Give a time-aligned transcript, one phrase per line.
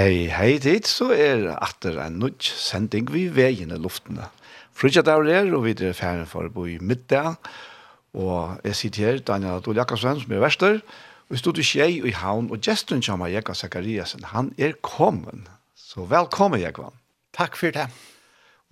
[0.00, 4.30] Hei, hei dit, så er atter en nødt sending vi veien i luftene.
[4.72, 7.34] Frutja der er, og vi er ferdig for å bo i middag.
[8.16, 10.78] Og jeg sitter her, Daniel Adol Jakobsen, som er verster.
[11.26, 14.24] Og vi stod i skjei og i havn, og gesten kommer Jekka Zakariasen.
[14.30, 15.52] Han er kommet.
[15.76, 16.88] Så velkommen, Jekka.
[17.36, 17.90] Takk for det.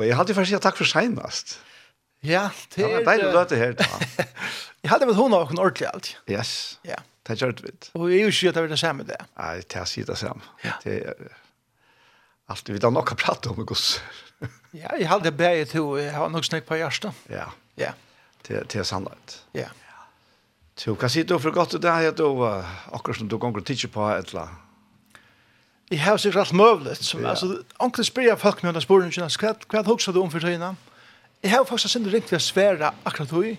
[0.00, 1.58] Og jeg hadde først takk for senest.
[2.24, 2.88] Ja, det er...
[2.88, 3.90] Det var deilig å løte her, da.
[4.86, 6.14] jeg hadde vel hun og hun ordentlig alt.
[6.24, 6.78] Yes.
[6.88, 6.96] Ja.
[6.96, 7.17] Yeah.
[7.28, 7.90] Det er kjørt vidt.
[7.92, 9.18] Og jeg er jo ikke at det er det samme det.
[9.36, 10.46] Nei, det er sier det samme.
[10.64, 10.78] Ja.
[10.80, 11.26] Det er
[12.48, 13.98] alltid vi da nok har pratet om hos.
[14.72, 17.20] ja, jeg har det bare til, jeg har nok snakket på hjertet.
[17.28, 17.50] Ja.
[17.76, 17.92] Ja.
[18.46, 19.42] Det, det er sannhet.
[19.52, 19.68] Ja.
[20.78, 22.64] Så hva sier du for godt det er du, uh,
[22.96, 24.64] akkurat som du ganger tidsi på et eller annet?
[25.90, 27.30] Jeg har sikkert alt møvlet, som, ja.
[27.32, 30.74] altså, onkel spør jeg folk med henne sporen, hva, hva hokser du om for tøyene?
[31.42, 33.54] Jeg har faktisk sinne ringt ved å svære akkurat høy,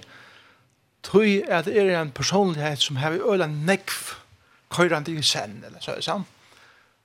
[1.04, 4.16] tøy at det er en personlighet som har øyla nekv
[4.72, 6.28] køyrande i sen, eller så er det sant.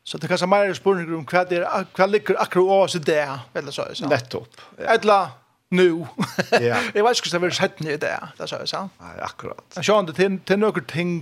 [0.05, 3.06] Så det er kanskje mer spørsmål om hva det er, hva ligger akkurat over seg
[3.06, 3.22] det,
[3.56, 4.12] eller så er det sant.
[4.12, 4.60] Nettopp.
[4.78, 4.94] Ja.
[4.94, 5.31] Eller
[5.71, 6.06] nu.
[6.53, 6.81] Ja.
[6.94, 8.93] Jeg vet ikke om det er sett ned i det, eller så er det sant.
[9.00, 9.65] Nei, akkurat.
[9.77, 11.15] Jeg skjønner det til, til noen ting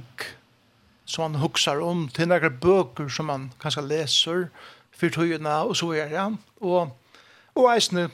[1.06, 4.48] som man huksar om, til noen bøker som man kanskje leser,
[4.90, 6.26] for fyrtøyene og så er det.
[6.60, 6.90] Og,
[7.54, 8.08] og eisne,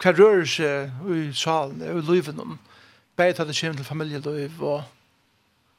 [0.00, 2.58] hva rører seg i salen, i livet noen,
[3.16, 4.82] Bare ta det kommer til familieliv og,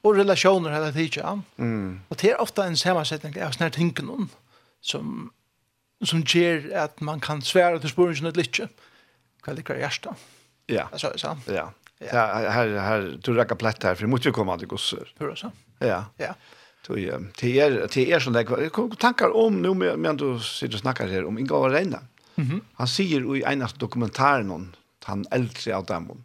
[0.03, 1.43] og relasjoner hele tiden.
[1.57, 1.99] Mm.
[2.09, 4.29] Og det er ofte en sammensetning av sånne ting noen
[4.85, 5.31] som,
[6.03, 8.69] som gjør at man kan svære til spørsmålene litt ikke.
[9.45, 10.27] Hva liker hjertet?
[10.71, 10.87] Ja.
[10.91, 11.41] Altså, er.
[11.53, 11.65] Ja.
[12.03, 12.25] Ja.
[12.51, 15.07] Her, her, du rekker plett her, for vi måtte jo komme av det gosser.
[15.19, 15.51] Hører så.
[15.83, 16.05] Ja.
[16.19, 16.33] Ja.
[16.85, 16.99] Tog,
[17.39, 18.69] til er, det er sånn, det er,
[19.01, 22.03] tankar om, nå med du sitter og snakker her, om Inga Reina.
[22.35, 22.61] Mm -hmm.
[22.77, 26.23] Han sier i eneste dokumentaren, han eldre av dem,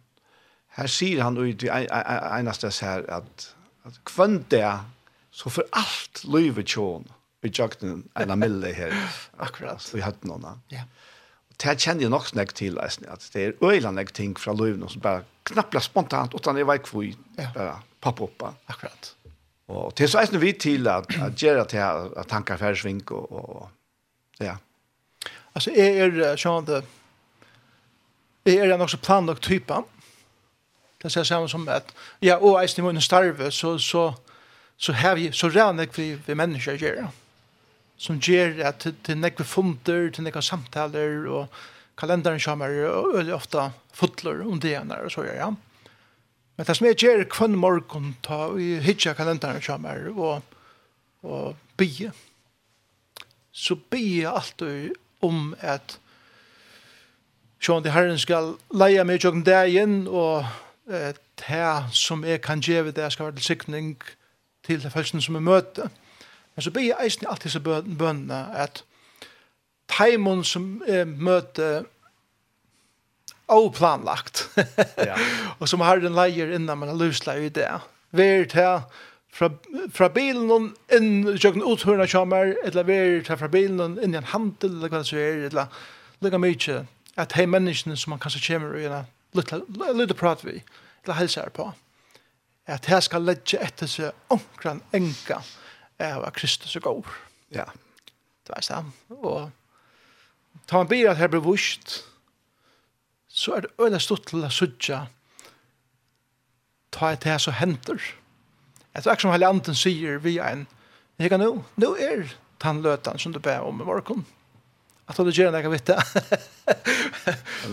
[0.77, 3.47] Her sier han ut i eneste her at,
[3.87, 4.65] at kvann det
[5.31, 7.07] så for alt løyve tjån
[7.43, 8.95] i jøkken en mille her.
[9.45, 9.83] Akkurat.
[9.93, 10.61] Vi hadde noen.
[10.71, 10.85] Ja.
[11.51, 15.01] Og det kjenner jeg nok snakk til, at det er øyne ting fra løyvene som
[15.01, 17.49] bare knappla spontant, utan jeg vet hvor ja.
[17.55, 18.47] bare poppa opp.
[18.69, 19.13] Akkurat.
[19.71, 23.31] Og til så eisen vi til at, at gjøre til at tanker færre svink og,
[23.31, 23.69] og,
[24.39, 24.57] ja.
[25.55, 26.87] Altså, er, er sånn at
[28.47, 29.85] er det nok så planlagt typen?
[31.01, 34.11] Det ser saman som at, ja, og eisen i munnen starve, så, så,
[34.77, 37.07] så har vi, så rann jeg vi, vi människor gör.
[38.01, 41.47] som ger at till til nekve funder, til nekve samtaler, og
[41.97, 42.67] kalenderen kommer
[43.13, 45.55] veldig ofte fotler om det ene, och så gör jeg.
[46.55, 50.41] Men det som jag gör kvann morgon ta i hitja kalenderen kommer, og,
[51.23, 52.11] og bie,
[53.51, 55.99] så bie alltid om at
[57.61, 60.45] Sjån, det herren skal leie meg i dagen, og
[60.91, 63.95] det som jeg kan gjøre det skal være til sikning
[64.65, 65.89] til det første som jeg møter.
[66.55, 67.59] Men så blir jeg eisen i alltid så
[67.99, 68.83] bønene at
[69.91, 71.83] teimen som jeg møter
[73.51, 74.49] oplanlagt.
[74.97, 75.15] ja.
[75.59, 77.69] og som har den leier innan man har lusla i det.
[78.11, 78.83] Vær til
[79.31, 79.49] fra,
[79.91, 84.15] fra bilen og inn i kjøkken uthørende kommer, eller vær til fra bilen og inn
[84.15, 85.81] i en handel, eller hva det så er, eller
[86.21, 86.81] lukka mykje,
[87.19, 90.63] at hei menneskene som man kanskje kommer i en lite prat vi,
[91.03, 91.73] eller hälsar på,
[92.65, 95.41] at her skal legge etter seg omkran enka
[96.01, 97.07] av at Kristus er god.
[97.49, 97.65] Ja.
[98.47, 98.91] Det var samme.
[99.09, 99.51] Og
[100.67, 102.03] ta en bil at her blir vust,
[103.27, 105.05] så er det øyne stått til å sudja
[106.91, 107.99] ta et her som henter.
[108.91, 110.65] Jeg tror ikke som hele Anden sier vi en,
[111.21, 114.25] jeg kan nå, nå er tannløtan som du ber om i morgen
[115.11, 115.97] at han gjør noe vitt det.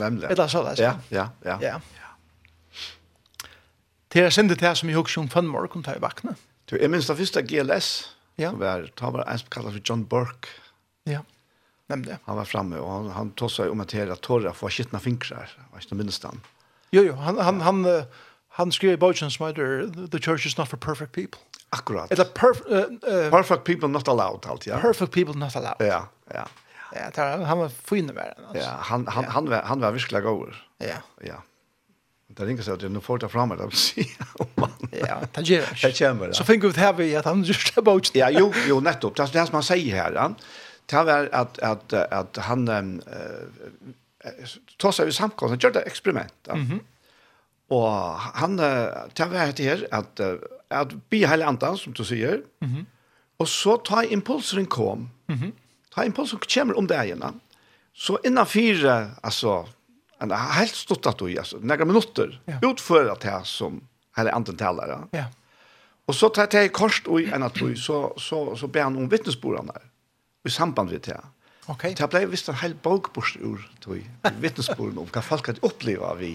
[0.02, 0.28] Nemlig.
[0.28, 1.56] Et eller annet Ja, ja, ja.
[1.62, 1.78] ja.
[4.12, 6.36] Det er sindet det som jeg husker om fun morgen til i vakna.
[6.68, 7.88] Du, jeg minns det første GLS,
[8.40, 8.52] ja.
[8.56, 10.52] var, han var en som kallet for John Burke.
[11.08, 11.22] Ja,
[11.92, 12.18] nemlig.
[12.26, 15.00] Han var framme, og han, han tog seg om at det at tårer for kittna
[15.00, 16.40] fingrar, var ikke minst han.
[16.92, 17.84] Jo, jo, han, han, han,
[18.60, 21.40] han skrev i bogen som heter The Church is not for perfect people.
[21.76, 22.12] Akkurat.
[22.12, 24.80] Eller perf, uh, uh, perfect people not allowed, alt, ja.
[24.80, 25.84] Perfect people not allowed.
[25.84, 26.46] Ja, ja.
[26.92, 28.62] Ja, tar, han var fin med den.
[28.62, 30.54] Ja, han han han var han var verkligen god.
[30.78, 30.86] Ja.
[31.20, 31.42] Ja.
[32.28, 33.70] Det ringer så att nu får ta fram det om.
[34.92, 35.78] Ja, det ger.
[35.82, 36.32] Det kommer.
[36.32, 38.14] Så fick vi det här vi att han just about.
[38.14, 39.16] Ja, jo, jo nettopp.
[39.16, 40.14] Det är det som man säger här.
[40.14, 40.34] Han
[40.86, 42.84] Det var att att att han eh
[44.76, 46.48] tar sig i samkomst och gör det experiment.
[46.54, 46.80] Mhm.
[47.68, 48.56] Och han
[49.14, 50.20] tar väl det här att
[50.68, 52.42] att be hela antan som du säger.
[52.60, 52.86] Mhm.
[53.36, 55.10] Och så tar impulsen kom.
[55.26, 55.52] Mhm.
[55.94, 57.40] Ta en pål som kommer om det igjen.
[57.94, 59.66] så innan fire, altså,
[60.20, 62.58] en helt stått at du, altså, några minutter, ja.
[62.62, 63.80] utfører det som
[64.16, 65.00] hele andre talere.
[65.12, 65.24] Ja.
[66.08, 69.10] Og så tar jeg kort og en at du, så, så, så ber han om
[69.10, 69.88] vittnesbordene der,
[70.46, 71.18] i samband med det.
[71.68, 71.94] Okej.
[71.98, 73.66] Det ble visst en hel bokbord ur
[74.40, 76.32] vittnesbordene om hva folk hadde opplevd vi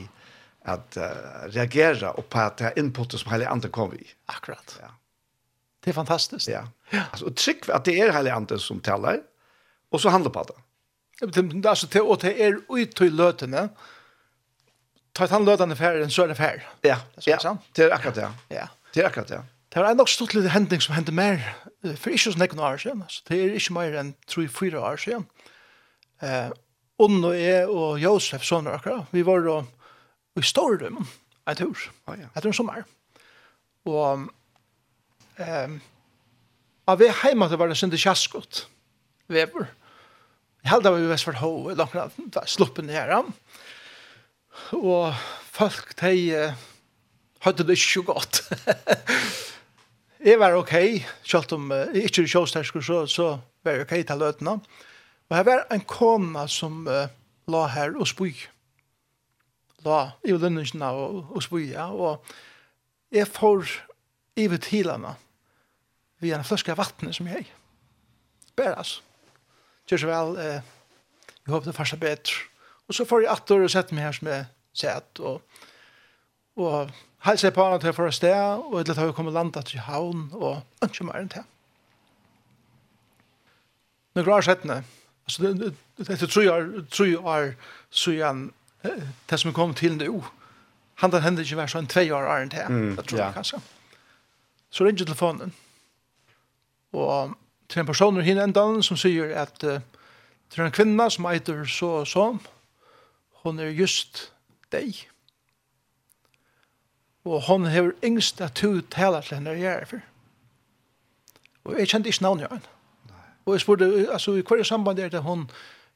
[0.70, 4.08] at uh, reagera och på at det inputet som hele andre kom vi.
[4.26, 4.78] Akkurat.
[4.82, 4.88] Ja.
[5.84, 6.48] Det är fantastiskt.
[6.48, 6.68] Ja.
[6.90, 7.02] ja.
[7.12, 9.20] Alltså och tryck att det är hele andre som taler,
[9.94, 10.60] og så handler på det.
[11.22, 13.70] Det, Altså, til, og til er ut til løtene,
[15.14, 16.64] ta et han løtene ferien, så er det fer.
[16.84, 16.98] Ja,
[17.28, 17.56] ja.
[17.76, 18.30] det er akkurat det.
[18.50, 18.68] Ja.
[18.94, 19.42] Det er akkurat det.
[19.74, 21.42] Det er nok stort litt hending som hendte mer,
[21.98, 25.26] for ikke så nekken år siden, altså, det er ikke mer enn 3-4 år siden.
[26.22, 26.52] Eh,
[27.02, 29.72] Onn og jeg og Josef, sånn akkurat, vi var og,
[30.38, 31.02] i Stordum,
[31.50, 32.30] en tur, ah, ja.
[32.36, 32.86] etter en sommer.
[33.90, 34.28] Og
[35.42, 35.74] eh,
[36.86, 38.68] av vi hjemme, det var det sinde kjaskot,
[39.34, 39.70] vever.
[39.70, 39.83] Mm
[40.64, 43.10] Jeg held av i Vestford Hove, langt av sluppen her.
[44.78, 45.12] Og
[45.52, 46.54] folk, de
[47.44, 48.40] hadde det ikke så godt.
[50.30, 53.28] jeg var ok, selv om jeg ikke er kjøstersker, så, så
[53.60, 54.56] var jeg ok til løtene.
[55.28, 57.12] Og her var en kona som uh,
[57.52, 58.32] la her og spøy.
[59.84, 61.92] La i lønningsene og, og spøy, ja.
[61.92, 62.24] Og
[63.12, 63.82] jeg får
[64.40, 65.18] i ved tilene
[66.24, 67.52] via en flaske av vattnet som jeg.
[68.56, 69.04] Bare altså
[69.90, 70.74] gjør så vel, eh,
[71.46, 72.42] jeg håper det første bedre.
[72.88, 75.42] Og så får jeg atter og sette meg her som jeg sett, og,
[76.60, 76.92] og
[77.28, 80.28] helse på annet her for å sted, og etter at jeg kommer landet til havn,
[80.34, 81.46] og ikke mer enn til.
[84.14, 84.84] Nå grar settene,
[85.26, 87.54] altså det, det, det, tror jeg, tror jeg,
[87.90, 88.44] så igjen,
[89.30, 90.10] det som kom til nå,
[91.02, 93.30] han den hender ikke vært sånn tve år er enn til, det tror ja.
[93.30, 93.62] jeg kanskje.
[94.74, 95.54] Så ringer telefonen,
[96.94, 97.34] og
[97.74, 99.80] til en person hin endan som sier at uh,
[100.54, 102.26] til en kvinna som eiter så og så,
[103.42, 104.28] hon er just
[104.72, 104.94] deg.
[107.26, 110.04] Og hon hever yngst at du tala til henne jeg er for.
[111.64, 112.70] Og jeg kjente ikke navnet henne.
[113.46, 115.48] Og jeg spurte, altså i hver samband er det hon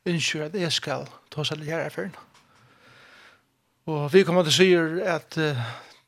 [0.06, 2.24] ønsker at jeg skal ta seg til jeg er for henne.
[3.88, 5.68] Og vi kommer til å si at uh,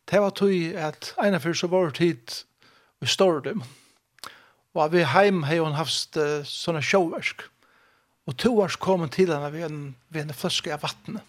[0.10, 2.42] det var tog at ene for så var tid
[3.02, 3.78] i stordømmen
[4.80, 7.44] Og vi heim har hun haft uh, sånne sjåversk.
[8.30, 9.80] Og to års kom hun til henne ved en,
[10.14, 11.26] ved en fløske av vattnet.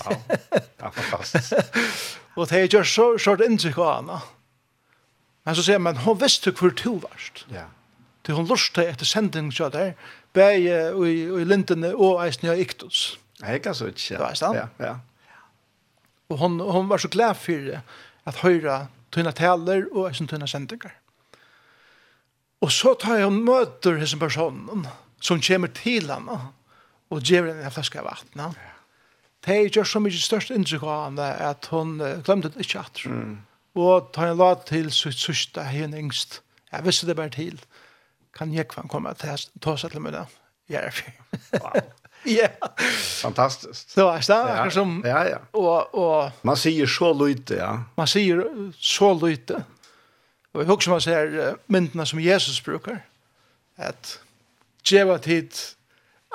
[0.00, 1.76] Ja, det er fantastisk.
[2.38, 4.20] og det gjør så kjørt inntrykk av henne.
[5.44, 7.44] Men så sier man, hun visste hvor to varst.
[7.52, 7.66] Ja.
[8.24, 9.92] Til hun lurte etter sending så der,
[10.32, 13.18] bæg og i, i lintene og eisen i Iktus.
[13.42, 14.14] Jeg kan så ikke.
[14.14, 14.56] Det var eisen.
[14.56, 14.94] Ja, ja.
[16.32, 17.82] Og hun, hun var så glad for
[18.24, 20.94] at høyre tøyne taler og eisen tøyne sendinger.
[22.62, 24.86] Og så tar jeg og møter hessen personen
[25.22, 26.38] som kommer til henne
[27.12, 28.42] og gjør henne en flaske av vatten.
[28.42, 28.68] Ja.
[29.42, 33.02] Det er ikke så mye størst inntrykk av henne at hun glemte det ikke at.
[33.10, 33.40] Mm.
[33.74, 36.40] Og tar en lad til sitt søster henne yngst.
[36.72, 37.58] Jeg visste det bare til.
[38.36, 40.24] Kan jeg kvann komme til å ta seg til meg det?
[40.72, 41.18] Jeg er fyr.
[41.58, 41.82] Wow.
[42.22, 42.48] Ja.
[43.22, 43.96] Fantastisk.
[43.96, 45.38] Det var starkt ja, som ja, ja.
[45.58, 47.72] Og, og, man sier så lite, ja.
[47.96, 48.44] Man säger
[48.78, 49.64] så lite.
[50.52, 53.00] Og jeg husker man ser myndene som Jesus brukar,
[53.76, 54.18] at
[54.84, 55.56] djeva tid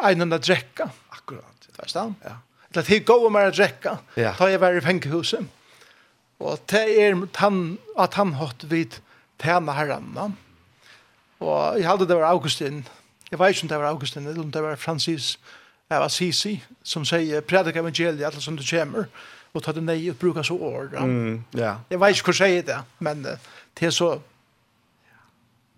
[0.01, 0.89] egnen å drekka.
[1.13, 1.67] Akkurat.
[1.67, 2.15] Det Vet du?
[2.25, 2.37] Ja.
[2.71, 4.33] Eller tid gå om å drekka, ja.
[4.37, 5.45] da jeg var i fengehuset.
[6.41, 8.99] Og det er han, at han hatt vid
[9.41, 10.31] tjene herrene.
[11.41, 12.83] Og jeg hadde det var Augustin.
[13.29, 15.35] Jeg vet ikke om det var Augustin, eller om det var Francis
[15.93, 19.07] av Assisi, som sier, predik evangeliet, alt som du kommer,
[19.53, 20.97] og ta det nei og bruka så år.
[20.99, 21.77] Mm, ja.
[21.89, 23.25] Jeg vet ikke hvor sier det, men...
[23.25, 24.15] Uh, til så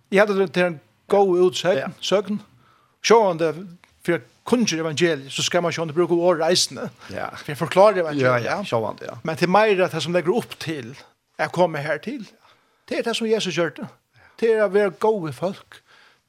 [0.09, 0.79] jeg hadde det til en
[1.09, 2.39] god utsøgn, søgn,
[3.05, 3.51] sjående
[4.05, 7.27] for kunnskjer evangeliet, så skal man sjående bruke å reisende, ja.
[7.37, 8.47] for jeg forklarer evangeliet.
[8.47, 9.17] Ja, ja, sjående, ja.
[9.27, 10.95] Men til meg det som legger opp til,
[11.39, 12.25] jeg kommer her til,
[12.89, 13.89] det er det som Jesus gjør det.
[14.41, 15.81] Det er å være gode folk,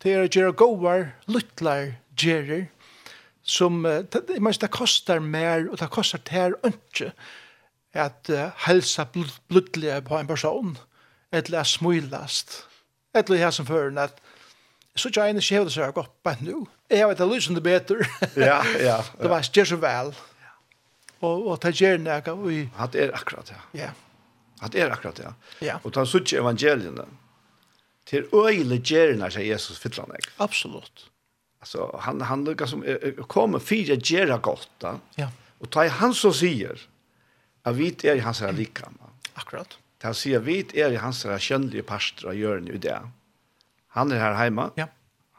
[0.03, 0.99] det er å gjøre gode,
[1.31, 2.67] luttler, gjerer,
[3.41, 7.15] som, det, men det kostar mer, og det kostar ter ønske,
[7.97, 10.77] at uh, helsa blodlige på en person,
[11.33, 12.65] eller er smulast,
[13.15, 14.19] eller jeg som fører at
[14.99, 18.01] så ikke enn ikke hevde seg godt bare nå, Jeg vet det lysen det beter.
[18.37, 18.97] ja, ja.
[19.21, 20.11] Det var ikke så vel.
[21.21, 22.65] Og, og det gjør jeg og vi...
[22.75, 23.61] Hatt er akkurat, ja.
[23.79, 23.91] Ja.
[24.61, 25.31] Hatt er akkurat, ja.
[25.63, 25.77] Ja.
[25.85, 27.07] Og ta sutt evangeliene.
[28.11, 30.27] Til øyelig gjerne sier Jesus fytlan jeg.
[30.43, 31.07] Absolutt.
[31.63, 32.83] Altså, han, han lukket som
[33.31, 34.97] kommer fire gjerne godt, da.
[35.21, 35.29] Ja.
[35.61, 36.81] Og ta i han som sier
[37.69, 39.13] at vi er i hans her likkamma.
[39.37, 39.77] Akkurat.
[39.77, 42.97] Akkurat Det han sier, vi er i hans her kjønnelige pastor og gjør i det.
[43.97, 44.71] Han er her hjemme.
[44.81, 44.87] Ja.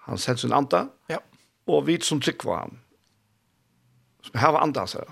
[0.06, 0.84] Han sender sin anda.
[1.10, 1.18] Ja.
[1.65, 2.77] Og vi som trykker på han.
[4.27, 5.10] Som her var anda, sier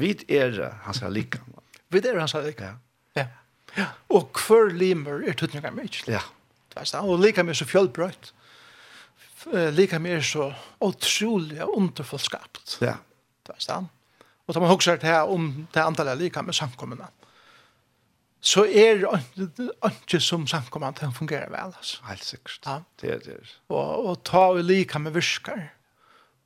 [0.00, 1.42] Vi er i hans her lika.
[1.90, 2.72] Vi er hans her lika.
[2.72, 2.74] Ja.
[3.20, 3.26] ja.
[3.76, 3.86] ja.
[4.08, 5.92] Og hver limer er tøtninger mye.
[6.08, 6.24] Ja.
[6.72, 8.32] Det er og lika mye så fjølbrøyt.
[9.76, 12.78] Lika mye så utrolig og underfullt skapt.
[12.80, 12.96] Ja.
[13.44, 13.92] Det er stand.
[14.46, 17.04] Og da man husker det her om det antallet lika med samkommende.
[17.04, 17.19] Ja
[18.40, 19.02] så er
[19.36, 21.74] det ikke som samkommende til å fungere vel.
[21.76, 22.00] Altså.
[22.08, 22.60] Helt sikkert.
[22.66, 22.78] Ja.
[23.00, 23.36] Det er det.
[23.68, 25.66] Og, og ta og like med virker.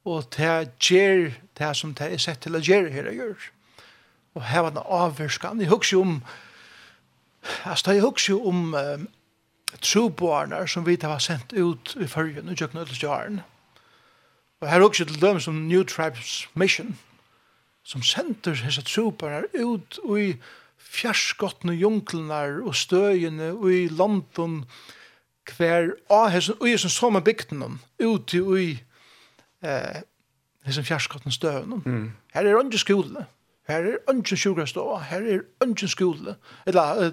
[0.05, 3.47] Og ta gjør det som det er sett til å gjøre her og gjør.
[4.35, 5.63] Og heva den avvirskene.
[5.63, 6.17] Jeg husker jo om
[7.65, 9.09] altså, jeg husker jo om um,
[9.81, 13.41] troboarne som vi har sendt ut i førjen og kjøkken til jaren.
[14.61, 16.97] Og her husker til dem som New Tribes Mission
[17.85, 20.37] som sender disse troboarne ut och i
[20.85, 24.63] fjerskottene junglene og støyene og i London
[25.57, 28.69] hver av hessen og i hessen som er bygden ute i
[29.65, 30.03] eh,
[30.65, 32.05] hessen fjerskottene støyene mm.
[32.37, 33.27] her er andre skolene
[33.65, 36.35] Her er ønsken sjukrastå, her er ønsken skole,
[36.69, 37.07] eller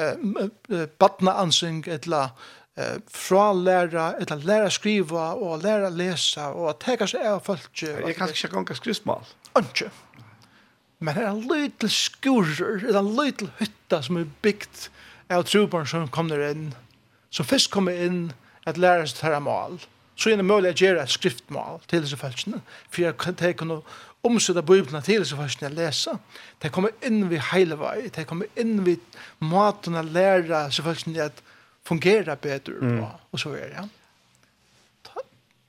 [0.00, 2.30] eh, badnaansing, eller
[2.76, 7.68] eh, fra læra, eller læra skriva, og læra lesa, og teka seg av folk.
[7.82, 9.28] Jeg kan ikke ganga skriftmål.
[9.60, 9.92] Ønsken.
[10.98, 14.88] Men her er en lytel skurer, er en liten hytta som er bygd
[15.32, 16.70] av trobarn som kommer inn,
[17.34, 18.28] som først kommer inn
[18.68, 19.80] at lære seg tæra mål.
[20.16, 23.66] Så er det mulig å gjøre et skriftmål til disse følelsene, for jeg kan de
[23.66, 23.82] noe
[24.24, 26.20] omsøtta Bibelen til disse følelsene jeg leser.
[26.62, 29.02] De kommer inn ved hele vei, de kommer inn ved
[29.42, 31.42] maten å lære disse følelsene at
[31.84, 33.02] fungera bedre, mm.
[33.04, 33.82] og, så er det.
[33.82, 33.88] Ja.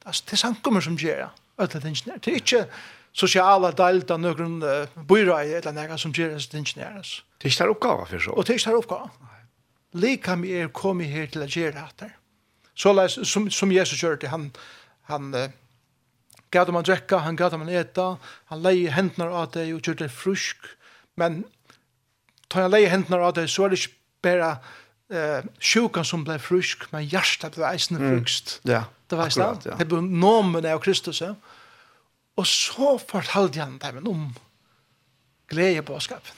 [0.05, 2.67] Altså, Det er samkommer som gjør det, det er ikke
[3.15, 7.21] sosiala delta noen uh, byra i eller nega som gjeres til ingeniæres.
[7.39, 8.35] Det er ikke der oppgave for så.
[8.35, 9.09] Og det er ikke der oppgave.
[9.95, 12.15] Lika mi er kommet her til å gjere etter.
[12.75, 14.49] Så leis, som, som Jesus gjør det, han,
[15.07, 15.47] han uh,
[16.51, 18.07] gav dem å drekke, han gav dem å ete,
[18.51, 20.67] han leie hendene av det og gjør det frusk,
[21.19, 21.43] men
[22.51, 23.95] tar han leie hendene av det, så er det ikke
[24.25, 24.51] bare
[25.13, 28.59] eh, sjukan som ble frusk, men hjertet ble eisende frukst.
[28.67, 29.77] Ja, det var akkurat, ja.
[29.79, 31.33] Det ble nomen av Kristus, ja.
[31.35, 31.54] Eh?
[32.35, 34.35] Og så fortalte han dem om
[35.47, 36.35] gledebåskapen,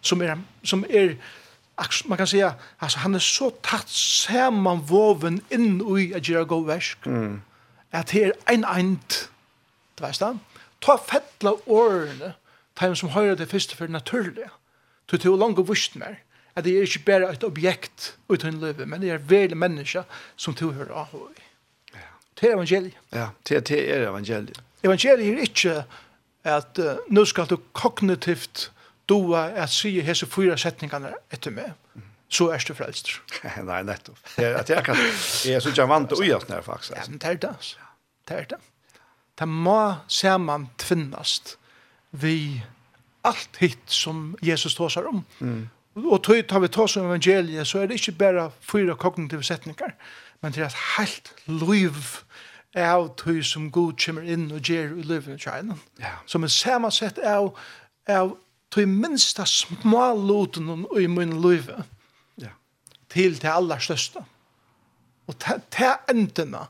[0.00, 1.16] som er, som er
[2.04, 6.66] man kan säga alltså han är så tatt samman woven in i att göra god
[6.66, 7.06] väsk.
[7.06, 7.42] Mm.
[7.90, 9.12] Att här en eind.
[9.94, 10.38] Du vet det?
[10.78, 12.34] Ta fettla årene,
[12.74, 14.50] ta som høyre det første for naturlige.
[15.10, 16.20] Du tog langt og vust mer.
[16.56, 20.02] At det er ikke bare et objekt uten livet, men det er veldig mennesker
[20.36, 21.36] som tilhører av høy.
[22.40, 22.96] Det er evangeliet.
[23.12, 24.60] Ja, det er evangeliet.
[24.84, 25.74] Evangeliet er ikke
[26.50, 28.70] at uh, nå skal du kognitivt
[29.10, 31.74] doa at sige hese fyra setningene etter meg.
[32.30, 33.10] Så er du frelst.
[33.70, 34.18] Nei, nettopp.
[34.38, 34.98] At jeg, kan,
[35.44, 36.94] jeg er så ikke vant til å gjøre det faktisk.
[36.94, 37.54] Ja, men det er det.
[38.28, 38.60] Det er det.
[39.40, 41.56] Det må sammen tvinnast
[42.10, 42.62] vi
[43.26, 45.24] allt hitt som Jesus tåsar om.
[45.40, 45.68] Mm.
[46.06, 49.96] Og tog tar vi tås om evangeliet så er det ikke bare fyra kognitive setningar,
[50.40, 51.98] men det er et helt liv
[52.76, 55.76] av tøy som god kommer inn og gjør i livet i kjærene.
[55.98, 56.14] Ja.
[56.30, 57.50] Som er samansett av,
[58.08, 58.36] av
[58.70, 61.70] tøy minsta små loten i min liv
[62.38, 62.52] ja.
[63.10, 64.22] til til aller største.
[65.30, 66.66] Og til endene,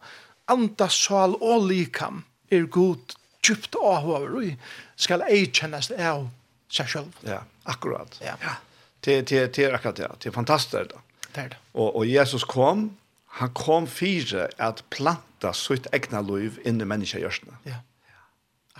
[0.50, 6.26] anda, sal og likam er god djupt avhåver og skal eikjennes av
[6.71, 7.23] seg selv.
[7.26, 8.19] Ja, akkurat.
[8.25, 8.37] Ja.
[8.42, 8.57] ja.
[9.04, 10.09] det, det er akkurat det.
[10.09, 10.16] Ja.
[10.26, 11.04] er fantastisk det.
[11.30, 11.61] Det er det.
[11.75, 12.90] Og, og Jesus kom,
[13.30, 17.60] han kom fyra at planta sitt egna liv inn i menneskegjørsene.
[17.64, 17.78] Ja.
[18.10, 18.22] ja.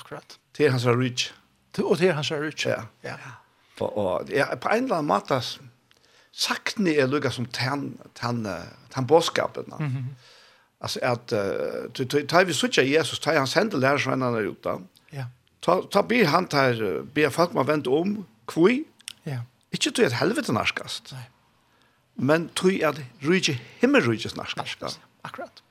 [0.00, 0.38] Akkurat.
[0.54, 1.30] Til hans rich.
[1.73, 2.66] Til og til hans rich.
[2.66, 2.83] Ja.
[3.07, 3.16] Ja.
[3.80, 5.38] Og, og ja, på en eller annen måte
[6.37, 8.45] sakne er lukka som tan tan
[8.90, 9.64] tan boskapen.
[9.69, 9.87] Mhm.
[9.87, 10.14] Mm -hmm.
[10.80, 14.83] alltså att uh, tar vi söka Jesus tar han sände lärarsvännerna ut då.
[15.11, 15.25] Ja.
[15.61, 18.85] Ta ta be han tar be folk man vänt om kvui.
[19.23, 19.42] Ja.
[19.71, 21.12] Inte till ett helvete narskast.
[21.12, 21.30] Nej
[22.21, 24.65] men tui at rujje himmelrujje snarska.
[25.25, 25.62] Akkurat.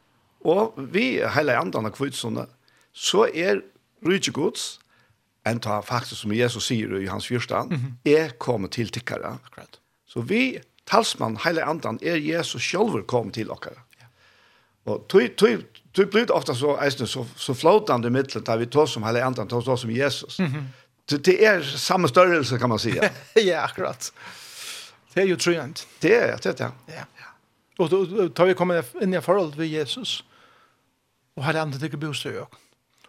[0.45, 2.47] Og vi heila andan av kvitsona,
[2.93, 3.61] så er
[4.05, 4.79] rujje gods,
[5.47, 8.17] enn ta faktisk som Jesus sier i hans fyrstand, mm -hmm.
[8.17, 9.37] er kommet til tikkara.
[9.45, 9.79] Akkurat.
[10.05, 13.81] Så vi, talsmann, heila andan, er Jesus sjolver kommet til okkara.
[14.01, 14.05] Ja.
[14.85, 15.57] Og tui, tui,
[15.93, 19.47] tui blir ofta så, eisne, så, så flotande mittlet, da vi tar som heila andan,
[19.47, 20.39] tås som Jesus.
[20.39, 20.63] Mm -hmm.
[21.09, 23.09] det, det er samme størrelse, kan man säga.
[23.35, 24.11] ja, akkurat.
[25.13, 25.87] Det er jo trönt.
[26.01, 26.71] Det er det, ja.
[26.87, 27.05] Ja.
[27.79, 30.23] Og då tar vi komma inn i forhold vid Jesus.
[31.39, 32.47] og har andre tykker bostad jag.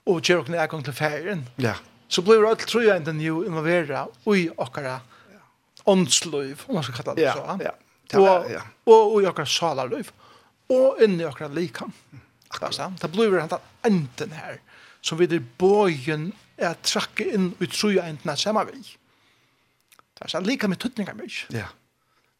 [0.05, 1.47] Och kör och när jag kom till färgen.
[1.57, 1.75] Ja.
[2.09, 5.01] Så blir alt allt tror jag involvera i åkara
[5.85, 7.33] åndsløyv, om man skal kalla det ja.
[7.33, 7.59] så.
[8.13, 8.63] Ja, ja.
[8.85, 10.13] Og, och, och i åkara salarløyv,
[10.69, 11.93] Og inn i åkara likam.
[12.49, 13.01] Akkurat.
[13.01, 14.61] Det blir det enten her
[15.01, 18.83] som vi der bøyen er trakke inn i trøyentene sammen vi.
[20.15, 21.47] Det er sånn, lika med tøtninger mye.
[21.51, 21.67] Ja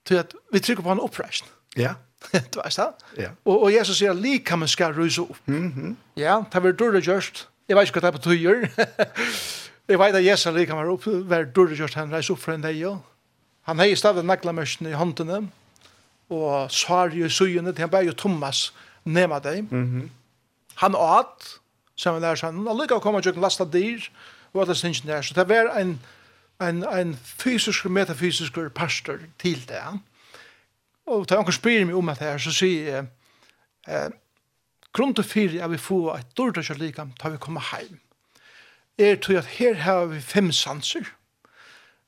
[0.05, 1.49] til at vi trykker på en uppression.
[1.77, 1.95] Ja.
[2.55, 2.89] du vet det?
[3.23, 3.31] Ja.
[3.45, 5.37] Og, og Jesus säger lika man skal ruse opp.
[5.47, 6.21] Mm -hmm.
[6.21, 7.49] Ja, det var dårlig gjørst.
[7.69, 8.69] Jeg vet ikke hva det er på tøyer.
[9.89, 12.97] jeg vet at Jesus lika man opp, var dårlig gjørst, han reis fra en dig.
[13.63, 15.49] Han har ju stavet naglamörsen i håndene,
[16.31, 19.73] og svar i søyene til han bare jo Thomas nema deg.
[19.73, 20.09] Mm -hmm.
[20.75, 21.61] Han åt,
[21.97, 24.01] som han lærer seg, han lyckas komma och lasta dyr.
[24.53, 25.23] og alle synsyn der.
[25.23, 26.01] Så det var en
[26.61, 29.83] en, en fysisk og metafysisk pastor til det.
[31.07, 33.07] Og da han spyr meg om at her, så sier jeg,
[33.89, 34.11] eh,
[34.93, 37.99] grunn til fire er vi få et dårlig kjørt likam da vi kommer hjem.
[38.99, 41.09] Er til at her har vi fem sanser,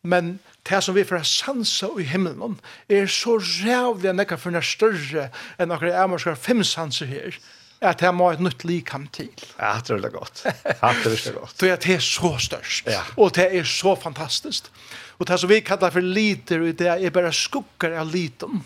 [0.02, 5.28] men det som vi får sansa i himmelen er så rævlig enn ekka for større
[5.58, 7.38] enn akkurat er fem sanser her
[7.82, 9.30] at det må et nytt likam til.
[9.58, 10.44] Ja, det er det godt.
[10.44, 11.56] Det er godt.
[11.60, 13.02] det er så størst, ja.
[13.16, 14.70] og det er så fantastisk.
[15.18, 18.62] Og det som vi kallar for liter, det er bare skugger av liten.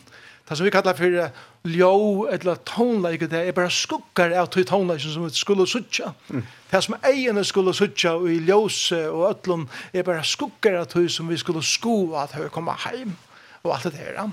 [0.49, 1.31] Det som vi kallar for
[1.67, 6.13] ljå, eller tonleik, det er bare skugger av tog tonleik som vi skulle suttja.
[6.29, 6.45] Mm.
[6.71, 11.29] Det som eierne skulle sutja i ljåse og ötlun, er bare skugger av tog som
[11.29, 13.17] vi skulle sko at vi kommer heim,
[13.65, 14.31] og alt det der.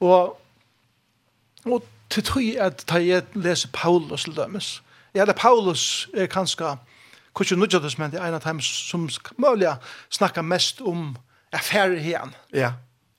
[0.00, 0.36] Og,
[1.64, 4.82] og til tog at ta jeg lese Paulus til dømes.
[5.14, 6.76] Ja, det Paulus er kanskje
[7.36, 9.70] kanskje nødgjødes, men det er en av dem som mulig
[10.10, 11.16] snakker mest om
[11.52, 12.34] affærer igjen.
[12.52, 12.72] Ja,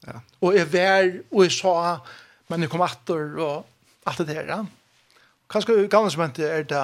[0.07, 0.19] ja.
[0.41, 1.73] Og jeg var, og jeg sa,
[2.49, 3.65] men jeg kom atter, og
[4.05, 4.65] alt det der.
[5.51, 6.83] Kanskje gamle som er det,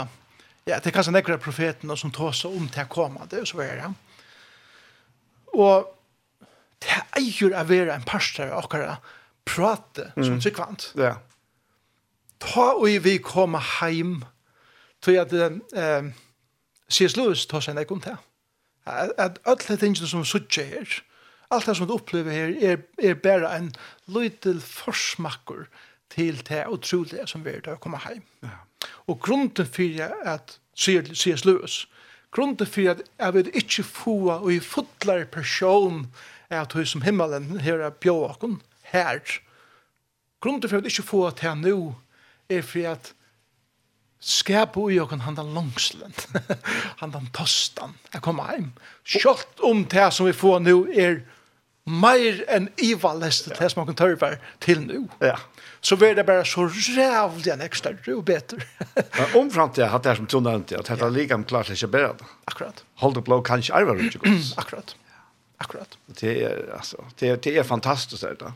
[0.67, 3.47] ja, det er kanskje nekker profeten som tar seg om til å komme, det er
[3.49, 3.93] så er det.
[5.57, 5.87] Og
[6.83, 9.15] det eier å være en pastor av akkurat
[9.47, 10.91] prate som tryggvant.
[10.95, 11.15] Ja, ja
[12.43, 14.21] ta og vi koma heim,
[15.02, 16.10] tog at eh,
[16.89, 17.17] C.S.
[17.17, 18.15] Lewis tar seg nek om det.
[18.88, 21.00] At, at alle de tingene som suttje her,
[21.52, 23.71] alt det som du opplever her, er, er bare en
[24.08, 25.67] lydel forsmakker
[26.13, 28.23] til det utrolige som vi er til å komme heim.
[28.43, 28.56] Ja.
[29.08, 31.43] Og grunden for at sier C.S.
[31.47, 31.86] Lewis,
[32.32, 36.06] grunden for at jeg vil ikke få og i fotlar person
[36.50, 39.19] er at som himmelen her er bjåkken her,
[40.39, 41.78] grunden for at jeg ikke få til nå
[42.49, 43.13] er for at
[44.19, 46.13] skapa i okken han langslen,
[47.01, 48.71] han tostan, jeg kommer heim.
[49.05, 51.21] Kjølt om det som vi får nå er
[51.88, 55.05] mer enn ivalest det som man kan tørver til nå.
[55.23, 55.38] Ja.
[55.81, 58.60] Så blir det bare så rævlig en ekstra og bedre.
[59.17, 62.27] Men omframt jeg hatt det som Trond nevnte, at dette ligam klart ikke bedre.
[62.49, 62.83] Akkurat.
[63.03, 64.53] Hold up low kan ikke arve rundt gods.
[64.57, 64.95] Akkurat.
[65.63, 65.97] Akkurat.
[66.19, 68.51] Det er, altså, det er, det er fantastisk det da.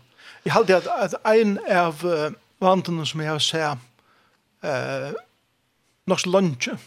[0.45, 3.77] Jeg halte at, at en av uh, vantene som jeg har sett
[4.63, 5.11] eh,
[6.09, 6.77] norsk lunsje.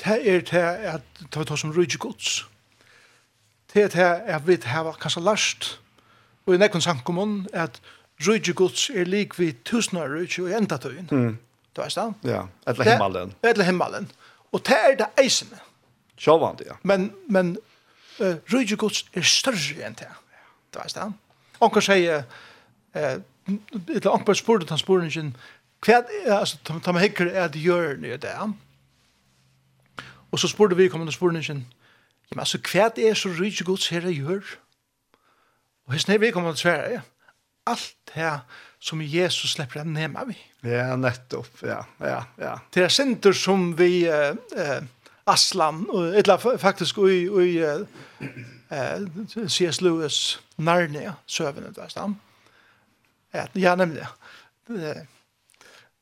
[0.00, 2.46] det er det at det var det som rydde gods.
[3.74, 5.80] Det er det at vi har kanskje lært,
[6.46, 7.80] og i nekken sankumon, at
[8.26, 11.08] rydde gods er lik vi tusen rydde og enda tøyen.
[11.10, 11.38] Mm.
[11.76, 12.32] Du veist det?
[12.32, 13.34] Ja, etter himmelen.
[13.42, 14.10] Etter himmelen.
[14.52, 15.60] Og det er det eisende.
[16.18, 16.74] Sjåvand, ja.
[16.82, 17.56] Men, men
[18.20, 20.08] uh, rydde gods er større enn det.
[20.74, 21.06] Du veist det?
[21.60, 22.24] Onker sier,
[22.96, 23.20] eh,
[23.56, 25.34] et eller annet spurte han spørningen,
[25.84, 28.34] hva er, altså, ta meg hikker er det gjør nye det,
[30.30, 31.64] Og så spurte vi kommende spørningen,
[32.30, 34.56] men altså, hva er så rydde gods her jeg gjør?
[35.86, 37.00] Og hvis vi kommer til svære, ja.
[37.66, 38.38] Alt her
[38.80, 40.36] som Jesus slipper han nema vi.
[40.64, 42.54] Ja, nettopp, ja, ja, ja.
[42.74, 44.82] Det er senter som vi, eh, eh,
[45.26, 49.80] Aslan, og, eller faktisk, og i, og i eh, C.S.
[49.80, 52.14] Lewis, Narnia, søvende, der stand.
[52.14, 52.29] Mm
[53.34, 54.06] Ja, ja, nemlig.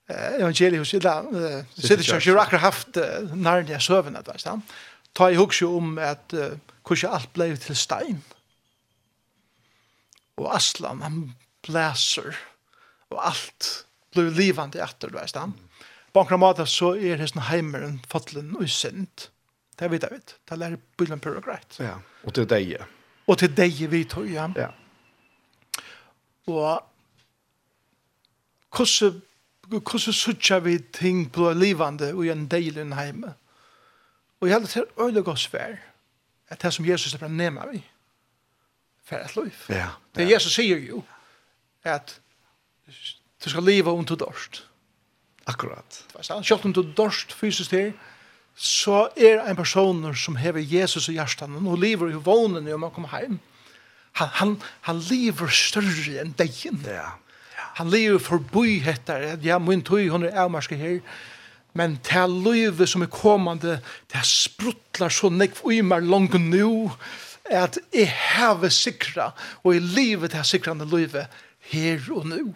[0.08, 1.18] Evangeliet sida,
[1.76, 2.98] sitter kjøk, ikke akkurat haft
[3.34, 4.64] nærlige søvende, da, stand.
[5.16, 8.22] Ta i hugsi om at hvordan alt ble til stein.
[10.38, 11.22] Og Aslan, han
[11.66, 12.36] blæser,
[13.10, 13.72] og alt
[14.14, 15.56] blei livande etter, da, stand.
[16.14, 19.28] På en måte så er hesten heimeren fotlen og synd.
[19.78, 20.36] Det vet jeg vet.
[20.48, 21.76] Det lærer bilen pura greit.
[21.78, 22.78] Ja, og til deg.
[23.28, 24.48] Og til deg vi tog, ja.
[24.56, 24.72] Ja.
[26.48, 26.80] Og
[28.76, 29.22] hvordan
[29.68, 33.34] hvordan sutja vi ting på livande og en del i heime.
[34.40, 35.76] Og jeg heldur til øyla godt svær
[36.48, 37.82] at det som Jesus er nema vi
[39.04, 39.52] for et liv.
[39.68, 39.88] Ja, ja.
[40.14, 41.02] Det Jesus sier jo
[41.84, 42.20] at
[43.44, 44.64] du skal leva om du dorst.
[45.46, 46.04] Akkurat.
[46.20, 47.92] Selv om du dorst fysisk til
[48.54, 52.90] så er en person som hever Jesus i hjertan og lever i vånen når man
[52.90, 53.38] kommer heim.
[54.18, 56.80] Han, han, han lever større enn degen.
[56.84, 57.12] Ja,
[57.78, 60.98] han lever forbi etter, ja, min tøy, hun er avmarske her,
[61.78, 63.76] men det er løyve som er kommande,
[64.10, 66.90] det er spruttlar så nekv i mer langt nu,
[67.44, 69.30] at jeg have sikra,
[69.62, 71.28] og i livet det er sikrande løyve,
[71.70, 72.54] her og nu.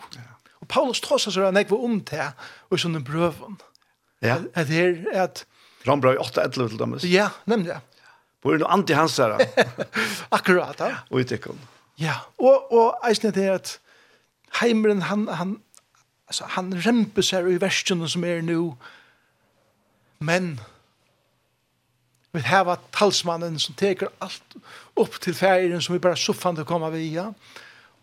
[0.62, 2.32] Og Paulus tås seg nek nekv om det,
[2.70, 3.60] og sånn en brøven.
[4.24, 4.40] Ja.
[4.58, 5.44] At her, at...
[5.86, 6.98] Rambrøy 8-11 til dem.
[7.10, 7.78] Ja, nemlig.
[8.42, 9.38] Hvor er det anti-hans her?
[10.36, 11.02] Akkurat, ja.
[11.10, 11.70] Og i tikkene.
[12.00, 13.72] Ja, og, og eisen er det at
[14.60, 15.56] heimeren, han, han,
[16.28, 18.60] altså, han remper seg i versjonen som er nå,
[20.22, 20.54] men
[22.32, 24.56] vi har talsmannen som teker alt
[24.96, 27.28] opp til ferien som vi bare soffande kommer via,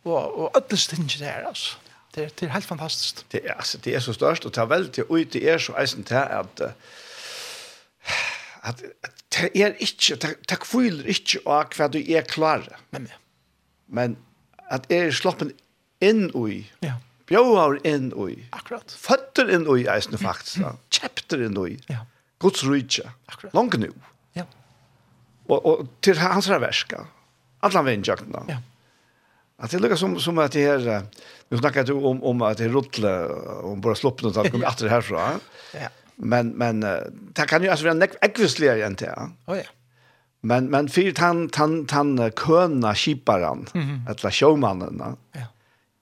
[0.05, 1.77] og, og alle stingene her, altså.
[2.15, 3.31] Det er, det er helt fantastisk.
[3.31, 5.75] Det er, altså, det er så størst, og det er veldig ut, det er så
[5.77, 6.61] eisen til at,
[8.63, 12.65] at, at det er ikke, det, det kviler ikke av hva du er klar.
[12.91, 13.07] Men,
[13.87, 14.17] men
[14.69, 15.53] at er sloppen
[15.99, 16.71] inn i.
[16.79, 16.97] Ja.
[17.29, 18.37] Bjóar inn i.
[18.55, 18.91] Akkurat.
[18.97, 20.63] Føtter inn i eisne faktisk.
[20.63, 20.79] Mm.
[20.89, 21.75] Chapter inn i.
[21.91, 22.05] Ja.
[22.41, 23.11] Guds rydja.
[23.29, 23.53] Akkurat.
[23.53, 23.91] Langt nu.
[24.37, 24.47] Ja.
[25.49, 27.05] Og, og til hans verska.
[27.65, 28.43] Alla vindjökna.
[28.47, 28.57] Ja.
[29.61, 31.03] Att det lukar som, som att det här,
[31.49, 33.25] nu snackar du om, om att det är rutle,
[33.63, 35.39] om bara sloppen och tal, kommer att det härifrån.
[35.73, 35.89] Ja.
[36.15, 36.79] Men, men
[37.33, 39.29] det kan ju alltså vara äggvisligare än det.
[39.45, 39.63] Oh, ja.
[40.41, 44.09] Men, men för han, han, han köna kiparan, mm -hmm.
[44.09, 45.41] eller showmannen, ja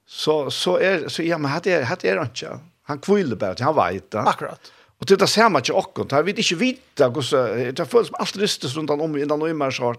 [0.08, 2.60] så så är så ja men hade är hade är inte.
[2.84, 4.20] Han kville bara att han vet det.
[4.20, 4.72] Akkurat.
[5.00, 8.10] Och det där ser man inte och han vet inte vita hur så det förs
[8.13, 9.98] allt rystes runt om innan och i mars Ja.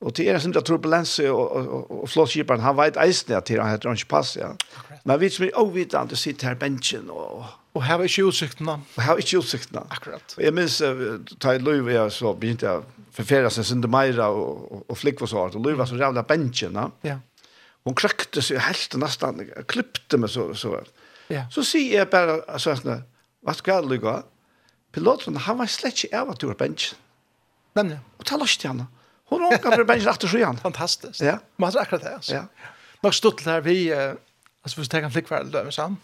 [0.00, 3.70] Och det är sånt där turbulens och och, och flåskiparen han vet isen att han
[3.70, 4.56] heter inte pass ja.
[5.04, 8.80] Men vi som är ovitande sitter här benchen och Och här är utsikterna.
[8.94, 9.86] Och här är utsikterna.
[9.88, 10.34] Akkurat.
[10.36, 14.28] Och jag minns uh, ta i Löv jag så begynte jag förfära sig sin demira
[14.28, 16.78] och, och, och flick var så att Löv var så jävla bänken.
[17.00, 17.18] Ja
[17.88, 20.84] hon krökte sig helt nästan klippte mig så så.
[21.28, 21.46] Ja.
[21.50, 23.02] Så säger jag bara så här,
[23.40, 24.22] vad ska det gå?
[24.92, 26.94] Piloten han var slett inte över tur bench.
[27.72, 28.00] Nämligen.
[28.16, 28.86] Och ta loss till henne.
[29.24, 30.56] Hon åker för benchen efter sjön.
[30.62, 31.20] Fantastiskt.
[31.20, 31.38] Ja.
[31.56, 32.34] Man har akkurat det alltså.
[32.34, 32.44] Ja.
[33.00, 33.92] Nog stått där vi
[34.62, 35.96] alltså vi tar en flickvärld där sen.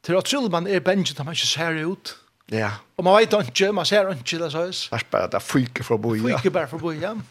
[0.00, 2.16] Till att skulle man är benchen där man inte ser ut.
[2.46, 2.70] Ja.
[2.96, 4.88] Och man vet inte, man ser inte det så.
[4.88, 6.38] Fast bara där fyker från bojan.
[6.38, 7.22] Fyker bara från ja.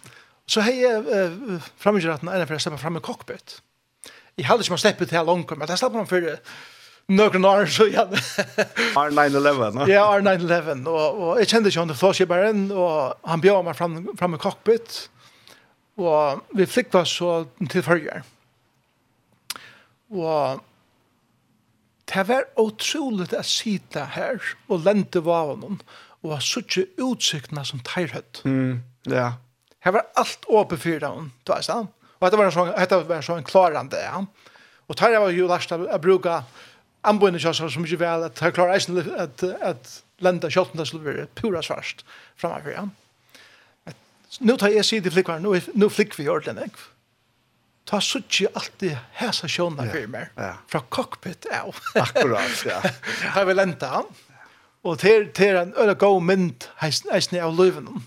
[0.48, 3.60] Så hei uh, framgjøraten er for jeg slipper frem i cockpit.
[4.38, 6.28] Jeg hadde ikke man slipper til langt, men jeg slipper man for
[7.08, 8.22] noen år, så jeg
[9.00, 9.88] R911, no?
[9.90, 14.00] Ja, R911, og, og jeg kjente ikke han til flåskibæren, og han bjør meg fram,
[14.20, 14.98] fram i cockpit,
[15.98, 18.24] og vi flikva så til følger.
[20.14, 20.62] Og
[22.08, 24.38] det var utroligt å sitte her
[24.70, 25.82] og lente vavnen,
[26.24, 28.46] og ha suttje utsiktene som teirhøtt.
[28.48, 28.80] Mm,
[29.10, 29.12] ja.
[29.16, 29.36] Yeah.
[29.86, 31.88] Her var alt åpen for dem, du vet han.
[32.18, 34.00] Og dette var en sånn, dette var en sånn klarande.
[34.02, 34.24] Ja.
[34.88, 36.44] Og tar jag var ju last att bruka
[37.02, 41.28] anbundna chanser som ju väl att klara isen att at, landa skotten där skulle være
[41.36, 42.88] pura svarst fremover, ja.
[44.40, 46.76] Nå tar jeg sig det flikkvaren, nå, nå flick vi ordentligt.
[47.88, 50.34] Ta suttje alltid hæsa sjåna fyrir meg,
[50.68, 51.78] fra cockpit av.
[51.96, 52.82] Akkurat, ja.
[53.36, 54.10] Her vi lenta han.
[54.84, 58.04] Og til, til en øyla god mynd eisne av løyvenom.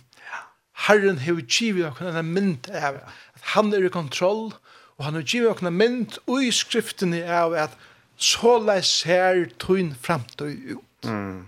[0.86, 4.50] Herren har givet oss en mynd av at han er i kontroll,
[4.96, 7.76] og han har givet oss en mynd i skriftene av at
[8.20, 11.08] så såleis ser tøyn framtøy ut.
[11.08, 11.46] Mm.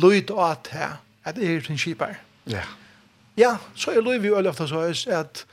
[0.00, 2.18] Løyd og at her, at er tøyn kipar.
[2.48, 2.66] Ja.
[3.40, 5.44] Ja, så er løy vi jo ofta så at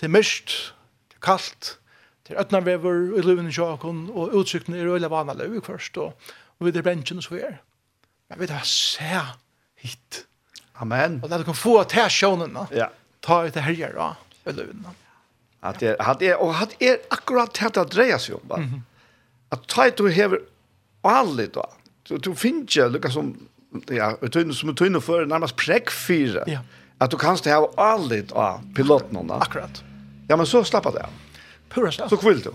[0.00, 0.54] det er mørkt,
[1.10, 1.74] det er kaldt,
[2.24, 6.16] det er øtnarvever i løyven i sjakon, og utsiktene er øyla vana løy først, og,
[6.58, 7.60] og vi er bensjen og så er.
[8.30, 9.20] Men vi tar se
[9.82, 10.24] hit.
[10.80, 11.20] Amen.
[11.22, 12.58] Och det kan få att här sjånen.
[12.70, 12.90] Ja.
[13.20, 14.16] Ta ut det här gör då.
[15.60, 18.56] Att det hade er, och hade er akkurat det att dreja sig om va.
[18.56, 18.80] Mm -hmm.
[19.48, 20.40] Att ta ut du hever
[21.02, 21.66] allt då.
[22.08, 23.36] så du finner ikke Lucas som
[23.88, 26.44] ja, tunn som tunn för närmast präck fyra.
[26.46, 26.60] Ja.
[26.98, 29.34] Att du kanst ha allt av piloten då.
[29.34, 29.82] Akkurat.
[30.28, 31.06] Ja, men så slappa det.
[31.68, 32.08] Pura slapp.
[32.10, 32.52] Så kvill du.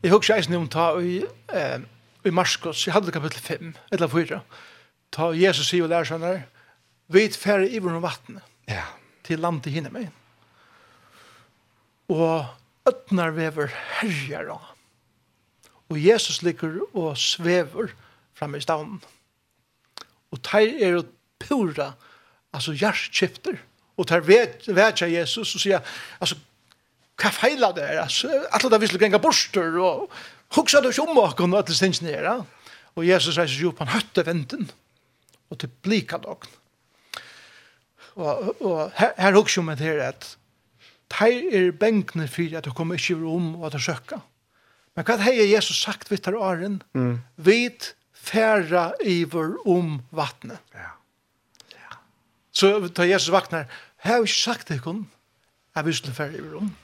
[0.00, 1.78] Jag hugger sig om ta i eh
[2.24, 4.40] i Marskos, jeg hade kapitel 5 eller 4.
[5.10, 6.40] Ta Jesus sig och lärsarna
[7.08, 8.84] vi færre i vårt vattnet ja.
[9.24, 10.08] til landet hinne meg.
[12.12, 12.44] Og
[12.88, 14.52] øtnar vever herjar
[15.88, 17.92] Og Jesus ligger og svever
[18.34, 19.02] framme i stavnen.
[20.32, 21.92] Og teir er og pura,
[22.52, 23.60] altså hjertskifter.
[23.96, 25.84] Og teir vet, vet jeg Jesus og sier,
[26.20, 26.36] altså,
[27.20, 28.00] hva feila det er?
[28.02, 30.08] Altså, alle det visste genga borster og
[30.56, 32.42] hoksa du ikke om åkken og alle stinsen her.
[32.94, 34.68] Og Jesus reiser jo på en høtte venten
[35.50, 36.50] og til blika dogn.
[38.14, 40.36] Og, og her, her hugsa om det her at
[41.12, 44.22] Teir er bengner for at du kommer ikke om og at du søkker.
[44.94, 46.80] Men hva har Jesus sagt vidt her åren?
[46.94, 47.18] Mm.
[47.36, 50.58] Vit færa iver om vattnet.
[50.74, 50.94] Ja.
[51.74, 51.98] ja.
[52.52, 55.04] Så tar Jesus vaknar, har jeg ikke sagt det kun,
[55.74, 56.74] jeg vil ikke færa iver om.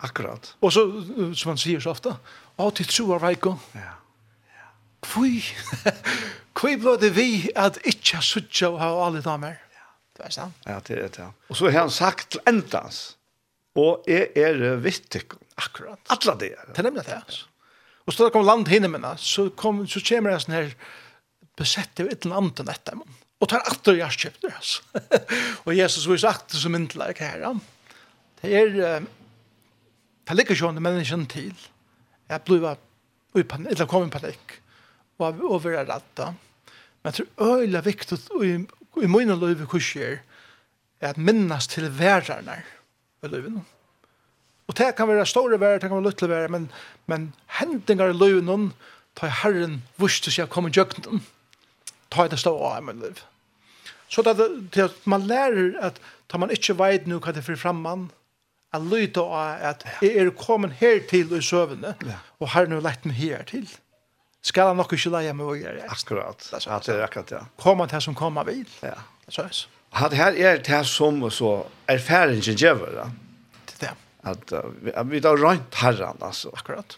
[0.00, 0.54] Akkurat.
[0.60, 0.86] Og så,
[1.36, 2.14] som han sier så ofte,
[2.56, 3.58] å, til tro av veiko.
[3.76, 3.98] Ja
[5.02, 5.42] kvui,
[6.58, 9.58] kvui blå det vi at ikkje suttja og ha alle damer.
[9.74, 9.88] Ja,
[10.18, 10.66] det er sant.
[10.68, 11.30] Ja, det er det, ja.
[11.50, 13.02] Og så har han sagt til endans,
[13.78, 15.24] og jeg er vittig.
[15.60, 16.00] Akkurat.
[16.12, 16.68] Alla det er.
[16.72, 17.48] Det er nemlig det, altså.
[18.06, 20.72] Og så da kom land hinne minna, så, kom, så kommer det sånn her
[21.58, 23.18] besett av et eller annet enn etter man.
[23.42, 25.02] Og tar atter hjertkjøpter, altså.
[25.66, 27.52] og Jesus viser atter som myndelig her, ja.
[28.42, 29.04] Det er,
[30.26, 31.52] det ligger sånn menneskene til.
[32.32, 32.74] Jeg ble
[33.38, 34.56] i panikk, eller kom i panikk
[35.18, 36.32] og og vera ratta.
[37.02, 38.54] Men jeg tror øyla viktig og i,
[39.02, 40.20] i mina liv kurser
[41.00, 42.62] er at minnes til værerne
[43.22, 43.60] i livet.
[44.68, 46.70] Og det kan være store vær, det kan være lutle vær, men,
[47.06, 48.72] men hendingar i livet
[49.16, 51.22] tar herren vurs til seg å komme i jøkken
[52.12, 53.20] tar det stå av i min liv.
[54.12, 54.36] Så det,
[54.74, 58.10] det at man lærer at tar man ikke veit nu hva det fyrir framman,
[58.72, 62.20] at lyta av at jeg er kommet her til i søvende, ja.
[62.40, 63.68] og herren har lett meg her til
[64.42, 65.84] skal han nok ikke leie med å gjøre.
[65.92, 66.48] Akkurat.
[66.50, 67.42] Det er akkurat, ja.
[67.62, 68.66] Kommer til som kommer vil.
[68.82, 68.96] Ja.
[69.28, 69.60] Så er det.
[69.92, 71.52] Hatt her er det som så
[71.92, 73.06] erfaringen gjør, da.
[73.68, 73.94] Det er
[74.50, 74.64] det.
[74.96, 76.50] At vi da røynt herren, altså.
[76.58, 76.96] Akkurat.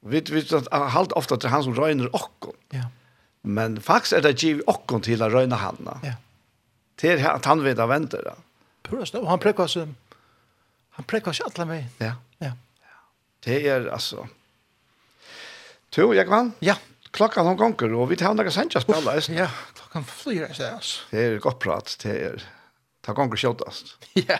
[0.00, 2.56] Vi, vi halt ofta til han som røyner okkon.
[2.72, 2.86] Ja.
[3.42, 5.98] Men faktisk er det giv okkon til å røyne han, da.
[6.06, 6.16] Ja.
[7.00, 8.36] Til at han vet av venter, da.
[8.86, 9.92] Purast, og han prekker seg,
[10.96, 12.00] han prekker seg alle med.
[12.00, 12.14] Ja.
[12.40, 12.54] Ja.
[13.44, 14.24] Det er, altså,
[15.90, 16.52] To, Jekvann?
[16.62, 16.76] Ja.
[17.10, 19.16] Klokkan hon gonger, og vi tar hundra sanja spela.
[19.34, 21.02] Ja, klokkan flyr er altså.
[21.10, 22.44] Det er godt prat, det er...
[23.02, 23.96] Ta gonger kjøttast.
[24.14, 24.38] Ja.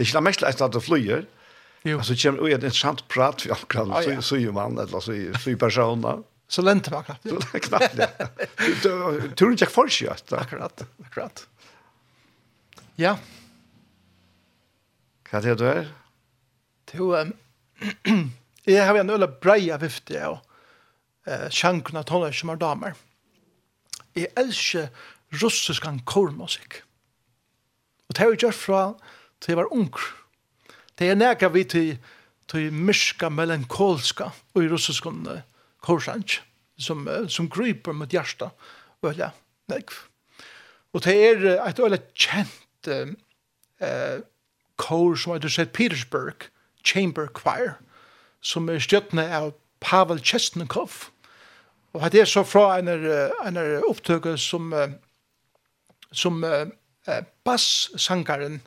[0.00, 1.26] Ikke la mest lest at du flyr.
[1.84, 1.98] Jo.
[1.98, 4.22] Altså, det kommer jo et interessant prat for akkurat, ah, ja.
[4.22, 6.22] så er jo mann, eller så er jo personer.
[6.52, 7.28] Så lente man knappt.
[7.28, 8.08] Så knappt, ja.
[8.84, 11.44] Tror du ikke for seg, Akkurat, akkurat.
[13.00, 13.16] Ja.
[15.28, 15.90] Hva er det du er?
[16.92, 18.32] Du, um,
[18.66, 20.36] Jeg har en øyla breia vifte av
[21.26, 22.94] eh, sjankene av tonlager som er damer.
[24.14, 24.86] Jeg elsker
[25.42, 26.82] russiskan kormusikk.
[28.06, 28.82] Og det har jeg gjort fra
[29.42, 29.90] til jeg var ung.
[30.94, 31.98] Det er nega vi til,
[32.46, 35.42] til myska melankolska og i russiskan uh,
[35.82, 36.22] korsang
[36.78, 38.52] som, uh, som gryper mot hjärsta
[39.02, 39.32] og ja,
[39.72, 40.04] negv.
[40.94, 44.20] Og det er et øyla kjent uh,
[44.78, 45.72] kor som heter St.
[45.74, 46.52] Petersburg
[46.84, 47.80] Chamber Choir.
[47.80, 47.88] Mm
[48.42, 49.52] som er stjøttene av
[49.82, 51.08] Pavel Chesnikov.
[51.92, 54.72] Og det er så fra en, en opptøke som,
[56.12, 56.64] som uh,
[57.44, 58.62] bass-sangeren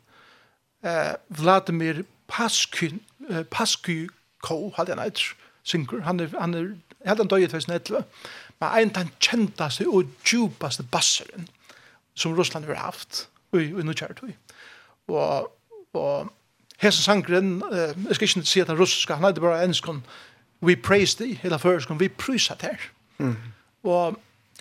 [0.86, 2.92] uh, Vladimir Pasky,
[3.30, 5.24] uh, Paskykov, hadde han eit,
[5.66, 6.04] synger.
[6.06, 6.70] Han er, han er
[7.06, 8.06] helt en døy i 2011.
[8.60, 11.50] Men en av den kjentaste og djupaste basseren
[12.16, 14.32] som Russland har haft i, i Nukjærtøy.
[15.08, 15.52] Og,
[15.94, 16.32] og
[16.82, 20.04] hesen sangren, eh, jeg skal ikke si at han russiska, han hadde bare enskon,
[20.62, 22.90] we praise thee, hela føreskon, vi prysa ter.
[23.18, 23.36] Mm.
[23.84, 24.18] Og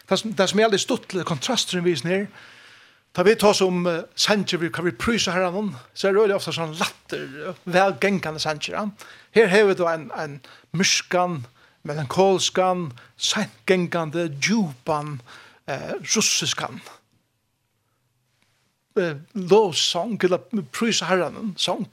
[0.09, 2.27] det som, det som er aldri stått til kontrasten vi her,
[3.15, 6.21] Da vi tar som uh, sanger vi kan vi prysa her annan, så er det
[6.21, 8.91] veldig ofta sånn latter, velgengande sanger.
[9.31, 10.41] Her har vi da en, en
[10.75, 11.45] myskan,
[11.87, 15.21] melankolskan, sengengande, djupan,
[15.71, 16.83] eh, russiskan.
[16.83, 17.04] Mm
[19.01, 21.89] eh, lovsang, eller prysherren sang,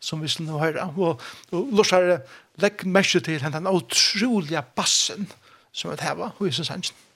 [0.00, 0.88] som vi skulle høre.
[0.96, 1.20] Og,
[1.52, 2.20] og Lorsare
[2.62, 5.28] legg merke til den utrolige bassen
[5.72, 7.07] som vi heva, og i sin sannsyn.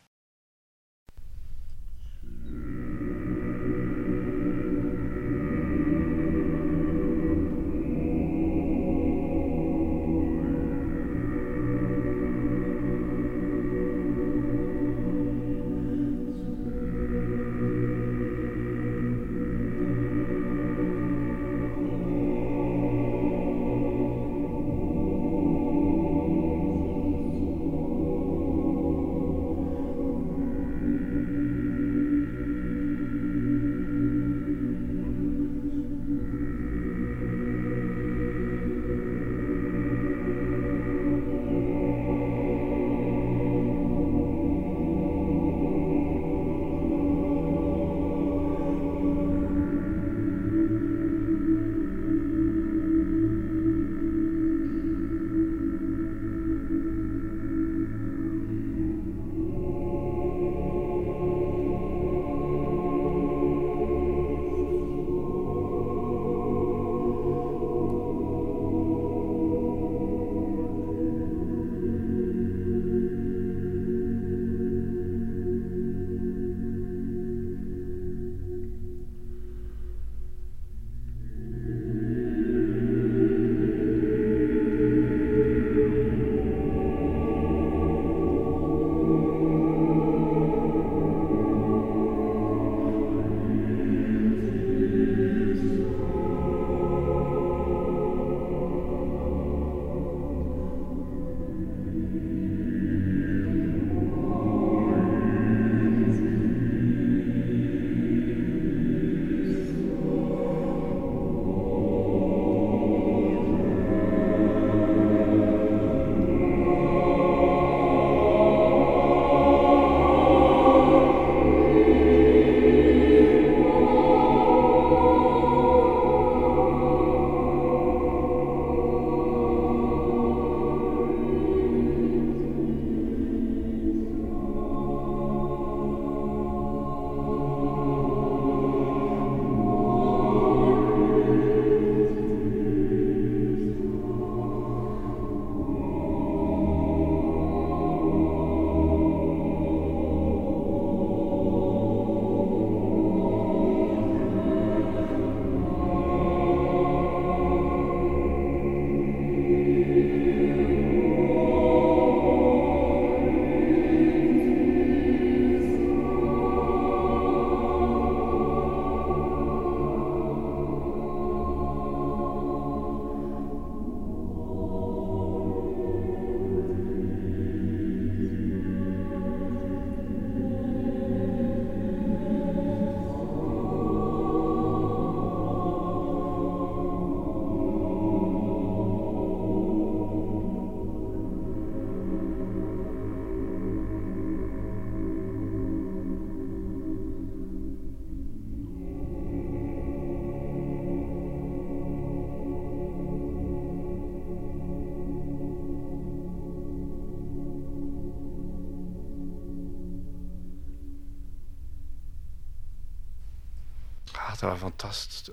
[214.43, 215.27] det var fantastiskt.
[215.27, 215.33] Då.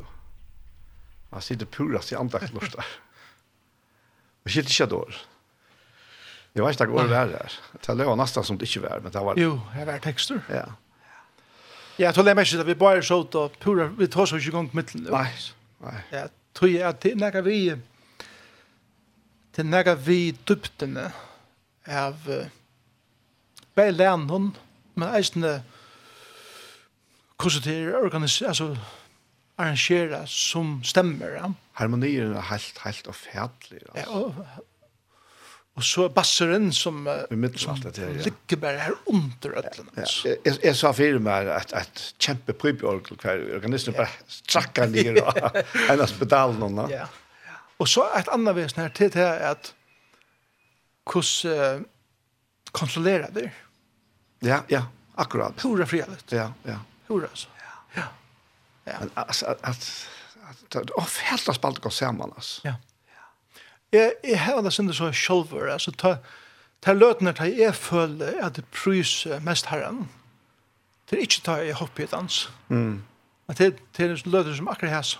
[1.29, 2.85] Man sitter purast i andaktlortar.
[4.43, 5.09] Och shit shit då.
[6.53, 7.51] Det vet inte går det där.
[7.95, 10.41] Det var nästan som det inte var, men det var Jo, det var tekster.
[10.49, 10.65] Ja.
[11.97, 14.51] Ja, tog det mest at vi bare så ut og pura vi tar så ikke
[14.51, 14.93] gång mitt.
[14.95, 15.33] Nej.
[15.79, 16.03] Nej.
[16.11, 16.69] Ja, tror
[17.01, 17.75] det er när vi
[19.55, 21.11] Det er när vi duptene
[21.87, 22.45] av
[23.75, 24.55] bälen hon
[24.95, 25.63] men eisne
[27.39, 28.77] hvordan det er organisert, altså
[29.59, 31.29] arrangera som stämmer.
[31.31, 31.53] Ja.
[31.73, 33.83] Harmonier är helt, helt och färdlig.
[33.93, 34.33] Ja, och,
[35.73, 38.07] och så basseren som, uh, som det, ja.
[38.07, 39.89] ligger bara här under ödlen.
[39.95, 40.35] Ja, ja.
[40.43, 44.03] Jag, jag sa för mig att, att kämpa prypjolk kvar organismen ja.
[44.03, 44.09] bara
[44.51, 45.57] trackar ner och
[45.87, 46.77] hennes pedalen.
[46.77, 46.89] Ja.
[46.91, 47.07] ja.
[47.77, 49.73] Och så ett annat vis här till det är att
[51.05, 51.79] kus uh,
[52.71, 53.51] kontrollera det.
[54.39, 54.85] Ja, ja,
[55.15, 55.61] akkurat.
[55.61, 56.25] Hurra frihet.
[56.29, 56.79] Ja, ja.
[57.07, 57.49] Hurra så.
[57.57, 58.01] Ja.
[58.01, 58.03] ja.
[59.15, 60.07] Alltså at at
[60.73, 62.61] at och helt att spalt går sammen alltså.
[62.63, 62.75] Ja.
[63.91, 66.17] Jeg, jeg har det synd så själver altså ta
[66.81, 70.09] ta lötnar ta är full at det prys mest herren.
[71.09, 72.49] Det er ikke ta jag hopp i dans.
[72.69, 73.03] Mm.
[73.47, 75.17] Att det det är lötnar som akkurat här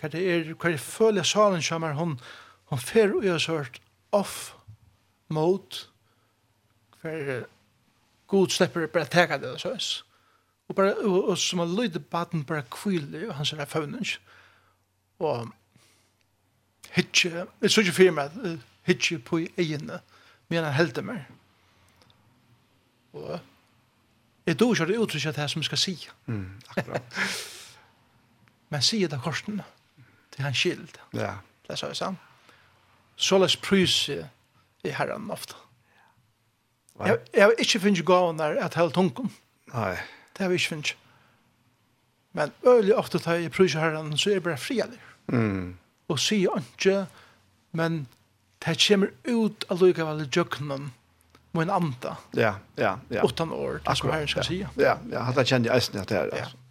[0.00, 2.20] Hva det er, hva kan føler salen som hun,
[2.70, 3.80] hun fer og gjør sørt
[4.12, 4.54] off
[5.28, 5.88] mode
[7.00, 7.46] för
[8.26, 10.04] god slipper bare teka det så.
[10.68, 14.18] Og, bare, og, og som en lydde baden bare kviler, han sier, jeg føvner
[15.18, 15.48] Og
[16.94, 18.34] hitje, jeg så ikke fyrir meg,
[18.86, 20.00] hitje på egene,
[20.48, 21.24] men han heldte meg.
[23.16, 23.38] Og
[24.46, 25.94] jeg dår ikke det uttrykket det som jeg skal si.
[26.26, 27.18] Mm, akkurat.
[28.70, 29.62] men sier det korsen,
[30.36, 31.00] det han skild.
[31.16, 31.38] Ja.
[31.68, 32.20] Det sa jeg sånn.
[33.18, 35.56] Så les prys i herren ofte.
[36.98, 37.12] Ja.
[37.12, 39.20] Jeg, jeg har ikke finnet gavene at jeg har tungt
[39.68, 39.96] Nei.
[40.38, 40.96] Det har vi ikke finnet.
[42.38, 45.00] Men øyelig ofte tar jeg prøyser herren, så er jeg bare frialig.
[45.26, 45.74] Mm.
[46.08, 47.00] Og sier ikke,
[47.74, 48.04] men
[48.62, 50.92] det kommer ut av lykkevel i djøkkenen
[51.56, 52.14] med en anta.
[52.38, 53.24] Ja, ja, ja.
[53.26, 54.60] Åttan år, det som herren skal si.
[54.62, 56.64] Ja, ja, hadde jeg kjent i eisen at det er, altså.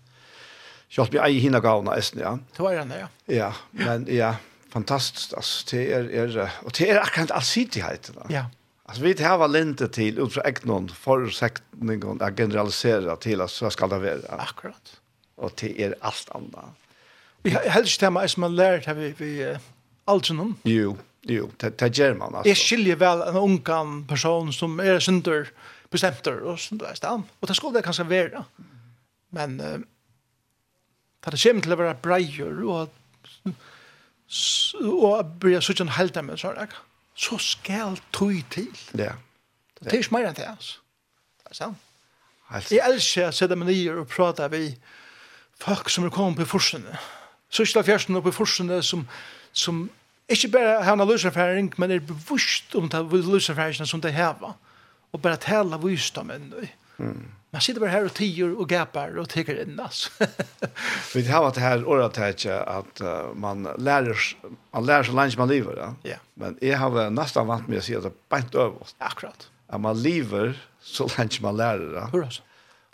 [0.88, 2.38] Kjalt vi ei hinna gavna eisen, ja.
[2.55, 3.07] Det var den, ja.
[3.28, 4.38] Ja, men ja,
[4.72, 8.30] fantastiskt, altså, det er, er og det er akkurat allsidighet, da.
[8.32, 8.45] Ja,
[8.90, 13.70] Alltså vi har väl inte till ut för egnon försäktningen att generalisera till att så
[13.70, 14.42] ska det vara.
[14.42, 15.02] Akkurat.
[15.36, 16.66] Och till er allt annat.
[17.42, 19.58] Vi helst tema som man lärt har vi vi
[20.06, 20.56] allsnom.
[20.64, 22.50] Jo, jo, det det gör man alltså.
[22.50, 25.50] Det skiljer väl en ung person som är synder
[25.90, 27.24] bestämter och sånt där stam.
[27.40, 28.46] Och det skulle det kanske vara.
[29.30, 29.78] Men eh
[31.24, 32.90] för det skämt till att brejer och
[34.84, 36.70] och börja så en helt med så där
[37.18, 38.70] så skal tog til.
[38.97, 39.15] Ja.
[39.80, 40.80] Det er ikke mer enn det, altså.
[41.41, 41.84] Det er sant.
[42.47, 42.72] Helt.
[42.72, 44.78] Jeg elsker å sette meg nye og prate med
[45.59, 46.95] folk som er kommet på forsene.
[47.51, 49.03] Sørste fjersten oppe i forsene som,
[49.51, 49.88] som
[50.32, 54.39] ikke bare har en løserfæring, men er bevisst om de løserfæringene som de har.
[55.11, 56.53] Og bare tale visdommen.
[56.97, 57.28] Mm.
[57.56, 60.12] Man sitter bare her og tiger og gapar og tycker inn, altså.
[61.14, 63.02] Vi har varit här och att att
[63.36, 64.18] man lærer,
[64.74, 65.93] man lærer så lunch man lever, ja.
[66.04, 66.18] Ja.
[66.34, 68.91] Men jeg har vært nesten vant med å mig att säga att bänt över.
[69.00, 69.48] Akkurat.
[69.70, 72.10] At man lever så lunch man lär det.
[72.12, 72.28] Hur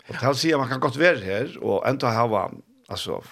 [0.06, 2.50] til å si at man kan gott vara här och ändå ha
[2.88, 3.22] alltså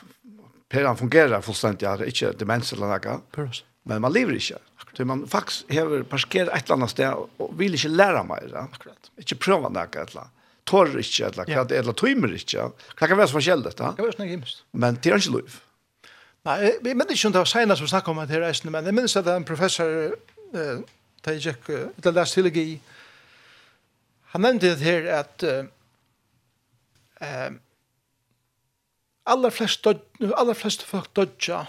[0.68, 3.20] Peran fungerar fullständigt, det er ikke demens eller noe.
[3.36, 3.64] Hur altså?
[3.84, 4.58] Men man lever inte.
[4.96, 8.66] Så man faktisk har parkerat et eller annet sted og vil ikke lære mer, ja.
[8.72, 9.10] Akkurat.
[9.18, 10.30] Inte pröva något eller annat
[10.68, 11.64] tårer ikke, eller, ja.
[11.78, 12.70] eller tøymer ikke.
[12.92, 13.92] Det kan være så forskjellig dette.
[13.98, 14.64] Det var sånn himmelsk.
[14.72, 15.60] Men det er ikke lov.
[16.46, 18.88] Nei, jeg minnes ikke om det var senere som snakket om det her reisende, men
[18.88, 20.14] jeg minnes at en professor,
[20.54, 20.80] eh,
[21.22, 21.70] da jeg gikk,
[22.02, 22.66] da leste teologi,
[24.32, 27.52] han nevnte det her at uh,
[29.28, 31.66] aller flest, aller flest folk dødja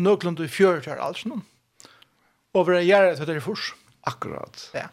[0.00, 1.44] nøglund i fjøret her, altså noen.
[2.56, 3.74] Over en gjerne til det er fors.
[4.08, 4.70] Akkurat.
[4.72, 4.86] Ja.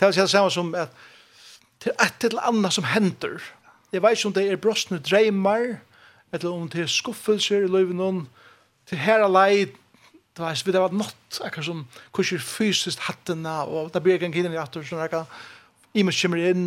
[0.00, 0.94] Det er det samme som at
[1.82, 3.42] til et eller annet som hender.
[3.92, 5.78] Jeg vet ikke om det er brostne dreimer,
[6.32, 8.24] eller om det er skuffelser i løyven noen,
[8.86, 9.66] til her alei,
[10.36, 14.34] det var vi det var nått, akkurat som kurser fysisk hattene, og det blir en
[14.34, 15.24] kiden i atter, sånn akka,
[15.96, 16.66] i meg kommer inn,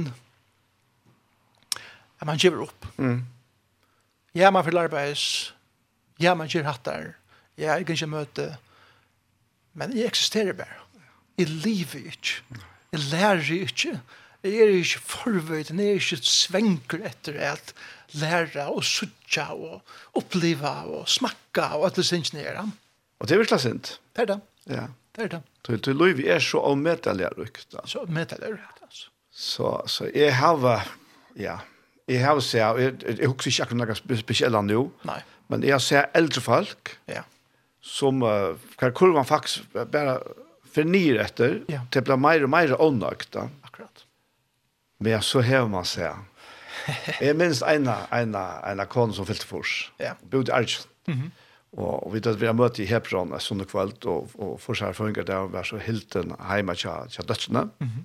[2.20, 2.88] at man giver opp.
[2.98, 3.22] Mm.
[4.36, 5.54] Ja, man får arbeids,
[6.20, 7.14] ja, man gir hattar,
[7.58, 8.48] ja, jeg kan ikke møte,
[9.78, 10.82] men jeg eksisterer bare.
[11.40, 12.42] Jeg lever ikke.
[12.92, 14.00] Jeg lærer ikke.
[14.44, 17.74] Jeg er ikke forvøyd, jeg er ikke svenker etter at
[18.16, 19.82] læra og sutja og
[20.18, 22.64] oppleva og smakka og at det syns nere.
[23.20, 23.92] Og det er virkelig sint.
[24.16, 24.40] Det er det.
[24.72, 24.86] Ja.
[25.16, 25.42] Det er det.
[25.68, 27.60] Du, til Løyvi er så avmetalleruk.
[27.84, 29.10] Så avmetalleruk, altså.
[29.30, 30.88] Så, så jeg har,
[31.36, 31.58] ja,
[32.08, 34.86] jeg har sett, jeg, jeg, jeg husker ikke akkurat noe spesielt nå.
[35.10, 35.20] Nei.
[35.52, 36.94] Men jeg har sett eldre folk.
[37.12, 37.26] Ja.
[37.84, 40.20] Som, uh, hva kurvan faktisk bare
[40.74, 41.60] fornyer etter.
[41.72, 41.84] Ja.
[41.92, 43.38] Til å bli mer og mer åndøkt.
[43.68, 44.06] Akkurat.
[45.00, 46.16] Men så hever man seg.
[47.24, 49.92] Jeg minns en av kone som fyllte for oss.
[50.00, 50.16] Ja.
[50.22, 50.88] Bud Arjen.
[51.08, 51.30] Mm -hmm.
[51.78, 54.56] Og, og vi vet at vi har møtt i Hebron en sånn kveld, og, og
[54.62, 54.96] for seg
[55.26, 57.70] det å være så hilten hjemme til, til dødsene.
[57.80, 58.04] Mm -hmm.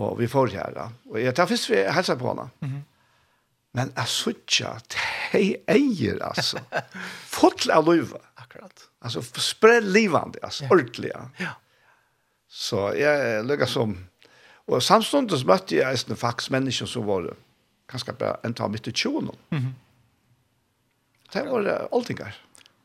[0.00, 0.88] Og vi får her da.
[1.10, 2.48] Og jeg tar først vi helser på henne.
[2.60, 2.82] Mm -hmm.
[3.74, 4.96] Men jeg synes ikke at
[5.32, 6.60] jeg eier, altså.
[7.38, 8.18] Fått av løyve.
[8.36, 8.88] Akkurat.
[9.00, 10.70] Altså, spred livende, altså, ja.
[10.70, 11.10] ordentlig.
[11.40, 11.52] Ja.
[12.48, 13.96] Så jeg lykker som
[14.66, 17.32] Og samstundes møtte jeg eisne faktisk mennesker som var
[17.90, 19.34] kanskje bare en ta mitt i tjonen.
[19.50, 19.72] Mm -hmm.
[21.32, 22.36] Det var uh, alltingar.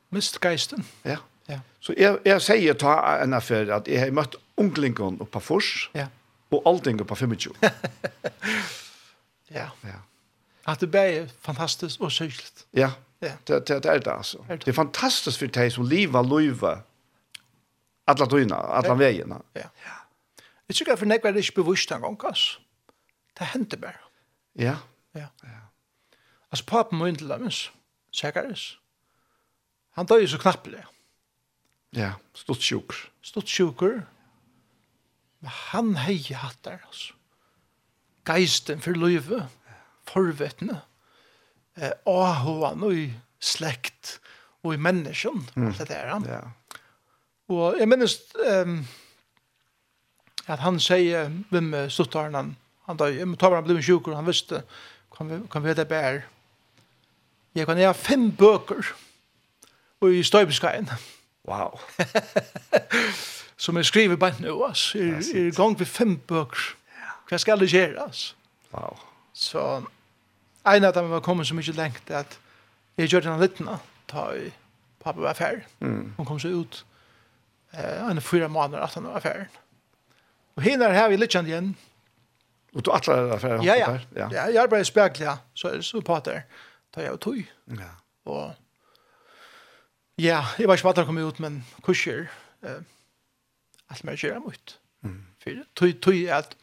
[0.10, 0.86] Mist geisten.
[1.06, 1.18] Ja.
[1.50, 1.60] ja.
[1.80, 5.90] Så jeg, jeg sier ta en affær at jeg har møtt unglingen oppe på Fors,
[5.96, 6.08] ja.
[6.52, 7.54] og allting oppe på 25.
[9.58, 9.70] ja.
[9.84, 10.00] ja.
[10.68, 12.66] At det ble fantastisk og syklet.
[12.74, 13.36] Ja, ja.
[13.48, 14.38] Det, det, det er det altså.
[14.48, 14.66] Er det.
[14.66, 16.84] det er fantastisk for deg som livet, livet,
[18.08, 19.42] alle døgnet, alle veiene.
[19.56, 19.70] Ja.
[19.86, 19.98] ja.
[20.68, 22.60] Jeg tror jeg for nekvar det ikke bevisst en gang, ass.
[23.40, 24.04] Det hendte bare.
[24.56, 24.78] Ja.
[25.16, 25.28] Ja.
[25.44, 25.64] ja.
[26.52, 27.50] Altså, papen min til dem,
[28.12, 28.78] Sekaris.
[29.98, 30.84] Han døg så knappelig.
[31.96, 33.00] Ja, stått sjuker.
[33.22, 34.02] Stått sjuker.
[35.42, 37.14] Men han hei hatt der, altså.
[38.28, 39.46] Geisten for løyve,
[40.08, 40.82] forvetne,
[41.80, 43.06] eh, ahoan og i
[43.40, 44.18] slekt
[44.66, 45.68] og i menneskjen, mm.
[45.70, 46.26] alt det der han.
[46.28, 46.42] Ja.
[47.54, 48.82] Og jeg minnes, um,
[50.48, 52.56] at han sier hvem stuttaren han
[52.88, 54.64] han da jeg tar han ble sjuk og han visste
[55.16, 56.22] kan vi kan vi det bær.
[57.56, 58.94] Jeg kan ha fem bøker
[60.02, 60.90] og i støybeskaien
[61.48, 61.80] wow.
[63.58, 66.76] Som jeg skriver bare nå altså er, er gang ved fem bøker
[67.28, 68.36] hva skal det gjøre altså
[68.72, 69.00] wow.
[69.34, 69.64] Så
[70.68, 72.40] en av dem var kommet så mye lengt at
[72.98, 73.70] jeg gjør den liten
[74.08, 74.52] ta i
[75.04, 76.14] pappa var ferdig mm.
[76.18, 76.86] hun kom så ut
[77.74, 79.50] eh, en fyra måneder at han var ferdig
[80.58, 81.74] Og hinner har vi litt kjent igjen.
[82.76, 83.90] Og du atler det for å ja, ja.
[84.16, 84.46] ja, ja.
[84.52, 85.36] Jeg arbeider i spekler, ja.
[85.58, 86.44] Så er det så pater.
[86.94, 87.40] Da er jeg jo tog.
[87.78, 87.92] Ja.
[88.28, 88.44] Og
[90.18, 92.28] ja, jeg var ikke pater kom ut, men kurser.
[92.66, 92.82] Eh,
[93.90, 94.76] alt mer kjører mot.
[95.06, 95.22] Mm.
[95.44, 96.58] For tog, tog er at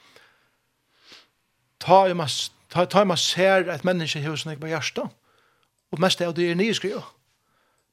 [1.83, 5.09] ta i masse ta ta man ser at menneske hus nek på hjärta.
[5.95, 7.07] Og mest er det nye skriver.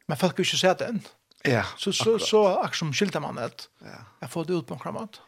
[0.08, 1.04] Men folk har ikke se det enn.
[1.45, 1.64] Ja.
[1.78, 3.68] Så så så akkurat som skilter man det.
[3.82, 4.02] Ja.
[4.22, 5.22] Jeg får det ut på kramat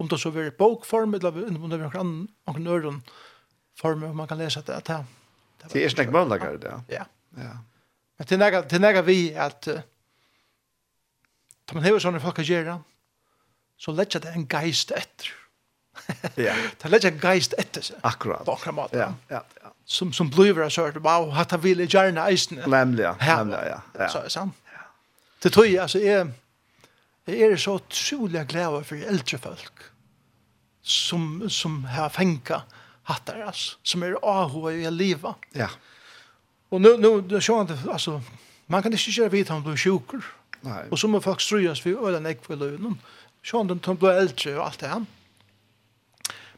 [0.00, 3.00] om det så blir bokform, eller om det blir noen annen øren
[3.76, 4.78] form, om man kan lese det.
[4.86, 5.02] Det,
[5.60, 6.72] det, det er snakk mønlager, det.
[6.88, 7.04] Ja.
[7.36, 7.56] ja.
[8.18, 9.82] Men det er det er vi at uh,
[11.68, 12.78] tar man hever sånne folk å gjøre,
[13.80, 15.36] så letja det en geist etter.
[16.40, 16.54] Ja.
[16.80, 18.00] det letja en geist etter seg.
[18.06, 18.46] Akkurat.
[18.48, 18.96] På akkurat måte.
[18.96, 19.74] Ja, ja, ja.
[19.84, 22.62] Som, som blir av sørt, wow, hatt han vil i gjerne eisen.
[22.64, 23.14] Nemlig, ja.
[23.20, 23.80] Nemlig, ja.
[23.98, 24.08] ja.
[24.08, 24.68] Så er det sant.
[24.72, 24.84] Ja.
[25.44, 26.30] Det tror jeg, altså, jeg,
[27.28, 29.89] jeg er så utrolig glad for eldre folk
[30.82, 32.62] som, som har fänka
[33.02, 35.34] hattar, alltså, som är avhåg i leva.
[35.52, 35.70] Ja.
[36.68, 38.22] Och nu, nu, det så inte, alltså,
[38.66, 40.24] man kan inte köra vid om du är sjuker.
[40.60, 40.84] Nej.
[40.90, 42.98] Och som må folk ströjas vi ölen ägg för lönen.
[43.44, 45.04] Så han de blir äldre och allt det här.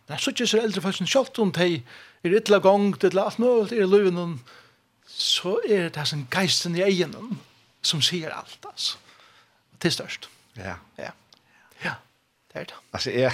[0.07, 1.83] Men så tycker sig äldre folk som kjallt om dig
[2.23, 4.41] i ytla gång, det ytla allt möjligt i lönen
[5.07, 7.39] så är det här som geisten i egen
[7.81, 8.99] som ser allt alltså.
[9.79, 10.29] Till störst.
[10.53, 10.75] Ja.
[10.97, 11.13] Ja.
[11.83, 11.95] Ja.
[12.53, 12.75] Det är det.
[12.91, 13.33] Alltså, är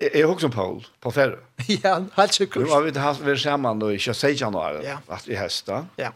[0.00, 1.42] Jeg, jeg husker Paul, Paul Ferre.
[1.84, 2.64] ja, helt sikkert.
[2.64, 4.98] Vi var vi vi sammen i 26 januar, ja.
[5.08, 5.84] at vi hesta.
[5.98, 6.12] Ja.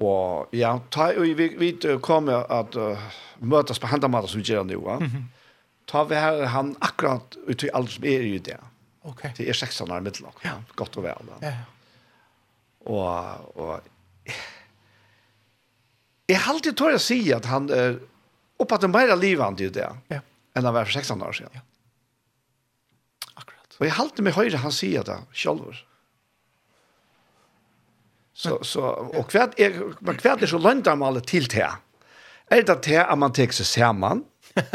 [0.00, 1.70] Og ja, ta, vi, vi
[2.02, 2.98] kom at uh,
[3.40, 4.98] møtes på handamater som vi gjør nå.
[5.00, 5.24] Mm -hmm.
[5.86, 8.58] Ta vi her han akkurat ut i alt som er i det.
[9.02, 9.32] Okej.
[9.36, 10.32] Det er 16 år middellag.
[10.44, 10.52] Ja.
[10.76, 11.30] Godt og vel.
[11.42, 11.54] Ja, ja.
[12.86, 13.80] Og, og
[16.28, 17.98] jeg har alltid tør å si at han er
[18.58, 20.20] oppe til mer livende i det ja.
[20.56, 21.54] enn han var for 16 år siden.
[21.54, 21.60] Ja.
[23.78, 25.82] Og jeg halte meg høyre han sier det selv.
[28.36, 28.82] Så, så,
[29.16, 31.70] og hva er, men hva er så løndermalet til det?
[32.52, 34.24] Er det til at man tek seg sammen?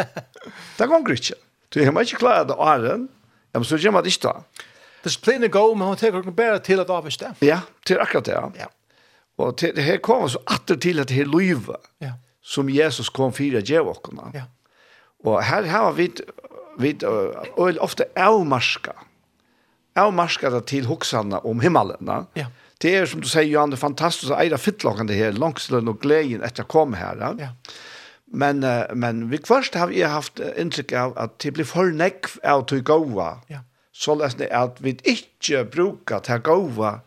[0.78, 1.38] det går ikke.
[1.72, 3.08] Du har ikke klart det åren,
[3.54, 4.66] ja, men så gjør man det ikke da.
[5.06, 7.32] Disiplinen er god, men hun tek ikke bare til at avvist det.
[7.45, 8.49] Ja, til akkurat det, ja.
[8.66, 8.68] ja.
[9.41, 12.14] Og til, det her kommer så atter til at det her løyve, ja.
[12.41, 14.34] som Jesus kom for å gjøre åkene.
[14.36, 14.45] Ja.
[15.26, 16.10] Og her har vi
[16.80, 18.94] vi og ofte avmarska.
[20.00, 22.12] Avmarska det til hoksarna om himmelen.
[22.40, 22.48] Ja.
[22.82, 25.92] Det er som du sier, Johan, det er fantastisk å eire fittlokken det her, langslønn
[25.92, 27.20] og gleden etter å komme her.
[27.38, 27.52] Ja.
[28.32, 28.64] Men,
[28.96, 32.82] men vi først har vi haft inntrykk av at det blir for nekv av til
[32.88, 33.36] gåva.
[33.52, 33.66] Ja.
[33.92, 37.02] Så løsne at vi ikke bruker til gåva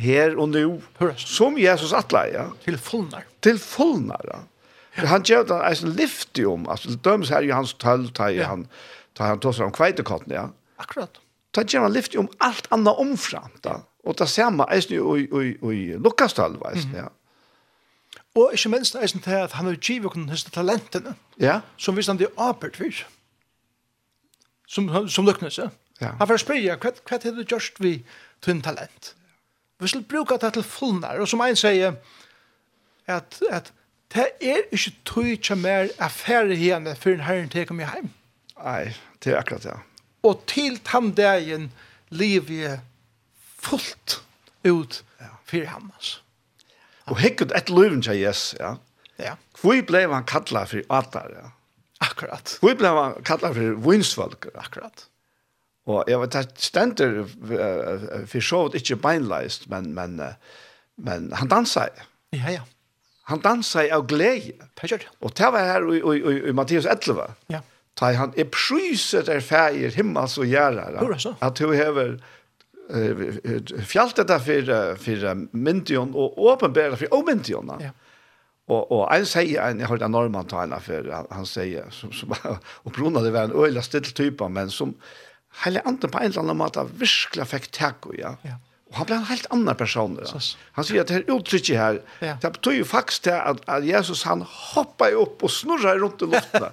[0.00, 1.26] her og nu, Høres.
[1.28, 2.46] Som Jesus atla, ja.
[2.64, 3.26] Til fullnar.
[3.44, 4.40] Til fullnar, ja.
[5.06, 8.99] Han gjør det en lyftig om, altså dømes her i hans tøll, tar han, ja.
[9.20, 10.46] Ta han tog om kveitekotten, ja.
[10.80, 11.20] Akkurat.
[11.52, 13.82] Ta gjør han lyft om alt annet omfram, da.
[14.08, 17.10] Og det samme eisen jo i Lukastal, eisen, ja.
[18.34, 21.60] Og ikke minst eisen til at han har givet okkur heste talentene, ja.
[21.76, 23.02] som visst han det arbeid for,
[24.66, 25.68] som, som lukknes, ja.
[26.00, 26.14] ja.
[26.16, 27.98] Han får spørre, hva, hva er det gjørst vi
[28.40, 29.12] tunn talent?
[29.80, 32.00] Vi skal bruke det til fullnar, og som en sier,
[33.04, 33.72] at, at
[34.14, 38.10] det er ikke tog ikke mer affære henne før en herren teker meg hjem.
[38.64, 38.92] Nei,
[39.24, 39.76] Det er akkurat det.
[40.22, 41.70] Og til den dagen
[42.10, 42.80] lever jeg
[43.60, 44.20] fullt
[44.64, 45.02] ut
[45.48, 45.92] for ham.
[45.96, 46.20] Altså.
[47.10, 48.74] Og hekket et løven til Jesus, ja.
[49.20, 49.36] Ja.
[49.60, 51.48] Hvor ble han kallet for atar, ja.
[52.00, 52.56] Akkurat.
[52.62, 55.06] Hvor ble han kallet for vinsfolk, akkurat.
[55.90, 60.36] Og jeg vet at stender uh, for så vidt ikke beinleist, men, men, uh,
[60.96, 61.88] men han dansa.
[62.36, 62.62] Ja, ja.
[63.30, 64.56] Han dansa av glede.
[64.80, 65.10] Det gjør det.
[65.20, 67.26] Og det var her i, i, i, i Mattias 11.
[67.52, 67.60] Ja
[67.98, 70.46] ta han er pryset er fægir himmels og
[71.20, 71.34] så?
[71.42, 72.16] At du hever
[72.90, 73.24] uh,
[73.86, 77.74] fjaltet dette for, uh, for myndion og åpenbæra for omyndion.
[77.80, 77.90] Ja.
[78.70, 81.90] Og, og en sier, en, jeg hørte en normann ta henne for, han, han sier,
[81.90, 82.34] som, som
[82.84, 84.94] og Bruna det var en øyla still type, men som
[85.64, 88.36] hele andre på en eller annen måte virkelig fikk tak takk, ja.
[88.46, 88.60] Ja
[88.90, 90.16] Og han ble en helt annen person.
[90.18, 90.40] Ja.
[90.78, 92.34] Han sier at det her uttrykket her, ja.
[92.42, 96.30] det betyr jo faktisk til at, at Jesus han hoppar opp og snurrar rundt i
[96.32, 96.66] luften.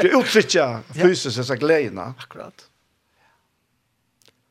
[0.00, 1.44] Det uttrykket fysisk ja.
[1.44, 2.10] disse gledene.
[2.18, 2.66] Akkurat.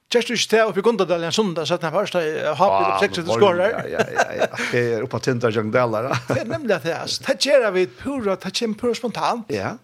[0.09, 2.21] Kjærst du ikke til oppe i Gundadal en sundag, så at den første
[2.57, 3.75] hoppet opp 60 skårer.
[3.91, 4.47] Ja, ja, ja.
[4.71, 6.07] Det er oppe av Tinta Jangdalar.
[6.31, 7.17] Det er nemlig at det er.
[7.27, 9.51] Det gjør vi pura, det kommer pura spontant.
[9.53, 9.75] Ja.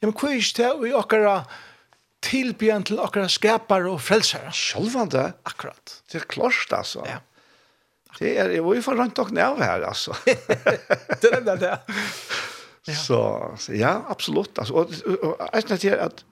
[0.00, 1.36] Ja, men hva er det til å gjøre
[2.24, 4.50] tilbyen til okra skapar og frelsar.
[4.54, 5.30] Sjølvande.
[5.48, 6.00] Akkurat.
[6.10, 7.04] Det er klart, altså.
[7.08, 7.20] Ja.
[8.18, 10.16] Det er, jeg var jo for rundt og nav her, altså.
[11.22, 11.78] det er det, ja.
[12.96, 13.20] Så,
[13.60, 14.58] så, ja, absolutt.
[14.58, 14.74] Altså.
[14.74, 16.24] Og, og, og jeg snakker til at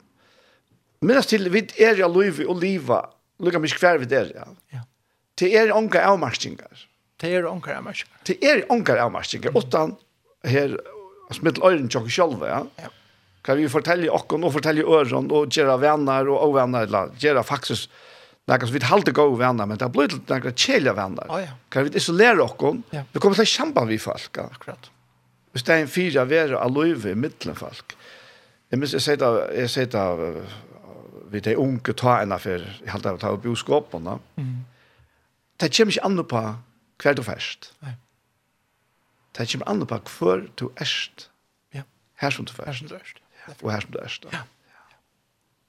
[1.05, 3.01] minnes til, vi er jo liv og liva,
[3.39, 4.45] lukka mye hver vi der, ja.
[4.75, 4.83] ja.
[5.39, 6.85] Det er ongar avmarskingar.
[7.19, 8.21] Det er ongar avmarskingar.
[8.27, 9.61] Det er ongar avmarskingar, mm.
[9.63, 9.95] utan
[10.43, 10.75] her,
[11.29, 12.63] altså, mittel øyren tjokk sjølve, ja.
[12.83, 12.93] Ja
[13.49, 17.89] Kan vi fortelle okken og fortelle øren og gjøre venner og ovenner, eller gjøre faktisk
[18.49, 21.27] Nei, vi halte gode venner, men det er blitt noen kjelige venner.
[21.29, 21.51] Oh, ja.
[21.69, 22.79] Kan vi isolere okken?
[22.89, 23.03] Ja.
[23.13, 24.39] Vi kommer til å kjempe vi folk.
[24.39, 24.47] Ja.
[24.49, 24.89] Akkurat.
[25.53, 27.93] Hvis det er en fire være løyve i midtelen folk.
[28.71, 30.33] Jeg minns, jeg sier det, jeg sier det,
[31.29, 34.17] vi de unge ta en affær, jeg halte av å ta opp boskåpene.
[34.41, 34.51] Mm.
[35.61, 36.43] Det kommer ikke an på
[37.03, 37.71] hver du først.
[37.85, 37.95] Nei.
[39.37, 41.29] Det kommer an på hver du erst.
[41.77, 41.85] Ja.
[42.21, 42.65] Her som du først.
[42.65, 43.18] Her som du erst
[43.61, 44.17] og her som det er.
[44.33, 44.41] Ja.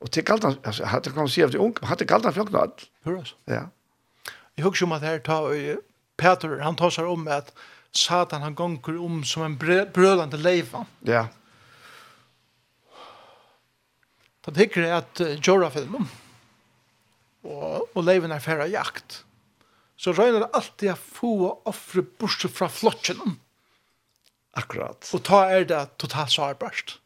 [0.01, 2.25] Og til galt han, altså, hadde kan man si at det er ung, hadde galt
[2.25, 2.87] han flokkene alt.
[3.05, 3.35] Høres.
[3.51, 3.67] Ja.
[4.57, 5.43] Jeg husker om at her, ta,
[6.21, 7.53] Peter, han tar seg om at
[7.97, 10.85] Satan, han gonger om som en brølande leiva.
[11.09, 11.27] Ja.
[14.41, 16.07] Ta tykker jeg at uh, Jorah-filmen,
[17.45, 19.23] og, og leiven er færre jakt,
[20.01, 21.33] så røyner det alltid å få
[21.69, 23.37] offre bortsett fra flottjenen.
[24.57, 25.05] Akkurat.
[25.15, 26.97] Og ta er det totalt sårbart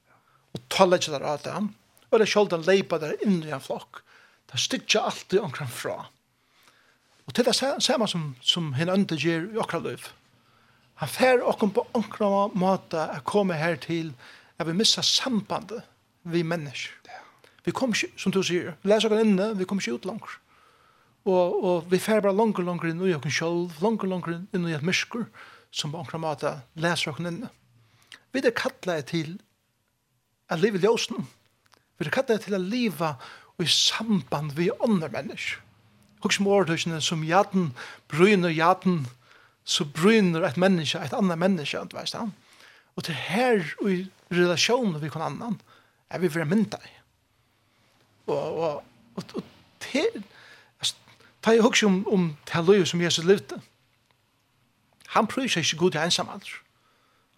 [0.55, 1.71] og tala ikke der av dem,
[2.11, 4.03] og det er sjolden leipa der inn i en flokk.
[4.51, 5.97] Det styrkja alltid omkring fra.
[7.27, 10.05] Og til det ser man som, som henne ønte gjør i okra liv.
[11.03, 14.13] Han fer okkur på omkring måte å komme her til
[14.61, 15.83] at vi missa sambandet
[16.23, 16.93] vi mennesker.
[17.65, 20.37] Vi kommer ikke, som du sier, vi leser okkur inne, vi kommer ikke ut langt.
[21.25, 24.77] Og, og vi fer bare langer, langer inn i okkur sjolv, langer, langer inn i
[24.77, 25.25] et myrskur,
[25.73, 27.49] som på omkring måte leser okkur inne.
[28.35, 29.39] Vi er kallet til
[30.51, 31.27] at livet ljósen.
[31.99, 33.15] Vi er kattet til at liva
[33.59, 35.61] og i samband vi ånder mennesk.
[36.25, 37.73] Hoks åretøysene som jaden
[38.09, 39.07] bryner jaden,
[39.65, 42.33] så bryner et menneske, et annet menneske, du veist han.
[42.97, 45.61] Og til her og i relasjonen vi kan annan,
[46.11, 46.93] er vi fyrir mynda i.
[48.27, 48.85] Og, og,
[49.17, 49.43] og, og
[49.81, 50.25] til,
[51.43, 53.61] ta jeg hoks om, om til liv som Jesus levde.
[55.15, 56.64] Han prøver seg ikke god til ensam alder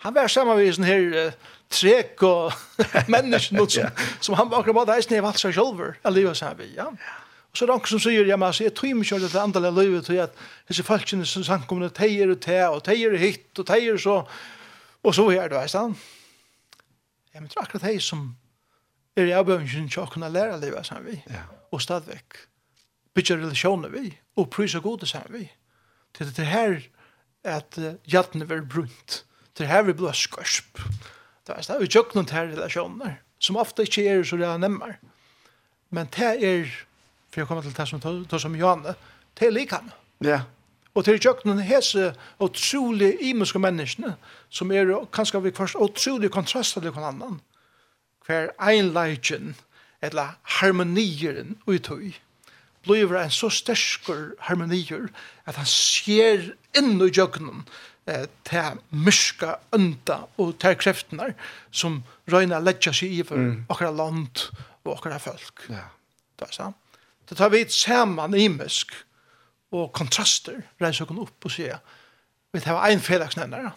[0.07, 1.33] han var samma vid her uh,
[1.71, 2.53] trek og
[3.09, 3.91] människor som,
[4.21, 6.87] som han akkurat akkurat där i valgt seg selv, eller vad sammen med, ja.
[7.51, 10.21] Og så de som sier, ja men så är trim kör det andre livet til
[10.23, 10.31] at
[10.69, 14.29] disse folkene som sen kommer att te og tejer hit og teier så
[15.03, 15.97] og så er det, veist han.
[17.35, 18.37] ja men tror akkurat de som
[19.17, 21.43] er i behöver til å kunne lære livet sammen vi ja.
[21.73, 22.37] og stadigvæk
[23.15, 25.51] bygge relasjoner vi og prisa gode sammen vi
[26.19, 26.91] det er det
[27.47, 29.23] at uh, hjertene blir brunt
[29.57, 30.83] til her vi blir skørsp.
[31.47, 34.99] Det er jo ikke noen her relasjoner, som ofte ikke er så det er nemmere.
[35.95, 36.67] Men det er,
[37.31, 38.97] for jeg kommer til det som tar som Janne,
[39.39, 39.95] det er likene.
[40.25, 40.43] Ja.
[40.97, 44.15] Og til kjøkkenen hese utrolig imenske menneskene,
[44.49, 47.41] som er kanskje vi først utrolig kontraster til hverandre annan.
[48.27, 49.55] Hver einleitjen,
[50.03, 52.17] eller harmonieren utøy,
[52.87, 55.09] blir en så sterkur harmonier
[55.47, 57.65] at han ser inn i kjøkkenen,
[58.47, 61.33] til myska unda og til kreftene
[61.75, 63.65] som røyna letja seg i for mm.
[63.73, 64.45] okra land
[64.85, 65.67] og okra folk.
[65.69, 65.89] Ja.
[66.39, 66.77] Det er sant.
[67.27, 68.95] Det tar vi saman imisk
[69.75, 71.83] og kontraster reiser oss opp og sier
[72.55, 73.73] vi tar en fredagsnevnare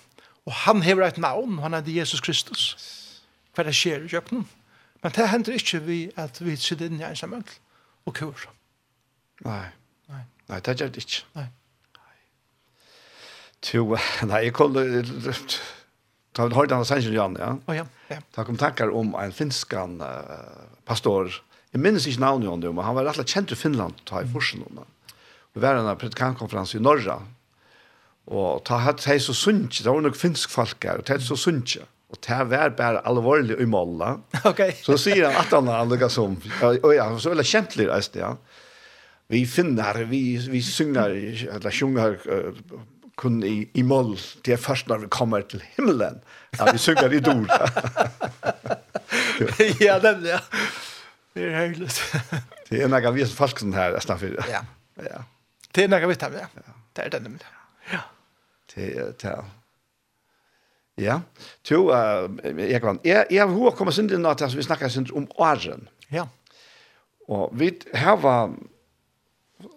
[0.50, 2.76] og han hever et navn, han er Jesus Kristus.
[3.54, 4.22] Hva det skjer i.
[5.04, 7.60] Men det hender ikke vi at vi sitter inn i ensamhet
[8.06, 8.48] og kur.
[9.46, 9.68] Nei.
[10.10, 10.24] Nei.
[10.50, 11.22] Nei, det gjør det ikke.
[11.36, 11.46] Nei.
[13.68, 13.98] Jo,
[14.30, 14.86] nei, jeg kolde,
[16.36, 17.54] da har hørt han sannsyn, Jan, ja.
[17.68, 18.22] Å ja, ja.
[18.36, 21.34] Da kom tankar om en finskan uh, pastor,
[21.74, 24.24] jeg minnes ikke navnet om det, men han var rett og kjent i Finland, ta
[24.24, 25.14] i forsen om det.
[25.54, 27.20] Vi var en predikantkonferanse i Norra,
[28.30, 31.26] og ta hatt hei så sunnje, det var nok finsk folk her, og ta hatt
[31.26, 31.84] så sunnje.
[32.10, 34.16] Og det var bare alvorlig i måla.
[34.50, 34.64] Ok.
[34.82, 36.38] så sier han at han er lukket som,
[36.72, 38.34] og ja, så veldig det kjentlig reist, ja.
[39.30, 41.14] Vi finner, vi, vi synger,
[41.54, 42.80] eller sjunger, uh,
[43.20, 44.14] kun i, i mål,
[44.46, 46.22] det er først når vi kommer til himmelen,
[46.56, 47.44] at vi synger i dor.
[49.88, 50.40] ja, nemlig, ja.
[51.36, 51.90] Det er høylig.
[52.70, 54.40] det er noe vi som falskene her, nesten for.
[54.50, 54.64] Ja.
[55.04, 55.22] ja.
[55.76, 56.76] Det er noe vi tar med, ja.
[56.96, 57.54] Det er det nemlig.
[57.92, 58.04] Ja.
[58.72, 59.40] Det er det, ja.
[61.00, 61.22] Ja,
[61.64, 62.28] to, uh,
[62.60, 65.30] jeg kan, jeg, jeg har hva kommet inn til nå, til vi snakker sin om
[65.40, 65.88] åren.
[66.12, 66.26] Ja.
[67.32, 68.52] Og vi her var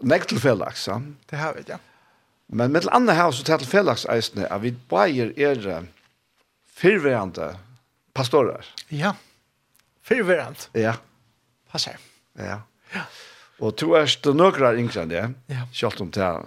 [0.03, 0.99] nek til felaks, ja.
[1.31, 1.79] Det har vi, ja.
[2.53, 5.87] Men med andre her så til fellagseisene at vi bare er
[6.69, 7.55] fyrværende
[8.15, 8.67] pastorer.
[8.91, 9.15] Ja,
[10.05, 10.69] fyrværende.
[10.75, 10.99] Ja.
[11.73, 11.97] Passer.
[12.37, 12.59] Ja.
[12.95, 13.07] Ja.
[13.63, 15.63] Og to er det nøkra yngre enn det, ja.
[15.73, 16.43] selv om det er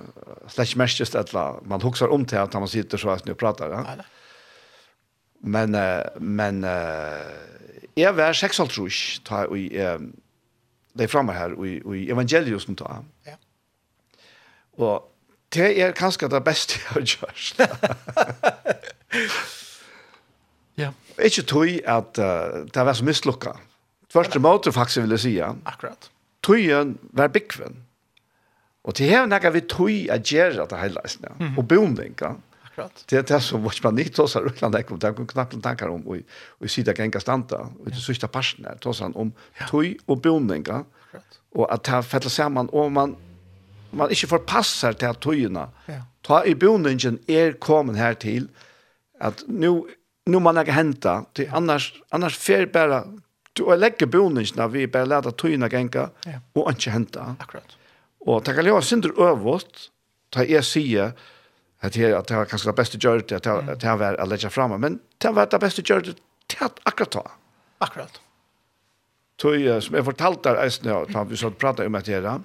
[0.52, 3.72] slett merkes et eller man hukser om det at man sitter så og prater.
[3.72, 3.96] Ja.
[5.42, 5.78] Men,
[6.20, 6.62] men
[7.96, 9.70] jeg var 6,5 ta i
[10.96, 13.00] det framme her i, i evangeliusen ta.
[13.26, 13.38] Ja.
[14.78, 15.15] Og
[15.56, 17.44] det er kanskje det beste jeg har gjort.
[20.78, 20.92] ja.
[21.18, 23.56] Ikke tog at uh, det var så mislukka.
[24.12, 25.34] Første måte faktisk vil jeg si.
[25.42, 26.10] Akkurat.
[26.44, 27.82] Tøyen var byggven.
[28.86, 31.32] Og til hevn er vi tøy at gjøre det hele leisene.
[31.40, 31.58] Mm -hmm.
[31.58, 32.36] Og bomlinga.
[32.66, 33.06] Akkurat.
[33.10, 35.00] Det er det som vårt man ikke tåser Rødland ikke om.
[35.00, 36.18] Det er knappt tankar om og
[36.62, 37.56] og sida genga standa.
[37.56, 39.34] Og det sørste parsen her tåser han om
[39.70, 40.84] tøy og bomlinga.
[41.56, 43.16] Og at det fettler sammen Og man
[43.96, 45.68] man ikke forpasser til at tøyene.
[45.90, 46.02] Ja.
[46.26, 48.50] Ta i boningen er kommet her til
[49.24, 49.88] at nu,
[50.28, 53.04] nu man ikke henta, til annars, annars fer bare,
[53.56, 56.42] du er legger boningen av vi bare leder tøyene genka, ja.
[56.56, 57.34] og ikke henta.
[57.40, 57.78] Akkurat.
[58.26, 59.90] Og det kan jo være synder øvått,
[60.34, 61.16] ta jeg sier,
[61.86, 64.28] at det at det var kanskje det beste gjørt at det at det var å
[64.30, 66.16] legge fram men det var det beste gjørt
[66.50, 67.24] til at akkurat ta
[67.86, 68.20] akkurat
[69.42, 72.38] tog som jeg fortalte der eisen ja, vi så pratet om at det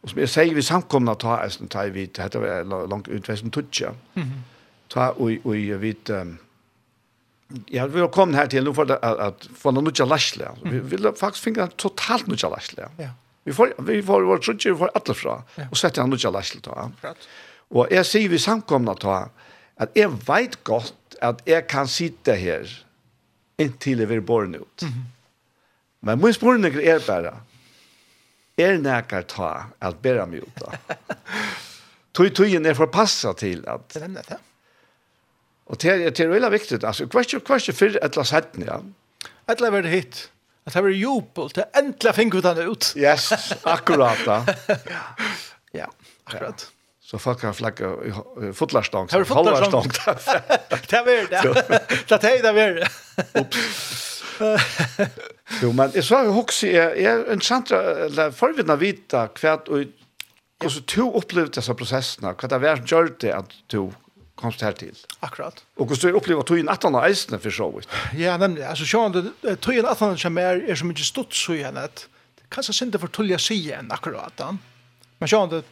[0.00, 3.52] Og som jeg sier, vi samkomna ta, eisen, ta i vidt, dette var langt utveisen
[3.52, 3.92] tutja,
[4.92, 6.12] ta og i vidt,
[7.74, 10.80] ja, vi har kommet her til nå for at at få noe nutja lasle, vi
[10.92, 12.88] vil faktisk finne en totalt nutja lasle.
[12.98, 13.10] Ja.
[13.44, 15.66] Vi får, vi får vår trutje, vi får alle fra, ja.
[15.70, 16.88] og sette han nutja lasle ta.
[17.70, 19.22] Og jeg sier vi samkomna ta,
[19.80, 22.68] at jeg vet godt at jeg kan sitte her
[23.60, 24.84] inntil jeg vil borne ut.
[26.00, 27.34] Men min spørning er bare,
[28.60, 29.50] er nekar ta
[29.80, 30.96] at bæra meg ut da.
[32.16, 33.86] Tøy tøyen er forpassa til at...
[33.92, 34.40] Det er nemlig det.
[35.70, 38.66] Og det er, det er veldig viktig, altså, hva er ikke før et eller setten,
[38.66, 38.80] ja?
[39.46, 40.24] Et eller annet hit.
[40.66, 42.90] At det var jubel til endelig finner vi den ut.
[42.98, 43.30] Yes,
[43.64, 44.42] akkurat da.
[45.74, 45.88] ja,
[46.26, 46.66] akkurat.
[46.70, 46.76] Ja.
[47.10, 47.88] Så folk har flagga
[48.54, 49.08] fotlarstång.
[49.10, 49.88] Har du fotlarstång?
[49.90, 51.40] Det er det.
[52.06, 52.36] Det er det.
[52.44, 52.90] Det det.
[53.40, 54.22] Ups.
[55.58, 59.56] Jo, men jeg så har også, jeg, jeg er en kjentra, eller forvidna vita hva,
[59.66, 59.90] og
[60.60, 63.80] hvordan du opplevde disse prosessene, hva det var som gjør det at du
[64.40, 64.96] kom her til.
[65.20, 65.58] Akkurat.
[65.76, 67.98] Og hvordan du opplevde tog inn at han eisene for så vidt.
[68.16, 71.58] Ja, nemlig, altså sjåan, tog inn at han som er, er så mye stått så
[71.58, 72.06] igjen, at
[72.52, 74.52] kanskje sinde for tullja siden akkurat Da.
[75.20, 75.64] Men sjåan, det,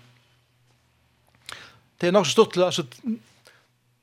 [2.00, 2.84] det er nok så stått, til, altså,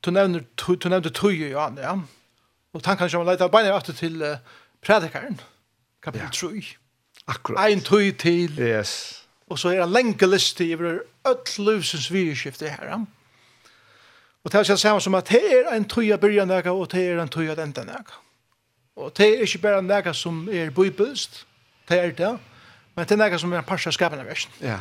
[0.05, 1.97] du nevner, du nevner tog jo, ja, ja.
[2.75, 4.39] Og tanken som leiter beina etter til uh,
[4.83, 5.37] predikaren.
[5.39, 5.51] Ja
[6.05, 6.77] kapitel 3.
[7.27, 7.65] Akkurat.
[7.65, 8.59] Ein tøy til.
[8.59, 9.25] Yes.
[9.49, 13.05] Og så er en lenge liste i over öll livsens virkskifte her.
[14.43, 17.01] Og det er samme som at det er en tøy av byrja nega, og det
[17.01, 18.19] er en tøy av enda nega.
[18.95, 21.45] Og det er ikke bare nega som er bøybøst,
[21.89, 22.37] det er det,
[22.95, 24.53] men det er nega som er en parsa skapende versen.
[24.61, 24.79] Ja.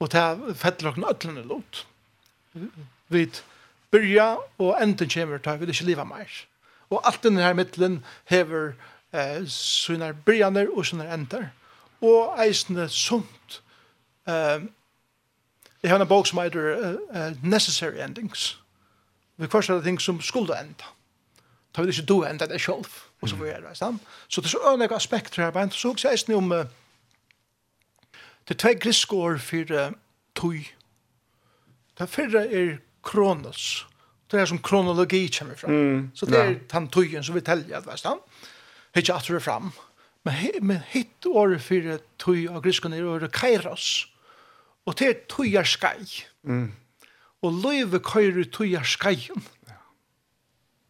[0.00, 1.86] Og det er fettler okken öllene lot.
[3.08, 3.28] Vi
[3.90, 6.32] byrja, og enden kommer, det vi ikke liva mer.
[6.90, 8.74] Og alt denne her mittlen hever
[9.16, 11.48] eh, sina byrjaner og sina ender.
[12.00, 13.62] Og eisende sunt.
[14.28, 14.60] Eh,
[15.82, 18.60] jeg har en bok som heter uh, uh, Necessary Endings.
[19.36, 20.88] Vi kvarst er ting som skulle enda.
[21.74, 22.88] Ta vil ikke du enda det selv.
[23.22, 24.00] Og så får jeg reise dem.
[24.28, 25.52] Så det er så ønne aspekter her.
[25.54, 26.64] Men så også eisende om uh,
[28.48, 29.92] det er tvei griske år for uh,
[30.34, 30.72] tog.
[31.98, 33.86] Det fyrre er Kronos.
[34.30, 35.70] Det er som kronologi kommer fram.
[35.70, 36.10] Mm.
[36.14, 36.58] Så det er ja.
[36.68, 38.18] tantujen som vi teller, vet du.
[38.96, 39.72] Hitt at det fram.
[40.24, 44.06] Men, men hitt året for tøy av griskene er året kairos.
[44.86, 46.06] Og det er tøyer skei.
[46.46, 46.70] Mm.
[47.44, 49.44] Og løyve køyre tøyer skeien.
[49.68, 49.78] Ja.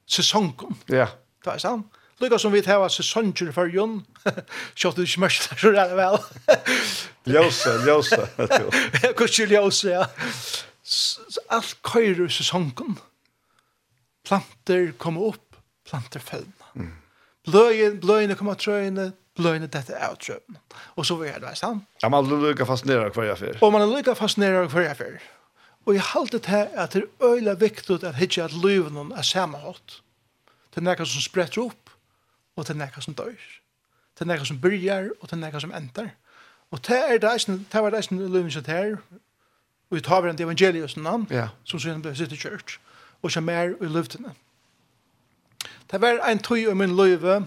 [0.06, 0.78] Sesongen.
[0.88, 1.08] Ja.
[1.44, 1.92] Det er sant.
[2.20, 3.98] Lukka som vi tar av sesonger for Jon.
[4.78, 6.16] Kjøpte du ikke mørkt så er det vel.
[7.34, 8.20] ljøse, ljøse.
[9.18, 10.06] Kanskje ljøse, ja.
[11.52, 12.96] Alt køyre i sesongen.
[14.26, 16.70] Planter kommer opp, planter følger.
[16.78, 16.94] Mm
[17.46, 20.60] bløyen, bløyene kommer trøyene, bløyene dette er trøyene.
[20.96, 21.84] Og så er det, sant?
[22.02, 23.58] Ja, man er lykka fascinerer hver jeg fyr.
[23.62, 25.18] Og man er lykka fascinerer hver jeg fyr.
[25.86, 30.00] Og jeg halte til at det er øyla viktig at hitje at løyven er sammenholdt.
[30.74, 31.92] Det er nekka som spretter opp,
[32.56, 33.36] og det er nekka som dør.
[34.16, 36.10] Det er nekka som byrjar, og det er nekka som ender.
[36.74, 38.96] Og det er det, det var det som løyven som her,
[39.86, 41.48] og vi tar hverandre evangeliet og sånn, ja.
[41.64, 42.80] som sånn ble sitt i kjørt,
[43.22, 44.34] og som er i løyvene.
[44.34, 44.45] Ja
[45.90, 47.46] Det var en tøy i min løyve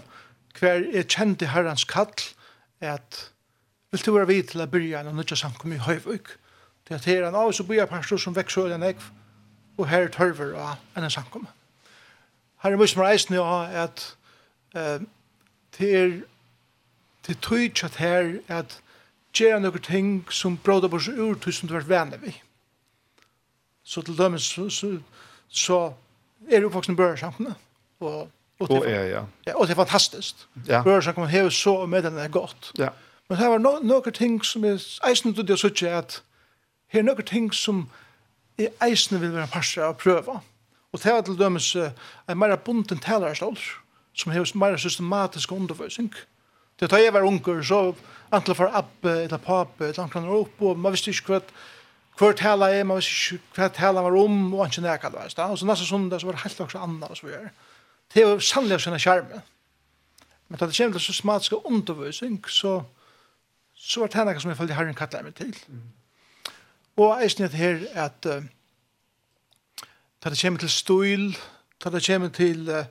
[0.59, 2.13] hver jeg kjente herrens kall
[2.79, 3.31] at
[3.91, 6.35] vil du være vid til å byrja en nødja samkom i Høyvøk.
[6.87, 8.99] Det er til en av oss og blir pastor som vekser øyne jeg
[9.77, 11.47] og her tørver av en samkom.
[12.63, 14.03] Her er mye som reisen jo at
[14.75, 14.99] eh,
[15.77, 16.19] det er
[17.27, 18.79] det er tøy at her at
[19.33, 22.33] gjøre noen ting som bråder på seg ur tusen du har vært venner vi.
[23.83, 24.95] Så til dømes så, så,
[25.47, 25.79] så
[26.47, 27.68] er det jo faktisk en børersamkommet
[27.99, 28.29] og
[28.59, 29.25] och det är ja.
[29.43, 30.47] Ja, och det är fantastiskt.
[30.67, 30.83] Ja.
[30.83, 32.71] Bör så kommer här så med den är gott.
[32.73, 32.89] Ja.
[33.27, 36.23] Men det var några no, ting som är eisen till det så att
[36.87, 37.89] här några ting som
[38.57, 40.41] är eisen vill vara passa och pröva.
[40.91, 41.75] Och det är till dömes
[42.25, 43.59] en mer bunden talarstol
[44.13, 46.13] som har mer systematisk undervisning.
[46.79, 47.95] Det tar jag var unger så
[48.29, 51.43] antingen för app eller pap eller någon kan upp och man visste inte vad
[52.17, 55.51] kvar tala är man visste inte vad tala var om och inte näka det var.
[55.51, 57.41] Och så nästa söndag så var det helt också annat och så vidare.
[57.41, 57.53] Mm
[58.13, 59.41] det er jo sannelig sånne skjerme.
[60.49, 62.81] Men da det kommer til systematiske undervisning, så,
[63.75, 65.53] så er det noe som jeg følger herren kattler meg til.
[65.67, 65.83] Mm.
[66.99, 68.43] Og jeg snitt her at uh,
[70.23, 71.37] da det kommer til støyl,
[71.83, 72.85] da det kommer til uh,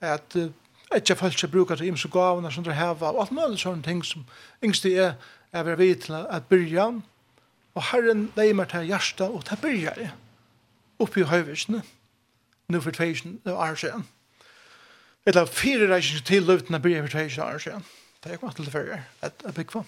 [0.00, 0.48] at uh,
[0.96, 4.04] ikke folk skal bruke til imse gavene som dere hever, og alt mulig sånne ting
[4.04, 4.24] som
[4.64, 5.14] yngste er,
[5.52, 6.86] er vi vidt til at byrja,
[7.74, 10.10] og herren leier meg til hjertet, og til byrja jeg,
[10.98, 11.82] oppi høyvisene,
[12.68, 14.06] nå for tveisen, og er siden.
[15.26, 17.84] Eller fire reiser til løvdene blir jeg for tre kjører siden.
[18.20, 19.04] Det er ikke til det førre.
[19.24, 19.86] Et er bygg for.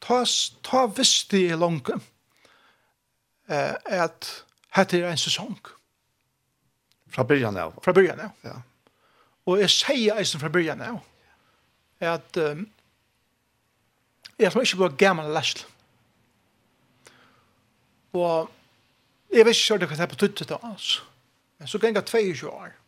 [0.00, 0.20] Ta,
[0.62, 4.30] ta visst i langt eh, at
[4.76, 5.58] hette er en sesong.
[7.08, 7.74] Fra byrjan av.
[7.82, 8.30] Fra byrjan av.
[8.44, 8.54] Ja.
[9.46, 11.02] Og jeg sier eisen fra byrjan av
[12.04, 12.66] at um,
[14.38, 15.62] jeg tror ikke blir gammel lest.
[18.12, 18.50] Og
[19.32, 20.98] jeg vet ikke hva det er på tuttet av oss.
[21.58, 22.74] Men så ganger 22 år.
[22.74, 22.83] Mm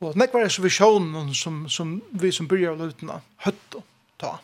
[0.00, 3.82] Og nek var så visjonen som, som vi som byrjar av løtene høtt å
[4.20, 4.36] ta.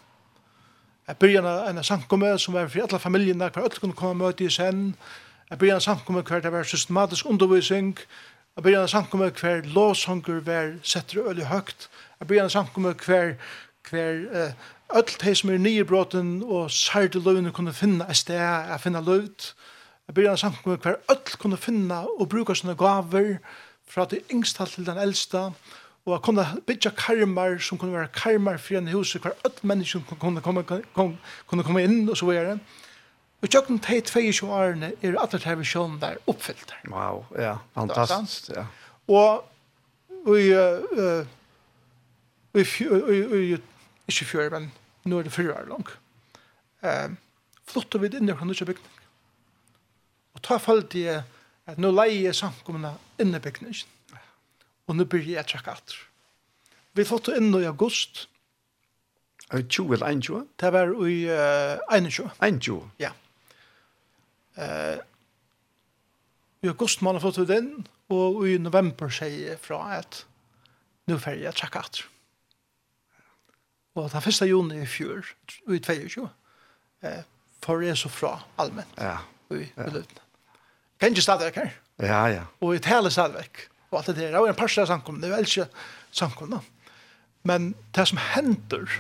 [1.07, 4.47] Jeg byrjar en samkomme som var for alle familiene, hver alle kunne komme og møte
[4.47, 4.95] i sen.
[5.51, 7.93] Jeg byrjar en samkomme hver det var systematisk undervisning.
[8.57, 11.89] Jeg byrjar en samkomme hver låsanger var setter øl i høgt.
[12.21, 13.35] Jeg byrjar en samkomme hver,
[13.91, 14.57] hver eh,
[14.95, 19.05] öll tei som er nye bråten og særde løvene kunne finna et sted, jeg finne
[19.05, 19.53] løvd.
[20.09, 23.37] Jeg byrjar en samkomme hver öll kunne finna og bruka sine gaver
[23.87, 25.51] fra det yngste til den eldste,
[26.05, 30.05] og å kunne bygge karmar som kunne være karmar for en hus, hver ødt mennesker
[30.21, 31.17] kunne komme, kunne,
[31.49, 32.59] kunne komme inn, og så videre.
[33.45, 36.75] Og tjøkken de 22 årene er alle de visjonen der oppfyllt.
[36.89, 38.67] Wow, ja, fantastisk, ja.
[39.09, 39.45] Og
[40.25, 41.27] vi, uh,
[42.57, 43.19] i, vi,
[43.53, 43.59] i,
[44.09, 44.71] ikke fjør, men
[45.05, 45.89] nå er det fyrre år lang,
[46.85, 47.17] uh,
[47.69, 49.01] flyttet vi inn i hverandre bygning.
[50.35, 51.05] Og ta falt i
[51.71, 52.93] at nå leier jeg samkommende
[53.23, 54.21] inn i bygningen.
[54.85, 55.97] Og nå blir jeg trekk alt.
[56.95, 58.27] Vi fått inn i august.
[59.51, 60.47] Er det 20 eller 21?
[60.61, 62.31] Det var i uh, 21.
[62.41, 62.91] 21?
[63.01, 63.11] Ja.
[64.59, 65.01] Uh,
[66.65, 70.25] I august man har fått det inn, og i november sier jeg fra at
[71.09, 72.03] nå får jeg trekk alt.
[73.95, 74.43] Og den 1.
[74.51, 75.33] juni i fjør,
[75.71, 76.29] i 22,
[77.05, 77.23] uh,
[77.65, 79.01] får jeg så fra allmenn.
[79.01, 79.19] Ja.
[79.49, 79.89] Og i, i ja.
[79.97, 80.24] løpene
[81.05, 81.71] gänge stadigvæk her.
[82.03, 82.43] Ja, ja.
[82.61, 83.69] Og i tale stadigvæk.
[83.91, 84.39] Og alt det der.
[84.39, 85.69] Og en par av samkomne, det er vel ikke
[86.13, 86.61] samkomne.
[87.45, 88.91] Men det som hender,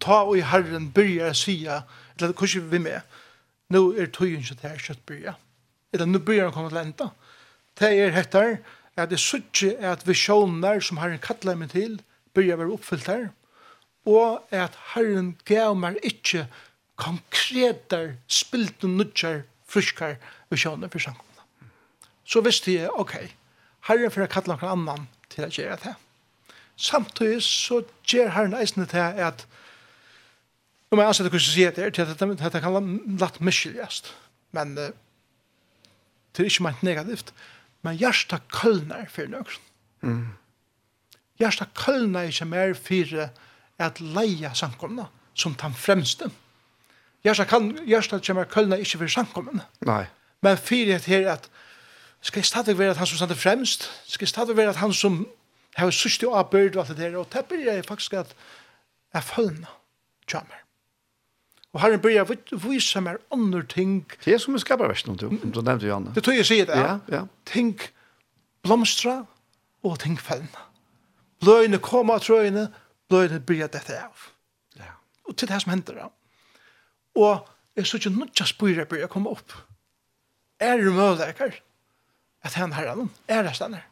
[0.00, 1.80] ta og i herren byrjar sia,
[2.16, 3.00] eller hvordan vi med,
[3.70, 5.34] nå er tøyen ikke det her kjøttbyrja.
[5.92, 7.08] Eller nå byrjar han komme til enda.
[7.80, 8.58] Det er hettar,
[8.96, 11.98] at det suttje er at visjoner som herren kattler meg til,
[12.36, 13.26] byrjar være oppfyllt her,
[14.06, 16.46] og at herren gav meg ikke
[16.96, 20.16] konkreter, spilt og nudjar fruskar
[20.50, 21.44] visjoner for samkomna.
[22.26, 23.14] Så visste jeg, ok,
[23.88, 25.94] herren for å kalla noen annan til å gjøre det.
[26.76, 29.46] Samtidig så gjør herren eisende til at
[30.86, 34.12] Nå må jeg ansette hvordan jeg sier det til at dette kan latt miskiljast.
[34.54, 34.92] Men uh,
[36.30, 37.32] det er ikke meint negativt.
[37.82, 39.56] Men hjertet kølner for noen.
[40.06, 40.20] Mm.
[41.42, 43.18] Hjertet kølner ikke mer for
[43.82, 46.30] at leia samkomna som den fremste.
[46.30, 46.45] Mm
[47.26, 49.62] Jeg kan, jeg kommer kølna ikke for samkommen.
[49.86, 50.04] Nei.
[50.42, 51.48] Men fyrir et her at
[52.22, 54.92] skal jeg stadig være at han som stadig fremst, skal jeg stadig være at han
[54.92, 55.26] som
[55.76, 58.34] har sørst og avbørd og alt det der, og det blir jeg faktisk at
[59.14, 59.66] jeg følna
[60.30, 60.62] kommer.
[61.72, 64.06] Og herren blir jeg vise meg andre ting.
[64.24, 66.14] Det er som en skaperversen, du, du nevnte jo, Anna.
[66.14, 66.98] Det tror jeg sier det, ja.
[67.12, 67.24] ja.
[67.44, 67.74] Ting
[68.64, 69.18] blomstra
[69.84, 70.64] og ting følna.
[71.44, 72.70] Bløyene kommer av trøyene,
[73.10, 74.30] bløyene blir jeg dette av.
[74.80, 74.94] Ja.
[75.28, 76.08] Og til det som hender, ja
[77.16, 79.52] og jeg så ikke nødja spyrer bør jeg komme opp.
[80.60, 81.58] Er det mødleikar?
[82.42, 83.84] At han herren, er det stannar?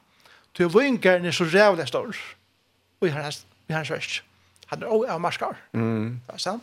[0.59, 2.07] Du er vingeren er så rævlig stor,
[3.01, 4.25] og vi har hans versk.
[4.67, 5.59] Han er også av marskar.
[5.73, 6.21] Mm.
[6.27, 6.63] Det er sant.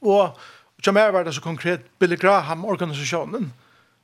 [0.00, 0.38] Og
[0.84, 3.52] som er var det så konkret Billy Graham, organisasjonen,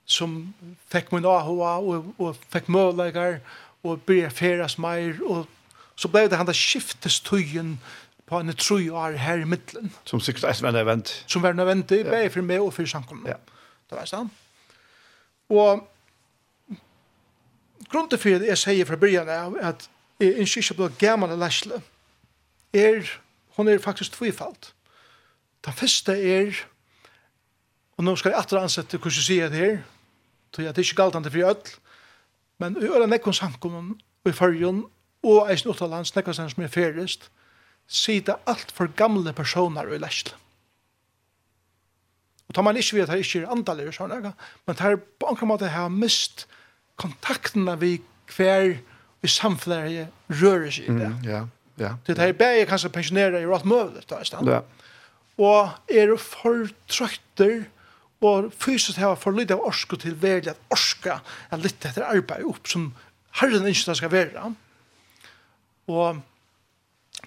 [0.05, 0.55] som
[0.93, 3.39] fikk min AHA og, og fikk mødleikar
[3.85, 5.47] og byrja feras meir og
[5.97, 7.77] så ble det han da skiftes tøyen
[8.27, 9.93] på en tru år her i middelen.
[10.05, 11.25] Som sikkert er en event.
[11.29, 12.11] Som var nødvendig, ja.
[12.11, 13.29] bare for meg og for samkomne.
[13.29, 13.37] Ja.
[13.91, 14.31] Det var sånn.
[15.53, 15.85] Og
[17.91, 19.89] grunnen til for det jeg sier fra byrjan er at
[20.21, 21.83] jeg ikke ikke ble gammel av Lesle.
[22.75, 23.05] Er,
[23.57, 24.73] hun er faktisk tvifalt.
[25.65, 26.57] Det første er,
[27.97, 29.79] og nå skal jeg atter ansette hvordan jeg sier det her,
[30.53, 31.77] tror jeg det er ikke galt han til fri ødel,
[32.63, 34.85] men i øyne nekkons og i fargen,
[35.23, 37.31] og eisen uttalands nekkons som er ferist,
[37.89, 40.35] sida alt for gamle personer i lærsle.
[42.49, 44.13] Og tar man ikke ved at det ikke er andaller, sånn,
[44.67, 46.47] men tar på en måte har mist
[47.01, 47.97] kontaktene vi
[48.37, 48.77] hver
[49.25, 51.11] i samfunnet rører seg i det.
[51.11, 51.45] Mm, ja,
[51.81, 51.95] ja.
[52.07, 54.51] Det er bare kanskje pensjonere i rått møvlet, da, i stand.
[54.53, 54.61] Ja.
[55.41, 57.65] Og er du for trøkter,
[58.25, 62.47] og fysisk har for lite av orske til velge at orske er litt etter arbeid
[62.49, 62.93] opp, som
[63.41, 64.47] herren ikke skal være.
[65.93, 66.23] Og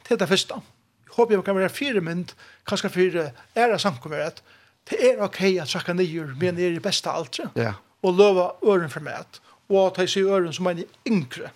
[0.06, 0.60] til det første.
[1.08, 2.34] Jeg håper jeg kan være fire mynd,
[2.68, 4.42] kanskje fire ære samkommer at
[4.90, 7.74] det er ok at trakka nyer, men det er det beste alt, ja.
[8.04, 9.40] og løva øren for meg,
[9.70, 11.52] og ta i seg øren som er yngre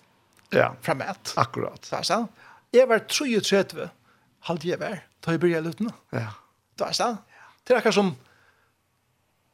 [0.51, 0.71] ja.
[0.81, 1.15] fra meg.
[1.39, 1.79] Akkurat.
[1.85, 2.43] Det er sant.
[2.73, 3.87] Jeg var 33,
[4.47, 5.93] halvt jeg var, da jeg begynte lutene.
[6.11, 6.27] Ja.
[6.79, 7.23] Det er sant.
[7.67, 8.15] Det er akkurat som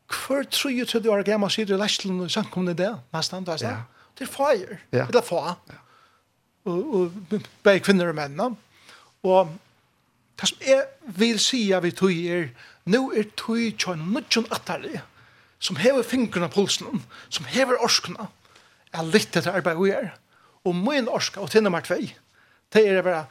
[0.08, 3.74] hver 33 år gammel sier du i Læsland og samkomne det, nesten, det er sant.
[3.74, 4.08] Ja.
[4.18, 4.78] Det er fire.
[4.92, 5.06] ja.
[5.06, 5.58] eller fa.
[5.70, 5.82] Ja.
[6.68, 8.56] Og, og begge kvinner og mennene,
[9.26, 9.54] Og
[10.38, 10.84] det som jeg
[11.18, 12.52] vil si av vi tog er,
[12.86, 15.02] nå er tog tjøy nødtjøn atterlig,
[15.60, 17.02] som hever fingrene på pulsen,
[17.34, 18.30] som hever orskene,
[18.94, 20.12] er litt etter arbeid vi er.
[20.68, 22.12] Og min orska, og til nummer tvei,
[22.74, 23.26] det er å være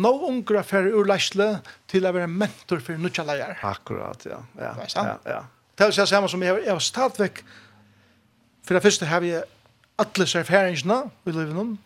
[0.00, 1.48] nå unger for urleisle
[1.90, 3.56] til å være mentor for nødtjøn leier.
[3.66, 4.42] Akkurat, ja.
[4.60, 5.40] ja, ja, ja.
[5.74, 7.42] Det er det samme som jeg, jeg har stadigvæk,
[8.66, 9.32] for det første har vi
[10.00, 11.78] alle erfaringene i livet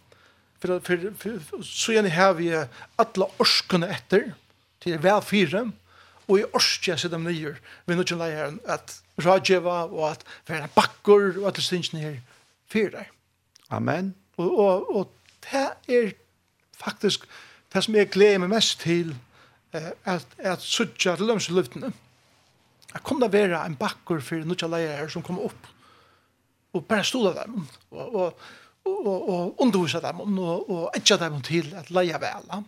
[0.64, 4.34] för för så gärna har vi alla orskene efter
[4.78, 5.70] till väl fyra
[6.26, 10.68] och i orskja så de nyer vi nu kan lära att Rajeva och att vara
[10.74, 12.20] backor och att det syns ner
[12.68, 13.04] fyra.
[13.68, 14.14] Amen.
[14.36, 16.12] Och och och det är
[16.76, 17.22] faktiskt
[17.72, 19.16] det som jag gläder mig mest till
[19.72, 21.92] eh, att, att sudja til lømse luftene.
[22.94, 25.66] Jeg kunne være en bakker for noen leier som kom opp
[26.74, 27.66] og bare stod av dem.
[27.90, 28.38] Og, og
[28.84, 32.64] og, og undervisa dem og, og och dem til at leia vel.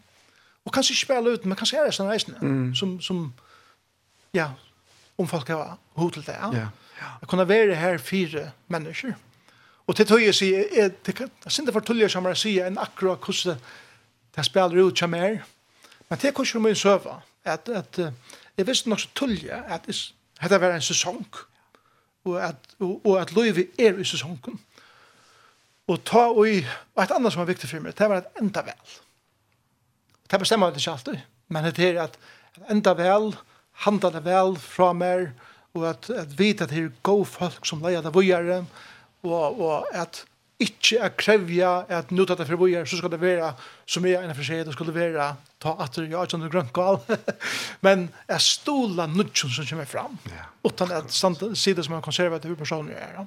[0.64, 2.74] Og kanskje ikke spela ut men kanskje er det sånn reisende mm.
[2.74, 3.32] som som
[4.34, 4.50] ja
[5.18, 6.32] om folk har hotel det.
[6.32, 6.52] Ja.
[6.52, 6.68] Yeah.
[7.20, 9.14] Jag kunde vara här fyra människor.
[9.86, 13.58] Och det tog jeg, sig är det synd för som jeg sier en akkurat hvordan
[14.36, 15.44] det spiller ut som er.
[16.08, 17.98] Men det kanskje man söva At, at,
[18.56, 21.26] jeg visste nok så tulliga at det hade varit en sesong.
[22.24, 24.40] Og at, og, og at løyvi er i sesongen.
[24.46, 24.58] Mm
[25.86, 26.60] Og ta og i,
[26.96, 28.94] og et annet som var viktig for meg, det var at enda vel.
[30.26, 31.20] Det bestemmer jeg ikke alltid,
[31.54, 32.16] men det er at
[32.72, 33.30] enda vel,
[33.86, 35.28] handla det vel fra meg,
[35.76, 38.64] og at, at vite at det er gode folk som leier det vujere,
[39.26, 40.24] og, og at
[40.62, 43.50] ikke er krevja at nå tatt det for vujere, så skal det være
[43.84, 45.30] som jeg er enn for seg, det skal det være
[45.62, 46.98] ta atter, ja, ikke noe grønt gal,
[47.86, 50.16] men jeg stola nudgen som kommer fram,
[50.64, 53.20] utan at si det som en konservativ person jeg er.
[53.20, 53.26] Ja.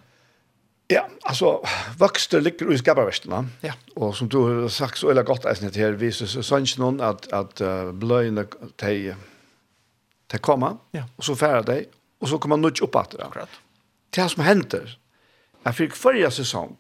[0.90, 1.60] Ja, altså,
[1.98, 3.44] vokster ligger i skaberverstene.
[3.64, 3.76] Ja.
[3.96, 7.28] Og som du har sagt så veldig godt, eisen her, viser sånn ikke noen at,
[7.36, 8.48] at uh, bløyene
[8.82, 9.14] til
[10.30, 11.04] til kommer, ja.
[11.18, 11.78] og så færer de,
[12.22, 13.26] og så kommer man nødt opp etter det.
[13.26, 13.60] Akkurat.
[14.16, 14.92] Det som hender,
[15.66, 16.78] er for forrige sesong,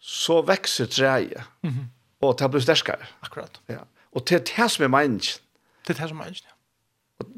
[0.00, 1.86] så vekser treet, mm -hmm.
[2.20, 3.06] og det blir sterskere.
[3.22, 3.60] Akkurat.
[3.68, 3.78] Ja.
[4.12, 5.40] Og det er det som er meningen.
[5.86, 6.54] Det er det som er meningen, ja.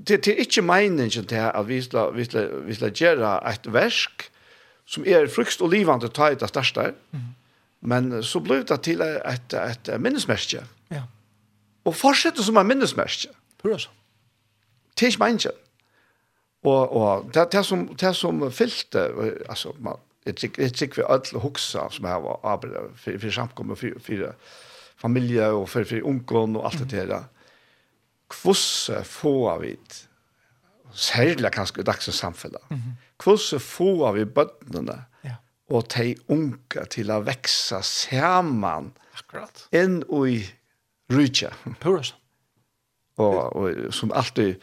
[0.06, 3.72] Det, det er ikke meningen til at vi skal, vi skal, vi skal gjøre et
[3.72, 4.30] versk,
[4.90, 6.90] som er frukst og livande ta i det største.
[7.14, 7.28] Mm.
[7.80, 10.64] Men så blev det til et, et, et minnesmerke.
[10.90, 11.04] Ja.
[11.86, 13.30] Og fortsette som et minnesmerke.
[13.62, 13.92] Hør altså.
[14.98, 15.52] Det er ikke menneske.
[16.64, 19.06] Og, og det, det, som, det som fylte,
[19.48, 24.02] altså, man, jeg tykker vi alle hoksa som jeg var arbeidet for, for samkommet, for,
[24.04, 24.34] for
[25.00, 27.24] familie og for, for ungen og alt det der.
[28.42, 29.76] Hvordan får vi,
[30.92, 34.96] særlig kanskje i dagsens samfunnet, mm -hmm hvordan får vi bøttene
[35.26, 35.36] ja.
[35.72, 39.66] og de unge til å vekse sammen Akkurat.
[39.76, 40.40] inn i
[41.10, 41.52] rydja.
[41.82, 42.16] Purast.
[43.20, 44.56] Og, og som alltid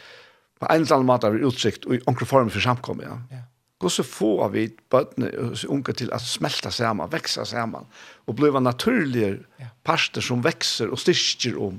[0.57, 3.05] på en eller annen måte har vi utsikt og i onkel form for samkommet.
[3.05, 3.17] Ja.
[3.35, 3.43] ja.
[3.77, 7.85] Hvordan får vi bøttene og unge til å smelte sammen, vekse sammen,
[8.25, 9.69] og bli naturlige ja.
[9.85, 11.77] parter som vekser og styrker om,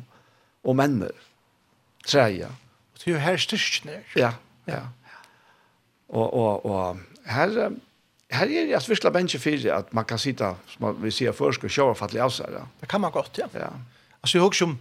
[0.62, 1.14] og menner,
[2.07, 2.53] treia.
[2.99, 3.99] Det er jo her styrkene.
[4.14, 4.37] Ja,
[4.70, 4.76] ja.
[4.76, 4.85] ja.
[6.09, 6.99] Og, og, og
[7.29, 7.53] her,
[8.33, 11.65] her er det at virkelig bensje for at man kan sitte, som vi sier først,
[11.65, 12.57] og kjøre fattelig av seg.
[12.57, 12.65] Ja.
[12.81, 13.49] Det kan man godt, ja.
[13.55, 13.71] ja.
[14.23, 14.79] Altså, jeg husker om,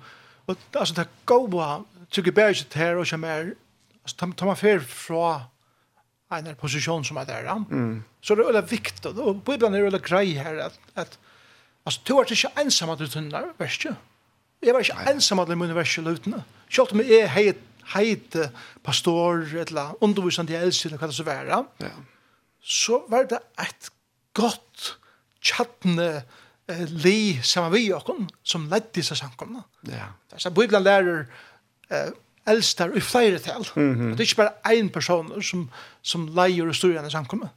[0.47, 1.67] altså, det går på,
[2.11, 3.53] tykker bare ikke her og kommer,
[4.03, 5.30] altså, tar man fer fra
[6.38, 7.57] en posisjon som er der, ja.
[7.57, 8.03] Mm.
[8.21, 11.19] Så det er veldig viktig, og på ibland er det veldig grei her, at, at
[11.86, 13.95] altså, du er ikke ensam at du tunner, vet ikke?
[14.63, 16.41] Jeg var ikke ensam at du munner verset løtene.
[16.69, 17.59] Selv om jeg er helt
[17.93, 18.49] heite
[18.83, 21.93] pastor, eller undervisende i elsen, eller hva det så være, ja.
[22.61, 23.89] så var det et
[24.38, 24.97] godt
[25.41, 26.09] tjattende
[26.69, 29.63] eh, li sammen vi okken, som ledde disse samkomne.
[29.89, 30.11] Ja.
[30.38, 31.25] Så Bibelen lærer
[31.91, 32.11] eh,
[32.47, 33.67] elster i flere tal.
[33.75, 34.11] Mm -hmm.
[34.11, 35.69] Det er ikke bare en person som,
[36.01, 37.49] som leier og styrer henne samkomne.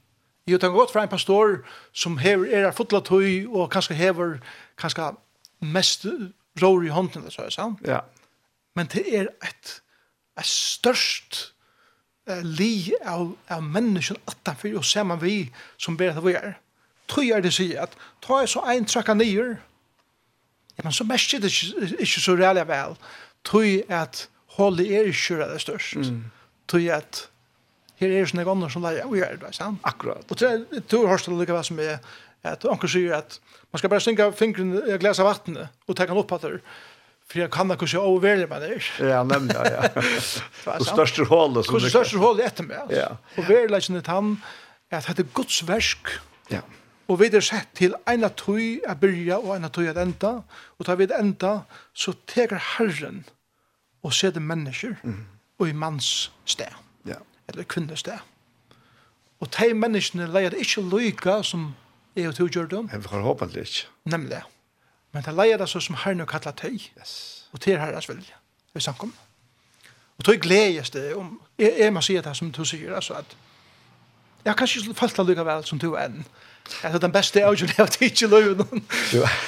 [0.47, 1.59] Jo, det er godt for en pastor
[1.93, 4.39] som hever era fotla tøy og kanskje hever
[4.79, 5.13] kanskje
[5.61, 6.07] mest
[6.63, 7.79] rår i hånden, så er det sant?
[7.87, 7.99] Ja.
[8.77, 9.83] Men det er et
[10.41, 11.41] er størst
[12.31, 15.45] uh, li av, av menneskjen attanfyr og ser man vi
[15.79, 16.59] som ber at vi er.
[17.11, 19.59] Tøy er det sier at ta er så ein trakka nyer,
[20.79, 22.95] ja, men så mest er det ikke så reallig vel.
[23.45, 25.99] Tøy at holdet er ikke det størst.
[26.01, 26.23] Mm.
[26.71, 27.27] Tøy at
[28.01, 29.81] her er sånne ganger som leier, og gjør det, sant?
[29.85, 30.25] Akkurat.
[30.25, 31.99] Og til jeg tror Horsdal lykke hva som er,
[32.49, 33.37] at anker sier at
[33.71, 36.63] man skal bare synka fingren i glas av vattnet, og ta han opp at det
[37.31, 39.07] för jag kan nog kanske överväl med det.
[39.07, 39.89] Ja, nämligen ja.
[40.65, 40.79] ja.
[40.79, 42.77] det största hålet som det största hålet efter mig.
[42.77, 42.97] Alltså.
[42.97, 43.17] Ja.
[43.37, 44.43] Och väl lägger han han
[44.91, 46.07] att hade Guds verk.
[46.49, 46.61] Ja.
[47.07, 50.43] Och vi det sett till ena tøy att börja och ena tøy att enda.
[50.51, 51.63] och tar vi det enda
[51.95, 53.25] så tar Herren
[54.01, 55.27] och ser det människor mm.
[55.59, 56.75] och i mans sted.
[57.03, 57.17] Ja.
[57.47, 58.19] Eller kvinnors sted.
[59.41, 61.75] Og de menneskene leier ikke lykke som
[62.17, 62.91] jeg og to gjør dem.
[62.93, 63.87] Jeg har håpet det ikke.
[64.05, 64.43] Nemlig.
[65.13, 66.79] Men det leier det så som herren og kallar tøy.
[66.99, 67.45] Yes.
[67.53, 68.39] Og til herres velja.
[68.75, 69.17] Vi samkommer.
[70.19, 73.37] Og tog gledes det om, jeg, jeg må si det som du sier, altså at
[74.45, 76.23] jeg har kanskje ikke følt det likevel som du enn.
[76.83, 78.85] Jeg er den beste jeg har ikke at ikke løy noen.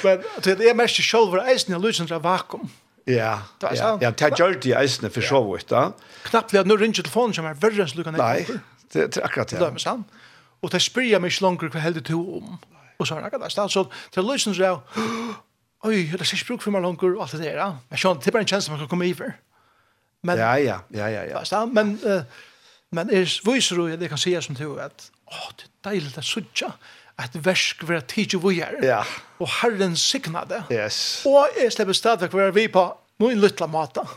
[0.03, 2.71] Men jeg merker ikke selv hvor eisen jeg løy som er vakuum.
[3.07, 5.89] Ja, ja, ja, det gjør det eisen for så vidt da.
[6.29, 8.45] Knappt at nå ringer telefonen som er verre enn som du Nei,
[8.93, 9.59] det er akkurat det.
[9.59, 10.05] Det er med sann.
[10.63, 12.53] Og det spyrer meg ikke langer hva heldig to om.
[12.99, 13.65] Og så er det akkurat det.
[13.73, 13.83] Så
[14.15, 14.79] det løy som er,
[15.83, 17.69] oj, det er inte bruk for meg langer, og alt det der, ja.
[17.89, 19.35] Men sånn, det er bare en chans man kan komme i for.
[20.23, 21.23] Men, ja, ja, ja, ja.
[21.27, 21.39] ja.
[21.43, 22.23] Fast, men, uh,
[22.95, 26.25] men er viser jo, det kan säga som du, at åh, det är dejligt att
[26.25, 26.73] sudja
[27.15, 28.83] att värsk för att tidigt vi är.
[28.83, 29.05] Ja.
[29.37, 30.63] og Herren signade.
[30.69, 31.25] Yes.
[31.25, 34.07] Och jag släpper stadigt være vi på noen lilla mata.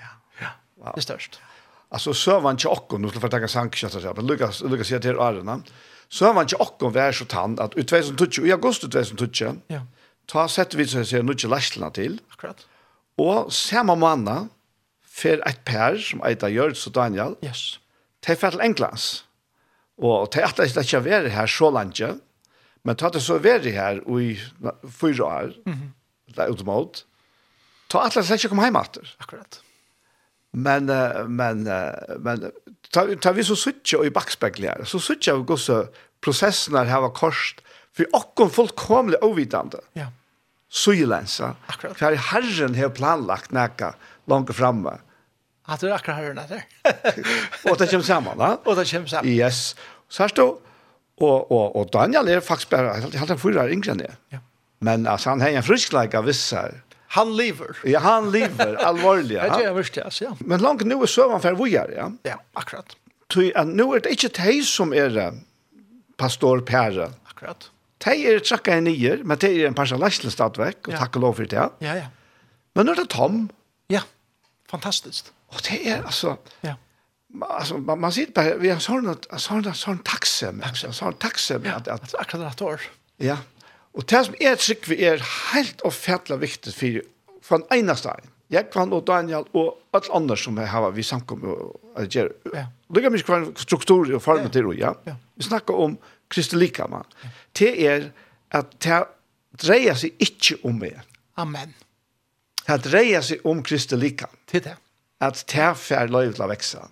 [0.00, 0.08] Ja.
[0.40, 0.46] Ja.
[0.84, 0.92] ja.
[0.94, 1.40] Det är störst.
[1.88, 5.62] Alltså sövan till okkon, nu skulle jag tacka sanktion, men Lukas, Lukas säger till Arena,
[6.08, 9.80] sövan till okkon var så tant att i 2020, i augusti 2020, ja
[10.30, 12.18] ta sett vi så ser nudge lastla til.
[12.32, 12.66] Akkurat.
[13.20, 14.48] Og samme manna
[15.14, 17.36] fer et par som eita Jørgs og Daniel.
[17.44, 17.78] Yes.
[18.26, 19.24] De fer til Englands.
[19.98, 22.00] Og de at det ikke være her så langt,
[22.84, 24.38] men ta det så være her i
[24.90, 26.32] fyra år, mm -hmm.
[26.34, 27.04] det er utomot,
[27.88, 29.16] ta at det ikke kom hjem etter.
[29.20, 29.60] Akkurat.
[30.52, 30.86] Men,
[31.30, 31.62] men,
[32.18, 32.50] men
[32.92, 35.86] ta, ta vi så suttje og i bakspekler, så suttje av så
[36.20, 37.60] prosessen her var korset,
[37.96, 39.78] för okkom fullkomligt ovitande.
[39.92, 40.06] Ja.
[40.68, 41.54] Sujelensa.
[41.66, 41.98] Akkurat.
[41.98, 43.94] För herren har planlagt näka
[44.26, 44.98] långt framme.
[45.66, 46.64] Att du er akkurat herren där.
[47.70, 48.58] Och det kommer samman, va?
[48.64, 49.26] Och det kommer samman.
[49.26, 49.76] Yes.
[50.08, 50.56] Så här står,
[51.18, 54.16] och, och, och Daniel är faktiskt bare, jeg halte han fyra yngre än det.
[54.28, 54.38] Ja.
[54.78, 56.68] Men alltså, han har en friskleik vissa.
[57.08, 57.76] Han lever.
[57.84, 59.36] Ja, han lever, alvorlig.
[59.36, 59.56] Ja.
[59.56, 60.36] Det er det jeg ja.
[60.38, 62.10] Men långt nu är søvann for vi ja?
[62.22, 62.96] Ja, akkurat.
[63.32, 65.32] Så nu er det ikke de som er
[66.18, 67.12] pastor Pære.
[67.30, 67.70] Akkurat
[68.04, 71.00] de er trakka i nyer, men de er en parsa leisle stadvekk, og ja.
[71.00, 71.68] takk og lov for det.
[71.84, 72.08] Ja, ja.
[72.74, 73.46] Men nå er det tom.
[73.92, 74.02] Ja,
[74.70, 75.30] fantastisk.
[75.54, 76.74] Og det er, altså, ja.
[77.42, 79.08] Alltså man, man sitter bare, vi har sånn,
[79.38, 82.80] sån sån taxem alltså sån taxem ja, att att akkurat det år.
[83.16, 83.36] Ja.
[83.92, 85.18] Och det som er trygg vi är
[85.54, 87.02] helt och viktig viktigt för
[87.42, 88.30] från ena stein.
[88.48, 92.32] Jag kan og Daniel och allt andre som jag har vi samkom og gjør.
[92.54, 92.66] Ja.
[92.88, 94.94] Det mig mycket kvar struktur og form til ja.
[95.34, 95.98] Vi snackar om
[96.32, 97.02] Kristi likama,
[97.58, 98.08] det er
[98.54, 99.02] at det
[99.64, 101.00] dreier seg ikke om meg.
[101.40, 101.74] Amen.
[102.64, 104.34] Det dreier seg om Kristi likama.
[104.50, 104.76] Det det.
[105.22, 106.82] At det fer løy til å vekse.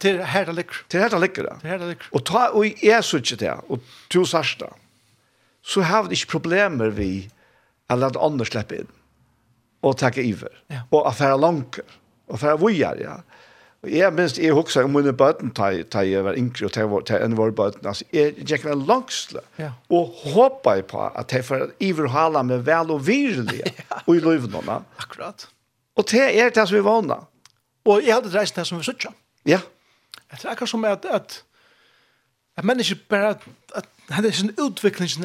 [0.00, 0.84] Det er her det ligger.
[0.88, 1.48] Det er her det ligger.
[1.60, 2.08] Det er her det ligger.
[2.16, 4.68] Og ta og jeg så ikke det, og to sørste,
[5.62, 7.12] så har vi ikke problemer vi
[7.92, 8.90] å at andre slippe inn
[9.82, 10.54] og takke iver.
[10.70, 10.84] Ja.
[10.94, 11.86] Og affære lanker.
[12.30, 13.16] Og affære vujar, ja.
[13.82, 15.72] Jeg minst, jeg husker om mine bøten da
[16.06, 17.86] jeg var yngre og da jeg var bøten.
[17.86, 19.72] Altså, jeg gikk vel langsle ja.
[19.90, 23.58] og håpet på at jeg får iverhala med vel og virlig
[24.06, 24.78] og i løvnene.
[25.02, 25.48] Akkurat.
[25.98, 27.18] Og det er det som vi vana.
[27.84, 29.10] Og jeg hadde reist det som vi suttet.
[29.46, 29.58] Ja.
[30.30, 31.42] Det er akkurat som at, at,
[32.56, 34.54] at mennesker bare, at, at, det at, en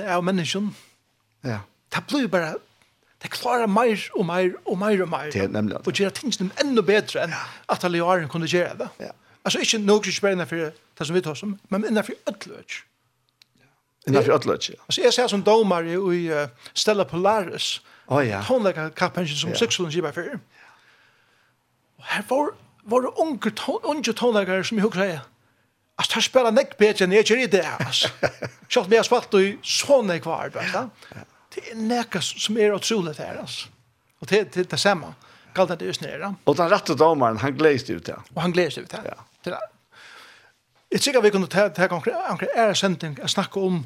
[0.02, 0.74] at, av at,
[1.44, 1.60] Ja.
[1.94, 2.58] Det blir at,
[3.22, 5.32] Det klarar mer og mer og mer og mer.
[5.34, 5.78] Det er nemlig.
[5.78, 7.34] Og gjør tingene enda bedre enn
[7.70, 8.90] at alle åren kunne gjøre det.
[9.00, 9.14] Ja.
[9.46, 10.56] Altså ikke nok ikke bare innenfor
[11.00, 12.84] det som vi tar som, men innenfor ødeløk.
[14.08, 14.76] Innenfor ødeløk, ja.
[14.88, 15.96] Altså jeg ser som domar i
[16.30, 17.82] uh, Stella Polaris.
[18.08, 18.44] Å oh, ja.
[18.46, 19.58] Tonleggere kappensen som ja.
[19.60, 20.38] seksualen sier bare før.
[21.98, 22.54] Og her var,
[22.84, 25.18] var det unge, ton, unge tonleggere som jeg husker seg.
[25.98, 28.08] Alltså tar spela näck bättre än jag gör det alltså.
[28.70, 30.62] Schalt mig asfalt och i är kvar, va?
[30.74, 30.90] Ja
[31.58, 33.70] det er nekka som er otroligt här alltså.
[34.20, 35.14] Och det det det samma.
[35.54, 36.36] Kallt det just nere.
[36.44, 38.18] Och den rette domaren han gläst ut det.
[38.34, 39.16] Och han gläst ut det.
[39.44, 39.60] Ja.
[40.90, 43.86] Jag tycker vi kunde ta ta konkret är sending att snacka om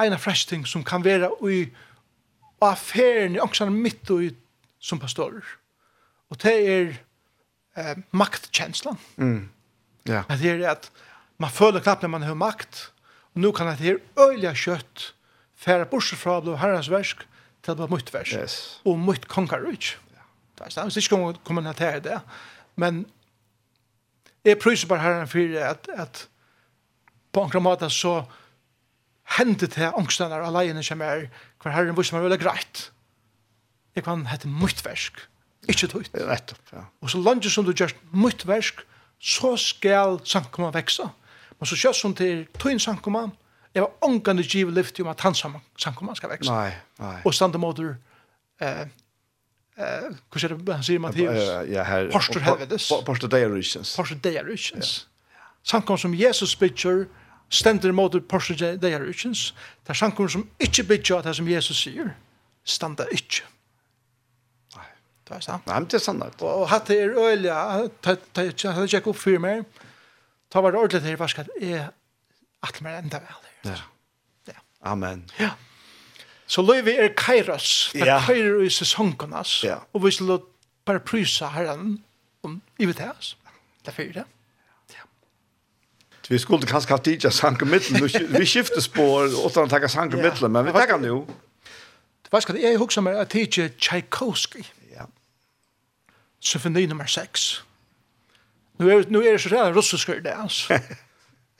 [0.00, 1.70] ena fresh thing som kan vara i
[2.58, 4.20] affären också mitt och
[4.78, 5.44] som pastor.
[6.28, 6.96] Och det är
[7.74, 8.96] eh maktkänslan.
[9.16, 9.48] Mm.
[10.02, 10.24] Ja.
[10.28, 10.90] Att det är att
[11.36, 12.92] man føler knappt när man har makt.
[13.34, 15.14] Och nu kan det här öliga kött
[15.56, 17.24] færa borser fra blå herrans versk
[17.64, 18.80] til blå mot versk, yes.
[18.84, 19.96] og mot kongarrujt.
[20.14, 20.24] Ja.
[20.58, 22.20] Det er stans ikke om å komme ned det,
[22.76, 23.04] men
[24.46, 26.26] jeg prøyser bare herren for at, at
[27.32, 28.20] på en måte så
[29.36, 31.26] hendet det angstene og alene som er
[31.62, 32.90] hver herren vurs som er veldig greit.
[33.96, 35.18] Jeg kan hette mot versk,
[35.66, 36.12] ikke tøyt.
[36.14, 36.84] Nettopp, ja.
[37.02, 38.84] Og så langt som du gjør mot versk,
[39.18, 41.08] så skal sankumma veksa.
[41.56, 43.30] Men så kjøst som til tøyn sankumma,
[43.76, 45.42] jeg var ångande givet lyft om at hans
[45.76, 46.48] samkomman skal vekse.
[46.48, 47.16] Nei, nei.
[47.28, 47.98] Og stande måter,
[48.60, 48.86] eh,
[49.76, 51.68] eh, hva sier det, han sier Matteus?
[51.68, 52.08] Ja, her.
[52.14, 52.88] Porstor helvedes.
[53.04, 53.92] Porstor deir rysens.
[53.98, 54.94] Porstor deir rysens.
[55.66, 57.04] Samkomman som Jesus bytjer,
[57.52, 59.50] stender måter porstor deir rysens.
[59.84, 62.14] Det er samkomman som ikke bytjer det som Jesus sier,
[62.64, 63.44] standa ikke.
[64.78, 64.88] Nei.
[65.28, 65.68] Det er sant.
[65.68, 66.46] Nei, men det er sant.
[66.48, 69.84] Og hatt det er øyelig, hatt det er ikke opp fyrir meg,
[70.48, 71.90] ta var det ordentlig til, hva skal jeg,
[72.64, 73.76] atle meg enda vel Ja.
[74.48, 74.58] ja.
[74.82, 75.24] Amen.
[75.40, 75.50] Ja.
[76.46, 78.20] Så løyvi er kairas, det ja.
[78.22, 79.80] kairer i sesongonas, ja.
[79.92, 80.38] og vi skal
[80.86, 82.04] bare prysa herren
[82.42, 83.36] om i vet hans.
[83.80, 84.24] Det er fyrir det.
[84.94, 85.02] Ja.
[86.28, 90.66] Vi skulle kanskje haft sank sanke middelen, vi skifter spår, åttan takk sanke middelen, men
[90.66, 91.26] vi takk nu.
[92.22, 94.64] Det var skal jeg huske meg at det Tchaikovsky.
[94.90, 95.04] Ja.
[96.40, 97.64] Symfoni nummer 6.
[98.78, 100.78] Nu er, nu er det så rett russisk det, altså.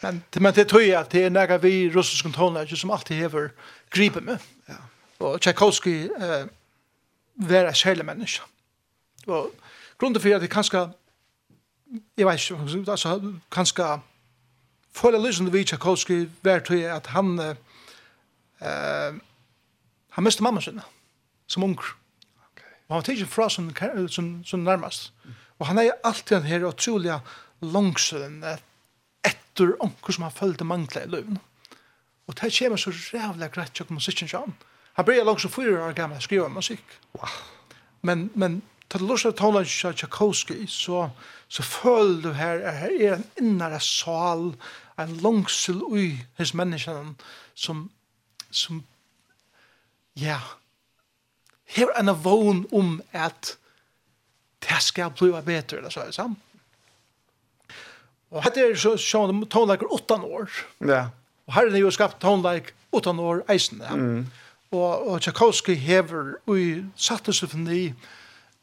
[0.01, 3.53] Men, men det tror jag att det är några vi russiska tonläggare som alltid hever
[3.91, 4.39] gripen med.
[4.67, 4.75] Ja.
[5.19, 6.47] Och Tchaikovsky eh,
[7.35, 8.43] var en kärle människa.
[9.27, 9.51] Och
[9.99, 10.91] grunden för att det kanske
[12.15, 14.01] jag vet inte, alltså kanske
[14.93, 17.55] Följa lysen vid Tchaikovsky var tror jag att han eh,
[20.11, 20.81] han miste mamma sin
[21.47, 21.73] som ung.
[21.73, 22.73] Okay.
[22.89, 23.75] Han var tidsen fra som,
[24.09, 25.13] som, som närmast.
[25.25, 25.37] Mm.
[25.59, 27.21] Och han är alltid den här otroliga
[27.61, 28.45] långsöden
[29.27, 31.39] etter onker som han følte mangla i løven.
[32.27, 34.57] Og det kommer så rævlig greit til musikken sjån.
[34.97, 36.85] Han blir langt som fyra år gammel skriva musikk.
[37.13, 37.29] Wow.
[38.03, 41.09] Men, men til det lortet tålet av Tchaikovsky, så,
[41.49, 44.53] så føler du her, her er en innere sal,
[44.99, 47.15] en langsel ui hos menneskene
[47.55, 47.91] som,
[48.51, 48.85] som
[50.17, 50.39] ja,
[51.77, 53.57] her er en vogn om at
[54.67, 56.39] det skal bli bedre, eller så er det sant?
[58.35, 60.51] Og hette er så sjående tonelager åttan år.
[60.85, 61.07] Ja.
[61.47, 63.83] Og her er jo skapt tonelager åttan år eisen.
[63.85, 63.95] Ja.
[63.95, 64.27] Mm.
[64.75, 67.93] Og, og Tchaikovsky hever ui sattesymfoni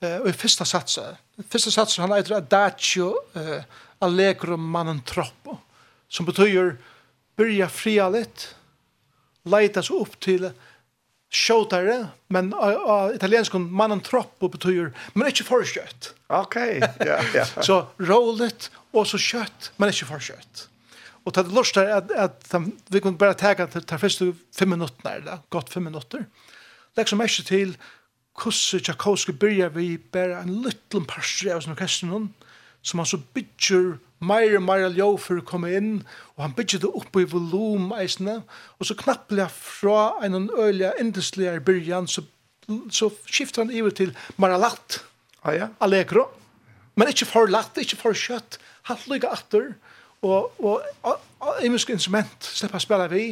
[0.04, 1.14] uh, ui fyrsta satsa.
[1.50, 3.62] Fyrsta satsa han heter Adagio uh,
[4.04, 5.62] Allegro mannen troppo
[6.14, 6.76] som betyr
[7.40, 8.52] byrja fria litt,
[9.50, 10.52] leitas upp til
[11.34, 16.14] showtare, men uh, italiensk mannen troppo betyr, men ikke for kjøtt.
[16.30, 16.60] Ok,
[17.02, 17.48] ja, ja.
[17.68, 20.68] Så roligt, og så kjøtt, men ikke for kjøtt.
[21.24, 22.56] Og det lust er at, at
[22.92, 26.26] vi kunne bare tega til de første fem minutter, eller godt fem minutter.
[26.98, 27.76] Legg som ikke til
[28.34, 32.32] hvordan Tchaikovsky byrja vi bare en liten parstri av sin orkestren,
[32.82, 35.94] som han så bygger meir og meir ljó for å komme inn,
[36.36, 38.42] og han bygger det opp i volum eisene,
[38.80, 42.26] og så knappelig fra en øyelig endeslig byrjan, så,
[42.92, 45.02] så skifter han iver til Maralatt,
[45.44, 45.72] ah, ja.
[45.84, 46.30] Allegro,
[46.96, 48.60] men ikke for latt, ikke for kjøtt,
[48.90, 49.74] halt lykke atter,
[50.24, 53.26] og, og, og, og instrument slipper å spille vi,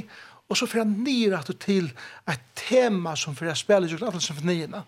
[0.52, 1.88] og så får han nyr atter til
[2.30, 4.82] et tema som får jeg spille i Jøkken Atlan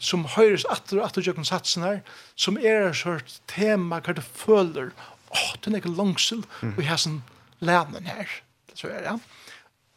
[0.00, 1.98] som høyres atter og atter Jøkken satsen her,
[2.40, 4.94] som er et sort tema hva du føler
[5.30, 7.20] åh, det er ikke langsel, og jeg har sånn
[7.64, 8.40] lænen her.
[8.74, 9.16] Så er det, ja.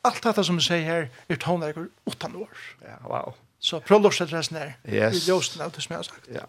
[0.03, 2.63] Alt dette som vi sier her, er tonverker åttan år.
[2.83, 3.37] Ja, wow.
[3.63, 4.73] Så prøv å løse det resten her.
[4.83, 5.21] Yes.
[5.21, 6.27] I ljósen av det som jeg har sagt.
[6.35, 6.47] Ja.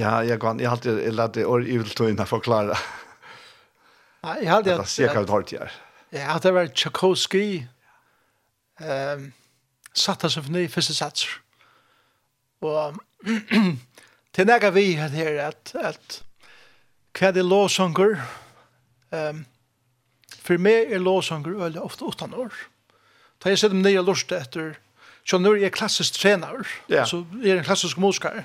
[0.00, 2.78] Ja, jag kan jag alltid jag lät det or evil to innan förklara.
[4.22, 5.72] Nej, jag hade att se kallt hårt här.
[6.10, 7.62] Ja, det var Tchaikovsky.
[8.80, 9.32] Ehm um,
[9.92, 11.26] satte sig för ny första sats.
[12.60, 12.94] Och
[14.32, 16.22] till några vi hade här att att
[17.12, 18.22] kvad det låsånger.
[19.10, 19.44] Ehm um,
[20.42, 22.52] för mig är låsånger väldigt ofta utan år.
[23.38, 24.78] Ta jag sett dem nya lust efter
[25.24, 27.06] Så nu är jag klassisk tränare, ja.
[27.06, 28.44] så är jag en klassisk musikare.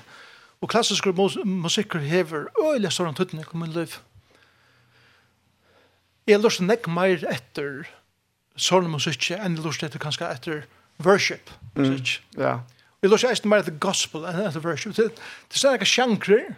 [0.64, 3.98] Og klassisk mus musikker hever øyelig større tøttene i min liv.
[6.26, 7.84] Jeg lurte nek mer etter
[8.56, 10.62] sånne musikk enn jeg lurte etter kanskje etter
[11.04, 12.16] worship musikk.
[12.32, 12.54] Mm, ja.
[13.04, 14.96] Jeg lurte etter mer etter gospel enn etter worship.
[14.96, 15.10] Det,
[15.52, 16.56] det er ikke sjankrer.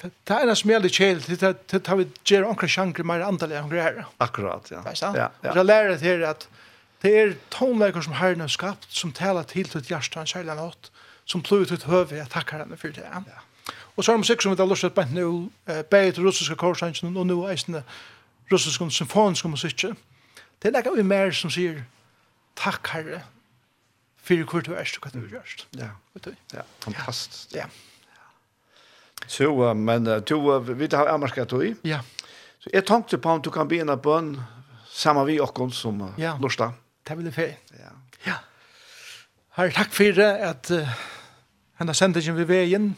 [0.00, 3.26] Det er en som er litt kjell til det tar vi gjør omkring sjankrer mer
[3.26, 4.06] andalig enn greier.
[4.22, 4.80] Akkurat, ja.
[4.86, 5.28] Ja, ja.
[5.50, 6.46] Og det lærer til at
[7.02, 10.90] det er tonleikere som herren har skapt som taler til til hjertet han kjærlighet
[11.30, 13.06] som plog ut høve, jeg takkar henne for det.
[13.06, 13.22] Ja.
[13.94, 15.50] Og så har de musikk som vi har lyst til bænt nu,
[15.90, 17.82] bæg til russiske korsangene, og nu eisen
[18.52, 19.84] russiske symfoniske musikk.
[20.60, 21.84] Det er nekka vi mer som sier,
[22.58, 23.22] takk herre,
[24.20, 25.66] fyrir hvor du erst og hva du har gjort.
[25.78, 25.92] Ja,
[26.54, 26.64] ja.
[26.84, 27.54] fantastiskt.
[27.56, 27.68] Ja.
[29.26, 31.64] Så, uh, men uh, du, uh, vi tar amerska tog.
[31.84, 32.00] Ja.
[32.60, 34.34] Så jeg tenkte på om du kan begynne bønn
[34.90, 36.36] sammen vi okkon som uh, ja.
[36.40, 36.72] lorsta.
[37.08, 37.56] Det vil jeg ferie.
[37.78, 37.94] Ja.
[38.26, 38.36] ja.
[39.56, 40.92] Herre, takk for at uh,
[41.80, 42.90] henne sendingen vi veien,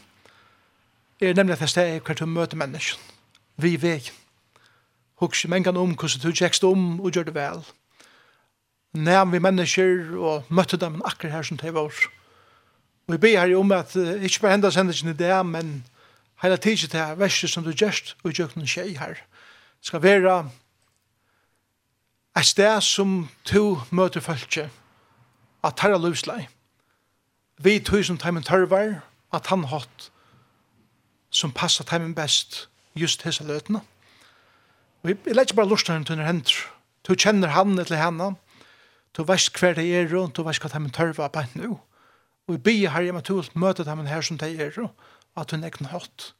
[1.22, 3.00] er nemlig at det stedet hvert hun møter mennesken,
[3.62, 4.18] vi veien.
[5.22, 7.62] Hoks ikke mengen om hvordan du tjekst om og gjør det vel.
[8.98, 11.94] Næm vi mennesker og møtte dem akkurat her som det var.
[13.06, 15.86] Og vi ber her om at uh, ikke bare hendet sendingen i det, men
[16.42, 19.14] hele tiden til det verste som du gjørst og gjør noen skje her.
[19.78, 20.34] Det skal være
[22.36, 24.70] et sted som to møter følge
[25.62, 26.48] at tarra løslei
[27.64, 29.00] vi tog som teimen tørvar,
[29.32, 30.10] at han hatt
[31.32, 32.66] som passar teimen best
[32.98, 33.80] just hese løtene.
[35.02, 36.66] Og jeg jeg legger bare lortene til henne hender.
[37.08, 38.34] Du kjenner han eller henne,
[39.16, 41.66] du veist hver det er, og du veist hva teimen tørvar på henne.
[41.66, 41.80] nå.
[42.46, 44.90] Og jeg blir her, hjemme til å møte dem her som de er, og
[45.36, 46.34] at hun egnet hatt.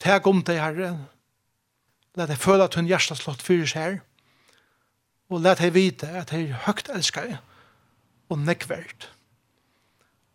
[0.00, 0.96] Teg om deg, herre,
[2.18, 3.98] La deg føle at hun hjertet slått fyrir seg her.
[5.30, 7.36] Og la deg vite at jeg er høyt elsker
[8.28, 9.06] og nekverd.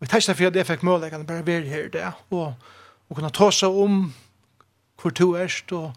[0.04, 2.56] Og jeg tenkte for at jeg fikk mulighet bare være her i det, og,
[3.08, 4.10] og kunne ta seg om
[5.00, 5.94] hvor du erst, og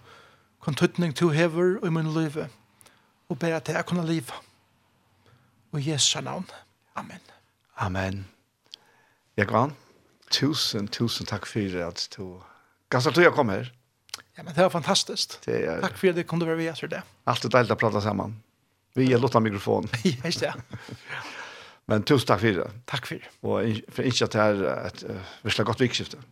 [0.62, 2.36] hvor tøtning du hever i min liv,
[3.28, 4.30] og bare til jeg kunne liv.
[5.72, 6.46] Og i Jesu navn.
[6.94, 7.18] Amen.
[7.76, 8.28] Amen.
[9.36, 9.74] Jeg kan.
[10.30, 12.38] Tusen, tusen takk for at du
[12.90, 13.72] gassar du jeg kom her.
[14.38, 15.40] Ja, men det var fantastisk.
[15.46, 15.80] Det er...
[15.80, 17.02] Takk for at jeg kunne være ved etter det.
[17.26, 18.38] Alt er deilig å prate sammen.
[18.94, 19.90] Vi er låta mikrofon.
[20.04, 20.54] ja, ikke det.
[21.86, 22.70] Men tusen takk for det.
[22.90, 23.34] Takk for det.
[23.46, 26.22] Og for ikke at det er et uh, virkelig godt vikskifte.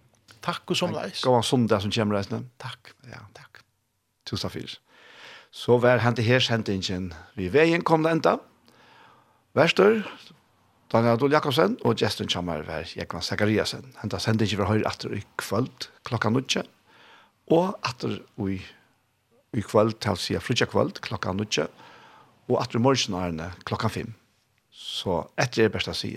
[0.44, 1.22] Takk og som leis.
[1.24, 2.48] Gå en sondag som kommer reisende.
[2.60, 2.92] Takk.
[3.08, 3.62] Ja, takk.
[4.26, 4.80] Tusen takk for det.
[5.54, 7.12] Så vær hente her sendingen.
[7.38, 8.38] Vi veien kom det enda.
[9.54, 10.02] Værstør,
[10.90, 13.92] Daniel Adol Jakobsen, og Justin kommer vær Jekvann Zakariasen.
[14.02, 16.64] Henta sendingen fra høyre atter i kvöld klokka nødje.
[17.54, 18.58] Og atter i,
[19.54, 21.68] i kvöld, til å si frutja kvöld klokka nødje.
[22.50, 24.10] Og atter i morgen klokka fem.
[24.94, 26.12] Så etter er best å si.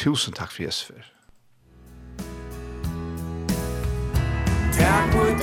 [0.00, 1.08] Tusen takk for Jesus for.
[4.78, 5.42] Takk for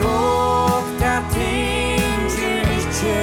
[0.98, 3.20] dere ting til ikke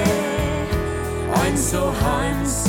[1.40, 2.63] Ein så hans